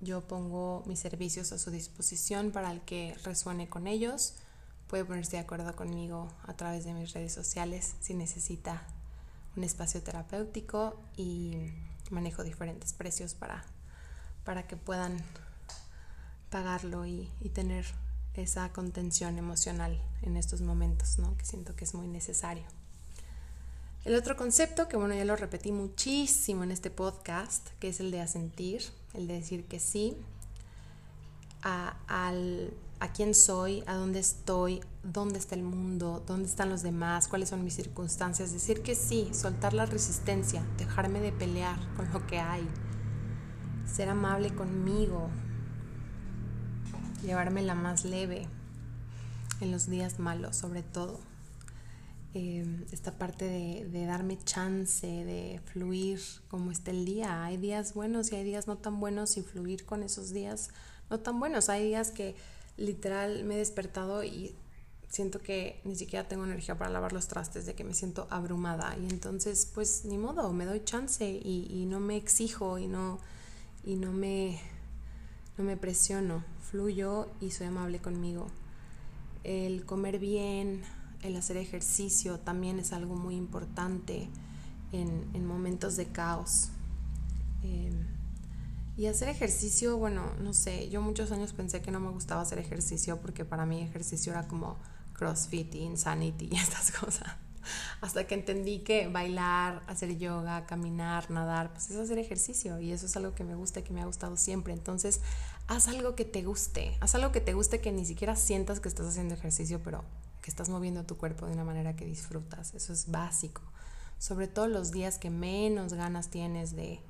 Yo 0.00 0.22
pongo 0.22 0.82
mis 0.86 0.98
servicios 0.98 1.52
a 1.52 1.58
su 1.58 1.70
disposición 1.70 2.50
para 2.50 2.72
el 2.72 2.80
que 2.80 3.16
resuene 3.22 3.68
con 3.68 3.86
ellos. 3.86 4.34
Puede 4.88 5.04
ponerse 5.04 5.36
de 5.36 5.42
acuerdo 5.44 5.76
conmigo 5.76 6.28
a 6.42 6.54
través 6.54 6.84
de 6.84 6.92
mis 6.92 7.12
redes 7.12 7.32
sociales 7.32 7.94
si 8.00 8.14
necesita 8.14 8.84
un 9.56 9.62
espacio 9.62 10.02
terapéutico 10.02 10.98
y 11.16 11.70
manejo 12.10 12.42
diferentes 12.42 12.92
precios 12.94 13.34
para, 13.34 13.64
para 14.44 14.66
que 14.66 14.76
puedan 14.76 15.16
pagarlo 16.50 17.06
y, 17.06 17.30
y 17.40 17.50
tener 17.50 17.86
esa 18.34 18.72
contención 18.72 19.38
emocional 19.38 20.02
en 20.22 20.36
estos 20.36 20.62
momentos, 20.62 21.18
¿no? 21.18 21.36
que 21.36 21.44
siento 21.44 21.76
que 21.76 21.84
es 21.84 21.94
muy 21.94 22.08
necesario. 22.08 22.64
El 24.04 24.16
otro 24.16 24.36
concepto, 24.36 24.88
que 24.88 24.96
bueno, 24.96 25.14
ya 25.14 25.24
lo 25.24 25.36
repetí 25.36 25.70
muchísimo 25.70 26.64
en 26.64 26.72
este 26.72 26.90
podcast, 26.90 27.68
que 27.78 27.88
es 27.88 28.00
el 28.00 28.10
de 28.10 28.20
asentir, 28.20 28.82
el 29.14 29.28
de 29.28 29.34
decir 29.34 29.64
que 29.66 29.78
sí 29.78 30.16
a, 31.62 31.96
al, 32.08 32.74
a 32.98 33.12
quién 33.12 33.32
soy, 33.32 33.84
a 33.86 33.94
dónde 33.94 34.18
estoy, 34.18 34.80
dónde 35.04 35.38
está 35.38 35.54
el 35.54 35.62
mundo, 35.62 36.20
dónde 36.26 36.48
están 36.48 36.68
los 36.68 36.82
demás, 36.82 37.28
cuáles 37.28 37.50
son 37.50 37.62
mis 37.62 37.74
circunstancias. 37.74 38.52
Decir 38.52 38.82
que 38.82 38.96
sí, 38.96 39.30
soltar 39.32 39.72
la 39.72 39.86
resistencia, 39.86 40.64
dejarme 40.78 41.20
de 41.20 41.30
pelear 41.30 41.78
con 41.94 42.12
lo 42.12 42.26
que 42.26 42.40
hay, 42.40 42.68
ser 43.86 44.08
amable 44.08 44.52
conmigo, 44.52 45.30
llevarme 47.22 47.62
la 47.62 47.76
más 47.76 48.04
leve 48.04 48.48
en 49.60 49.70
los 49.70 49.88
días 49.88 50.18
malos 50.18 50.56
sobre 50.56 50.82
todo 50.82 51.20
Em, 52.34 52.86
esta 52.92 53.18
parte 53.18 53.44
de, 53.44 54.06
darme 54.06 54.38
chance, 54.42 55.06
de 55.06 55.60
fluir 55.66 56.18
como 56.48 56.70
está 56.70 56.90
el 56.90 57.04
día. 57.04 57.44
Hay 57.44 57.58
días 57.58 57.92
buenos 57.92 58.32
y 58.32 58.36
hay 58.36 58.44
días 58.44 58.66
no 58.66 58.78
tan 58.78 59.00
buenos 59.00 59.36
y 59.36 59.42
fluir 59.42 59.84
con 59.84 60.02
esos 60.02 60.32
días 60.32 60.70
no 61.10 61.20
tan 61.20 61.38
buenos. 61.38 61.68
Hay 61.68 61.84
días 61.84 62.10
que 62.10 62.34
literal 62.78 63.44
me 63.44 63.56
he 63.56 63.58
despertado 63.58 64.24
y 64.24 64.56
siento 65.10 65.42
que 65.42 65.82
ni 65.84 65.94
siquiera 65.94 66.26
tengo 66.26 66.44
energía 66.44 66.78
para 66.78 66.90
lavar 66.90 67.12
los 67.12 67.28
trastes, 67.28 67.66
de 67.66 67.74
que 67.74 67.84
me 67.84 67.92
siento 67.92 68.26
abrumada. 68.30 68.96
Y 68.98 69.10
entonces, 69.10 69.70
pues 69.74 70.06
ni 70.06 70.16
modo, 70.16 70.54
me 70.54 70.64
doy 70.64 70.82
chance 70.84 71.28
y, 71.28 71.66
y 71.68 71.84
no 71.84 72.00
me 72.00 72.16
exijo 72.16 72.78
y 72.78 72.86
no, 72.88 73.18
y 73.84 73.96
no 73.96 74.10
me, 74.10 74.58
no 75.58 75.64
me 75.64 75.76
presiono. 75.76 76.42
Fluyo 76.62 77.28
y 77.42 77.50
soy 77.50 77.66
amable 77.66 77.98
conmigo. 77.98 78.46
El 79.44 79.84
comer 79.84 80.18
bien, 80.18 80.82
el 81.22 81.36
hacer 81.36 81.56
ejercicio 81.56 82.38
también 82.38 82.78
es 82.78 82.92
algo 82.92 83.14
muy 83.14 83.36
importante 83.36 84.28
en, 84.92 85.46
momentos 85.46 85.96
de 85.96 86.06
caos. 86.06 86.68
Em, 87.62 88.06
y 88.96 89.06
hacer 89.06 89.28
ejercicio, 89.28 89.96
bueno, 89.96 90.32
no 90.40 90.52
sé, 90.52 90.90
yo 90.90 91.00
muchos 91.00 91.32
años 91.32 91.52
pensé 91.52 91.80
que 91.80 91.90
no 91.90 92.00
me 92.00 92.10
gustaba 92.10 92.42
hacer 92.42 92.58
ejercicio 92.58 93.20
porque 93.20 93.44
para 93.44 93.64
mí 93.64 93.80
ejercicio 93.80 94.32
era 94.32 94.46
como 94.46 94.76
CrossFit, 95.14 95.74
Insanity 95.76 96.48
y 96.50 96.56
estas 96.56 96.90
cosas. 96.92 97.28
Hasta 98.00 98.26
que 98.26 98.34
entendí 98.34 98.80
que 98.80 99.06
bailar, 99.06 99.82
hacer 99.86 100.18
yoga, 100.18 100.66
caminar, 100.66 101.30
nadar, 101.30 101.72
pues 101.72 101.90
es 101.90 101.96
hacer 101.96 102.18
ejercicio 102.18 102.80
y 102.80 102.90
eso 102.90 103.06
es 103.06 103.16
algo 103.16 103.34
que 103.34 103.44
me 103.44 103.54
gusta 103.54 103.80
y 103.80 103.82
que 103.84 103.92
me 103.92 104.02
ha 104.02 104.06
gustado 104.06 104.36
siempre. 104.36 104.72
Entonces, 104.72 105.20
haz 105.68 105.86
algo 105.86 106.16
que 106.16 106.24
te 106.24 106.42
guste, 106.42 106.96
haz 107.00 107.14
algo 107.14 107.30
que 107.30 107.40
te 107.40 107.54
guste 107.54 107.80
que 107.80 107.92
ni 107.92 108.04
siquiera 108.04 108.34
sientas 108.34 108.80
que 108.80 108.88
estás 108.88 109.06
haciendo 109.06 109.34
ejercicio, 109.34 109.80
pero 109.84 110.04
que 110.42 110.50
estás 110.50 110.68
moviendo 110.68 111.04
tu 111.04 111.16
cuerpo 111.16 111.46
de 111.46 111.52
una 111.52 111.64
manera 111.64 111.96
que 111.96 112.04
disfrutas. 112.04 112.74
Eso 112.74 112.92
es 112.92 113.10
básico. 113.10 113.62
Sobre 114.18 114.48
todo 114.48 114.66
los 114.66 114.90
días 114.90 115.18
que 115.18 115.30
menos 115.30 115.94
ganas 115.94 116.28
tienes 116.28 116.76
de, 116.76 117.00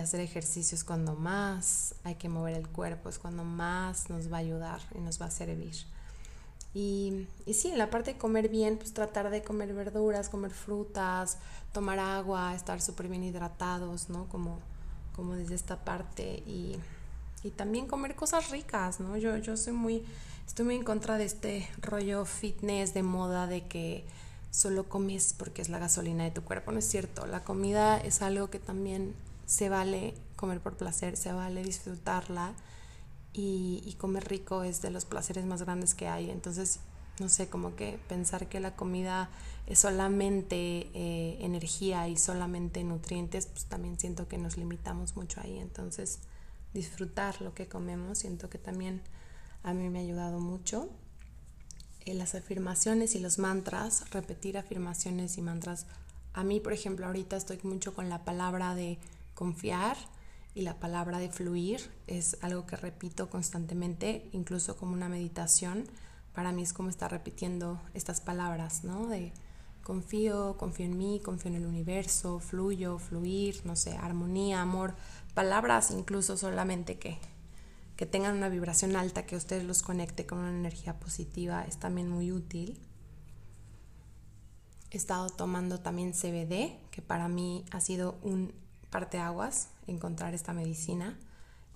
hacer 0.00 0.20
ejercicios, 0.20 0.84
cuando 0.84 1.14
más 1.14 1.94
hay 2.04 2.14
que 2.14 2.28
mover 2.28 2.54
el 2.54 2.68
cuerpo, 2.68 3.08
es 3.08 3.18
cuando 3.18 3.44
más 3.44 4.08
nos 4.10 4.32
va 4.32 4.36
a 4.38 4.40
ayudar 4.40 4.80
y 4.94 5.00
nos 5.00 5.20
va 5.20 5.26
a 5.26 5.30
servir. 5.30 5.74
Y, 6.74 7.26
y 7.46 7.54
sí, 7.54 7.68
en 7.68 7.78
la 7.78 7.90
parte 7.90 8.12
de 8.12 8.18
comer 8.18 8.48
bien, 8.48 8.76
pues 8.76 8.92
tratar 8.92 9.30
de 9.30 9.42
comer 9.42 9.72
verduras, 9.72 10.28
comer 10.28 10.52
frutas, 10.52 11.38
tomar 11.72 11.98
agua, 11.98 12.54
estar 12.54 12.80
súper 12.80 13.08
bien 13.08 13.24
hidratados, 13.24 14.08
¿no? 14.08 14.28
Como, 14.28 14.60
como 15.16 15.34
desde 15.34 15.54
esta 15.54 15.84
parte. 15.84 16.42
Y, 16.46 16.76
y 17.42 17.50
también 17.50 17.86
comer 17.86 18.14
cosas 18.14 18.50
ricas, 18.50 19.00
¿no? 19.00 19.16
Yo, 19.16 19.36
yo 19.38 19.56
soy 19.56 19.72
muy 19.72 20.04
Estoy 20.48 20.64
muy 20.64 20.76
en 20.76 20.82
contra 20.82 21.18
de 21.18 21.24
este 21.24 21.68
rollo 21.82 22.24
fitness 22.24 22.94
de 22.94 23.02
moda 23.02 23.46
de 23.46 23.66
que 23.66 24.06
solo 24.50 24.88
comes 24.88 25.34
porque 25.34 25.60
es 25.60 25.68
la 25.68 25.78
gasolina 25.78 26.24
de 26.24 26.30
tu 26.30 26.42
cuerpo. 26.42 26.72
No 26.72 26.78
es 26.78 26.88
cierto. 26.88 27.26
La 27.26 27.44
comida 27.44 27.98
es 27.98 28.22
algo 28.22 28.48
que 28.48 28.58
también 28.58 29.14
se 29.44 29.68
vale 29.68 30.14
comer 30.36 30.60
por 30.60 30.74
placer, 30.74 31.18
se 31.18 31.32
vale 31.32 31.62
disfrutarla 31.62 32.54
y, 33.34 33.94
comer 34.00 34.26
rico 34.26 34.64
es 34.64 34.80
de 34.80 34.90
los 34.90 35.04
placeres 35.04 35.44
más 35.44 35.62
grandes 35.62 35.94
que 35.94 36.08
hay. 36.08 36.30
Entonces, 36.30 36.80
no 37.20 37.28
sé, 37.28 37.48
como 37.48 37.76
que 37.76 37.98
pensar 38.08 38.48
que 38.48 38.58
la 38.58 38.74
comida 38.74 39.28
es 39.66 39.80
solamente 39.80 40.88
eh, 40.94 41.36
energía 41.40 42.08
y 42.08 42.16
solamente 42.16 42.82
nutrientes, 42.84 43.46
pues 43.46 43.66
también 43.66 44.00
siento 44.00 44.28
que 44.28 44.38
nos 44.38 44.56
limitamos 44.56 45.14
mucho 45.14 45.42
ahí. 45.42 45.58
Entonces, 45.58 46.20
disfrutar 46.74 47.40
lo 47.40 47.54
que 47.54 47.68
comemos, 47.68 48.18
siento 48.18 48.48
que 48.50 48.58
también 48.58 49.02
a 49.62 49.72
mí 49.74 49.88
me 49.88 49.98
ha 49.98 50.02
ayudado 50.02 50.40
mucho. 50.40 50.88
En 52.04 52.18
las 52.18 52.34
afirmaciones 52.34 53.14
y 53.14 53.20
los 53.20 53.38
mantras, 53.38 54.10
repetir 54.10 54.56
afirmaciones 54.56 55.36
y 55.38 55.42
mantras. 55.42 55.86
A 56.32 56.44
mí, 56.44 56.60
por 56.60 56.72
ejemplo, 56.72 57.06
ahorita 57.06 57.36
estoy 57.36 57.58
mucho 57.62 57.94
con 57.94 58.08
la 58.08 58.24
palabra 58.24 58.74
de 58.74 58.98
confiar 59.34 59.96
y 60.54 60.62
la 60.62 60.78
palabra 60.80 61.18
de 61.18 61.30
fluir. 61.30 61.90
Es 62.06 62.38
algo 62.40 62.66
que 62.66 62.76
repito 62.76 63.28
constantemente, 63.28 64.28
incluso 64.32 64.76
como 64.76 64.92
una 64.92 65.08
meditación. 65.08 65.84
Para 66.34 66.52
mí 66.52 66.62
es 66.62 66.72
como 66.72 66.88
estar 66.88 67.10
repitiendo 67.10 67.80
estas 67.94 68.20
palabras, 68.20 68.84
¿no? 68.84 69.06
De 69.06 69.32
confío, 69.82 70.56
confío 70.58 70.86
en 70.86 70.98
mí, 70.98 71.20
confío 71.24 71.50
en 71.50 71.56
el 71.56 71.66
universo, 71.66 72.40
fluyo, 72.40 72.98
fluir, 72.98 73.62
no 73.64 73.74
sé, 73.74 73.96
armonía, 73.96 74.60
amor, 74.60 74.94
palabras 75.38 75.92
incluso 75.92 76.36
solamente 76.36 76.98
que 76.98 77.20
que 77.98 78.06
tengan 78.06 78.36
una 78.36 78.48
vibración 78.48 78.94
alta, 78.94 79.26
que 79.26 79.34
ustedes 79.34 79.64
los 79.64 79.82
conecte 79.82 80.24
con 80.24 80.38
una 80.38 80.50
energía 80.50 81.00
positiva, 81.00 81.64
es 81.64 81.78
también 81.78 82.08
muy 82.08 82.30
útil. 82.30 82.80
He 84.92 84.96
estado 84.96 85.28
tomando 85.30 85.80
también 85.80 86.12
CBD, 86.12 86.78
que 86.92 87.02
para 87.02 87.26
mí 87.26 87.64
ha 87.72 87.80
sido 87.80 88.16
un 88.22 88.54
parteaguas 88.90 89.70
encontrar 89.88 90.32
esta 90.32 90.52
medicina. 90.52 91.18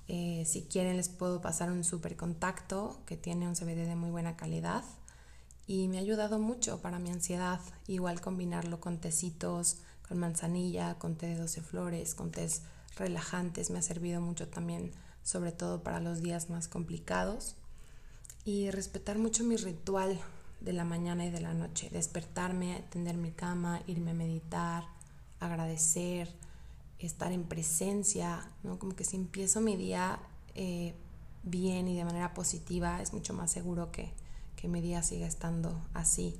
Eh, 0.06 0.44
si 0.46 0.62
quieren 0.62 0.96
les 0.96 1.08
puedo 1.08 1.40
pasar 1.40 1.72
un 1.72 1.82
super 1.82 2.16
contacto 2.16 3.00
que 3.04 3.16
tiene 3.16 3.48
un 3.48 3.56
CBD 3.56 3.86
de 3.86 3.96
muy 3.96 4.12
buena 4.12 4.36
calidad 4.36 4.84
y 5.66 5.88
me 5.88 5.98
ha 5.98 6.02
ayudado 6.02 6.38
mucho 6.38 6.80
para 6.80 7.00
mi 7.00 7.10
ansiedad. 7.10 7.60
Igual 7.88 8.20
combinarlo 8.20 8.78
con 8.78 8.98
tecitos, 8.98 9.78
con 10.06 10.18
manzanilla, 10.18 11.00
con 11.00 11.16
té 11.16 11.26
de 11.26 11.36
12 11.36 11.62
flores, 11.62 12.14
con 12.14 12.30
tés 12.30 12.62
relajantes 12.96 13.70
me 13.70 13.78
ha 13.78 13.82
servido 13.82 14.20
mucho 14.20 14.48
también, 14.48 14.92
sobre 15.22 15.52
todo 15.52 15.82
para 15.82 16.00
los 16.00 16.22
días 16.22 16.50
más 16.50 16.68
complicados. 16.68 17.56
Y 18.44 18.70
respetar 18.70 19.18
mucho 19.18 19.44
mi 19.44 19.56
ritual 19.56 20.18
de 20.60 20.72
la 20.72 20.84
mañana 20.84 21.24
y 21.26 21.30
de 21.30 21.40
la 21.40 21.54
noche, 21.54 21.90
despertarme, 21.90 22.84
tender 22.90 23.16
mi 23.16 23.30
cama, 23.30 23.82
irme 23.86 24.12
a 24.12 24.14
meditar, 24.14 24.84
agradecer, 25.40 26.32
estar 26.98 27.32
en 27.32 27.44
presencia, 27.44 28.48
¿no? 28.62 28.78
Como 28.78 28.94
que 28.94 29.04
si 29.04 29.16
empiezo 29.16 29.60
mi 29.60 29.76
día 29.76 30.18
eh, 30.54 30.94
bien 31.42 31.88
y 31.88 31.96
de 31.96 32.04
manera 32.04 32.34
positiva, 32.34 33.00
es 33.02 33.12
mucho 33.12 33.32
más 33.34 33.50
seguro 33.50 33.90
que, 33.90 34.10
que 34.56 34.68
mi 34.68 34.80
día 34.80 35.02
siga 35.02 35.26
estando 35.26 35.80
así. 35.94 36.36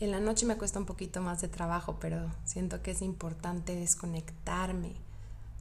En 0.00 0.10
la 0.10 0.20
noche 0.20 0.46
me 0.46 0.56
cuesta 0.56 0.78
un 0.78 0.86
poquito 0.86 1.20
más 1.20 1.40
de 1.40 1.48
trabajo, 1.48 1.98
pero 2.00 2.30
siento 2.44 2.82
que 2.82 2.92
es 2.92 3.02
importante 3.02 3.74
desconectarme 3.74 4.92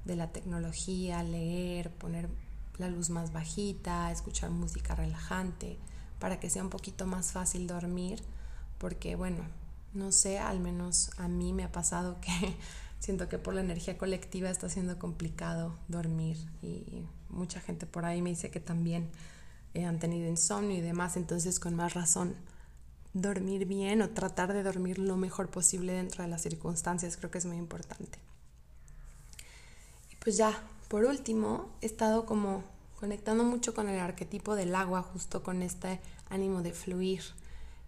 de 0.07 0.15
la 0.15 0.31
tecnología, 0.31 1.21
leer, 1.21 1.91
poner 1.91 2.29
la 2.77 2.89
luz 2.89 3.09
más 3.09 3.33
bajita, 3.33 4.11
escuchar 4.11 4.49
música 4.49 4.95
relajante, 4.95 5.77
para 6.19 6.39
que 6.39 6.49
sea 6.49 6.63
un 6.63 6.69
poquito 6.69 7.05
más 7.05 7.31
fácil 7.31 7.67
dormir, 7.67 8.23
porque 8.77 9.15
bueno, 9.15 9.43
no 9.93 10.11
sé, 10.11 10.39
al 10.39 10.59
menos 10.59 11.11
a 11.17 11.27
mí 11.27 11.53
me 11.53 11.63
ha 11.63 11.71
pasado 11.71 12.19
que 12.21 12.55
siento 12.99 13.29
que 13.29 13.37
por 13.37 13.53
la 13.53 13.61
energía 13.61 13.97
colectiva 13.97 14.49
está 14.49 14.69
siendo 14.69 14.97
complicado 14.97 15.77
dormir 15.87 16.37
y 16.61 17.05
mucha 17.29 17.59
gente 17.59 17.85
por 17.85 18.05
ahí 18.05 18.21
me 18.21 18.29
dice 18.29 18.49
que 18.49 18.59
también 18.59 19.09
eh, 19.73 19.85
han 19.85 19.99
tenido 19.99 20.27
insomnio 20.27 20.77
y 20.77 20.81
demás, 20.81 21.17
entonces 21.17 21.59
con 21.59 21.75
más 21.75 21.93
razón 21.93 22.35
dormir 23.13 23.65
bien 23.65 24.01
o 24.01 24.09
tratar 24.09 24.53
de 24.53 24.63
dormir 24.63 24.99
lo 24.99 25.17
mejor 25.17 25.49
posible 25.49 25.93
dentro 25.93 26.23
de 26.23 26.29
las 26.29 26.41
circunstancias 26.41 27.17
creo 27.17 27.31
que 27.31 27.39
es 27.39 27.45
muy 27.45 27.57
importante. 27.57 28.19
Pues 30.27 30.35
ya, 30.35 30.61
por 30.89 31.05
último, 31.05 31.69
he 31.79 31.85
estado 31.85 32.25
como 32.25 32.61
conectando 32.99 33.45
mucho 33.45 33.73
con 33.73 33.87
el 33.87 33.97
arquetipo 33.97 34.55
del 34.55 34.75
agua, 34.75 35.01
justo 35.01 35.41
con 35.41 35.61
este 35.61 36.01
ánimo 36.29 36.61
de 36.63 36.73
fluir. 36.73 37.21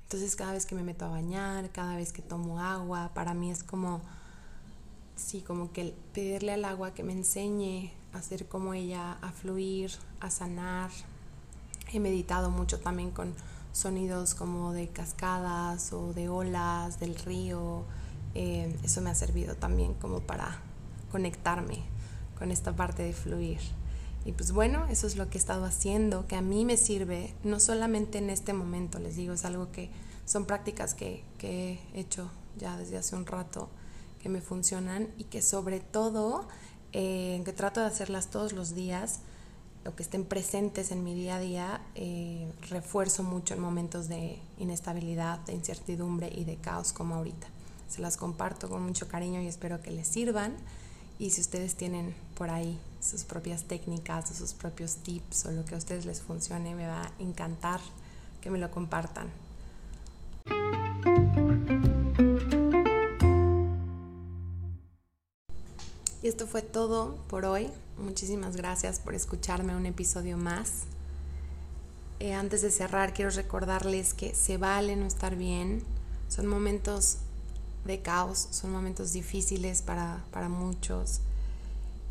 Entonces 0.04 0.38
cada 0.38 0.54
vez 0.54 0.66
que 0.66 0.74
me 0.74 0.82
meto 0.82 1.04
a 1.04 1.10
bañar, 1.10 1.70
cada 1.72 1.98
vez 1.98 2.14
que 2.14 2.22
tomo 2.22 2.62
agua, 2.62 3.12
para 3.14 3.34
mí 3.34 3.52
es 3.52 3.62
como 3.62 4.00
sí, 5.18 5.42
como 5.42 5.74
que 5.74 5.94
pedirle 6.14 6.54
al 6.54 6.64
agua 6.64 6.94
que 6.94 7.04
me 7.04 7.12
enseñe 7.12 7.92
a 8.14 8.22
ser 8.22 8.48
como 8.48 8.74
ella, 8.74 9.18
a 9.22 9.34
fluir, 9.34 9.92
a 10.22 10.30
sanar. 10.30 10.92
He 11.92 12.00
meditado 12.00 12.52
mucho 12.52 12.80
también 12.80 13.12
con 13.12 13.34
sonidos 13.74 14.34
como 14.34 14.72
de 14.72 14.88
cascadas 14.88 15.92
o 15.92 16.14
de 16.14 16.30
olas 16.30 17.02
del 17.02 17.16
río. 17.16 17.84
Eh, 18.34 18.74
eso 18.82 19.02
me 19.02 19.10
ha 19.10 19.16
servido 19.16 19.56
también 19.56 19.94
como 19.96 20.22
para 20.22 20.62
conectarme 21.12 21.99
con 22.40 22.52
esta 22.52 22.76
parte 22.76 23.04
de 23.04 23.14
fluir. 23.14 23.60
Y 24.26 24.32
pues 24.32 24.52
bueno, 24.52 24.86
eso 24.88 25.08
es 25.08 25.16
lo 25.16 25.30
que 25.30 25.38
he 25.38 25.42
estado 25.42 25.66
haciendo, 25.66 26.28
que 26.28 26.36
a 26.36 26.42
mí 26.42 26.66
me 26.66 26.78
sirve, 26.78 27.34
no 27.44 27.60
solamente 27.60 28.18
en 28.18 28.30
este 28.30 28.54
momento, 28.54 29.00
les 29.00 29.16
digo, 29.16 29.34
es 29.34 29.46
algo 29.46 29.72
que 29.72 29.90
son 30.26 30.46
prácticas 30.46 30.94
que, 30.94 31.24
que 31.38 31.80
he 31.94 32.00
hecho 32.00 32.30
ya 32.58 32.78
desde 32.78 32.98
hace 32.98 33.16
un 33.16 33.26
rato 33.26 33.70
que 34.22 34.30
me 34.30 34.42
funcionan 34.42 35.08
y 35.18 35.26
que 35.26 35.42
sobre 35.42 35.80
todo, 35.80 36.48
eh, 36.92 37.42
que 37.46 37.54
trato 37.54 37.80
de 37.80 37.88
hacerlas 37.88 38.30
todos 38.30 38.54
los 38.54 38.76
días, 38.76 39.22
o 39.86 39.96
que 39.96 40.04
estén 40.04 40.26
presentes 40.26 40.92
en 40.92 41.04
mi 41.04 41.16
día 41.16 41.38
a 41.38 41.40
día, 41.40 41.82
eh, 41.96 42.52
refuerzo 42.70 43.24
mucho 43.24 43.54
en 43.54 43.62
momentos 43.62 44.10
de 44.10 44.40
inestabilidad, 44.58 45.40
de 45.46 45.54
incertidumbre 45.54 46.30
y 46.34 46.44
de 46.44 46.58
caos 46.58 46.92
como 46.92 47.16
ahorita. 47.16 47.48
Se 47.88 48.02
las 48.02 48.18
comparto 48.18 48.70
con 48.70 48.84
mucho 48.84 49.08
cariño 49.08 49.42
y 49.42 49.48
espero 49.48 49.82
que 49.82 49.92
les 49.92 50.08
sirvan. 50.08 50.58
Y 51.22 51.32
si 51.32 51.42
ustedes 51.42 51.76
tienen 51.76 52.16
por 52.34 52.50
ahí 52.50 52.80
sus 53.02 53.26
propias 53.26 53.66
técnicas 53.66 54.32
o 54.32 54.34
sus 54.34 54.54
propios 54.54 54.96
tips 54.96 55.48
o 55.48 55.52
lo 55.52 55.66
que 55.66 55.76
a 55.76 55.78
ustedes 55.78 56.06
les 56.06 56.22
funcione, 56.22 56.74
me 56.76 56.88
va 56.88 57.02
a 57.02 57.12
encantar 57.20 57.82
que 58.40 58.50
me 58.50 58.58
lo 58.58 58.72
compartan. 58.72 59.30
Y 66.24 66.28
esto 66.30 66.48
fue 66.48 66.62
todo 66.62 67.18
por 67.28 67.44
hoy. 67.44 67.70
Muchísimas 67.98 68.56
gracias 68.56 69.02
por 69.02 69.14
escucharme 69.14 69.76
un 69.76 69.86
episodio 69.86 70.38
más. 70.38 70.84
Eh, 72.22 72.34
antes 72.34 72.62
de 72.62 72.72
cerrar, 72.72 73.14
quiero 73.14 73.32
recordarles 73.32 74.14
que 74.14 74.34
se 74.34 74.58
vale 74.58 74.96
no 74.96 75.06
estar 75.06 75.36
bien. 75.36 75.84
Son 76.30 76.48
momentos 76.48 77.18
de 77.86 78.02
caos, 78.02 78.48
son 78.52 78.72
momentos 78.72 79.14
difíciles 79.14 79.82
para, 79.82 80.24
para 80.32 80.50
muchos. 80.50 81.22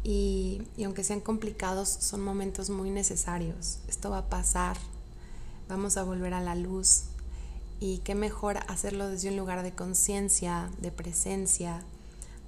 Y, 0.04 0.62
y 0.76 0.84
aunque 0.84 1.04
sean 1.04 1.20
complicados, 1.20 1.88
son 1.88 2.22
momentos 2.22 2.70
muy 2.70 2.90
necesarios. 2.90 3.80
Esto 3.88 4.10
va 4.10 4.18
a 4.18 4.28
pasar. 4.28 4.76
Vamos 5.68 5.96
a 5.96 6.02
volver 6.02 6.34
a 6.34 6.40
la 6.40 6.54
luz. 6.54 7.04
Y 7.80 7.98
qué 7.98 8.14
mejor 8.14 8.58
hacerlo 8.68 9.08
desde 9.08 9.30
un 9.30 9.36
lugar 9.36 9.62
de 9.62 9.72
conciencia, 9.72 10.70
de 10.80 10.90
presencia, 10.90 11.82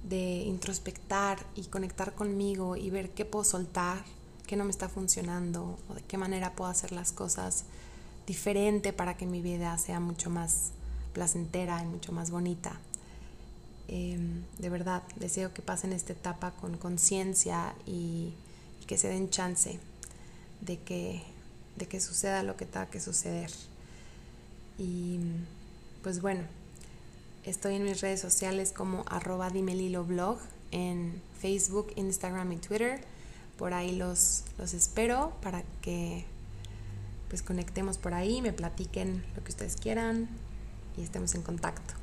de 0.03 0.43
introspectar 0.43 1.45
y 1.55 1.65
conectar 1.65 2.13
conmigo 2.15 2.75
y 2.75 2.89
ver 2.89 3.11
qué 3.11 3.25
puedo 3.25 3.45
soltar, 3.45 4.03
qué 4.47 4.55
no 4.55 4.65
me 4.65 4.71
está 4.71 4.89
funcionando 4.89 5.77
o 5.89 5.93
de 5.93 6.01
qué 6.01 6.17
manera 6.17 6.53
puedo 6.55 6.69
hacer 6.69 6.91
las 6.91 7.11
cosas 7.11 7.65
diferente 8.27 8.93
para 8.93 9.15
que 9.15 9.25
mi 9.25 9.41
vida 9.41 9.77
sea 9.77 9.99
mucho 9.99 10.29
más 10.29 10.71
placentera 11.13 11.81
y 11.81 11.85
mucho 11.85 12.11
más 12.11 12.31
bonita. 12.31 12.79
Em, 13.91 14.43
de 14.57 14.69
verdad, 14.69 15.03
deseo 15.17 15.53
que 15.53 15.61
pasen 15.61 15.93
esta 15.93 16.13
etapa 16.13 16.51
con 16.51 16.77
conciencia 16.77 17.75
y, 17.85 18.33
que 18.87 18.97
se 18.97 19.07
den 19.07 19.29
chance 19.29 19.79
de 20.59 20.79
que, 20.79 21.21
de 21.77 21.87
que 21.87 22.01
suceda 22.01 22.43
lo 22.43 22.57
que 22.57 22.65
tenga 22.65 22.87
que 22.87 22.99
suceder. 22.99 23.51
Y 24.77 25.19
pues 26.01 26.19
bueno, 26.19 26.41
Estoy 27.43 27.75
en 27.75 27.83
mis 27.83 28.01
redes 28.01 28.21
sociales 28.21 28.71
como 28.71 29.03
arroba 29.07 29.49
blog 29.49 30.37
en 30.69 31.19
Facebook, 31.39 31.91
Instagram 31.95 32.51
y 32.51 32.57
Twitter. 32.57 33.01
Por 33.57 33.73
ahí 33.73 33.95
los, 33.95 34.43
los 34.59 34.75
espero 34.75 35.33
para 35.41 35.63
que 35.81 36.23
pues 37.29 37.41
conectemos 37.41 37.97
por 37.97 38.13
ahí, 38.13 38.43
me 38.43 38.53
platiquen 38.53 39.23
lo 39.35 39.43
que 39.43 39.51
ustedes 39.51 39.75
quieran 39.75 40.29
y 40.97 41.01
estemos 41.01 41.33
en 41.33 41.41
contacto. 41.41 42.00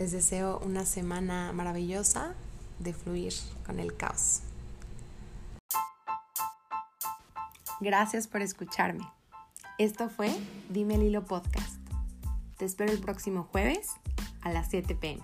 Les 0.00 0.12
deseo 0.12 0.58
una 0.64 0.86
semana 0.86 1.52
maravillosa 1.52 2.32
de 2.78 2.94
fluir 2.94 3.34
con 3.66 3.78
el 3.78 3.94
caos. 3.94 4.40
Gracias 7.80 8.26
por 8.26 8.40
escucharme. 8.40 9.06
Esto 9.76 10.08
fue 10.08 10.34
Dime 10.70 10.94
el 10.94 11.02
Hilo 11.02 11.26
Podcast. 11.26 11.76
Te 12.56 12.64
espero 12.64 12.90
el 12.90 13.00
próximo 13.00 13.46
jueves 13.52 13.90
a 14.40 14.50
las 14.50 14.70
7 14.70 14.94
pm. 14.94 15.20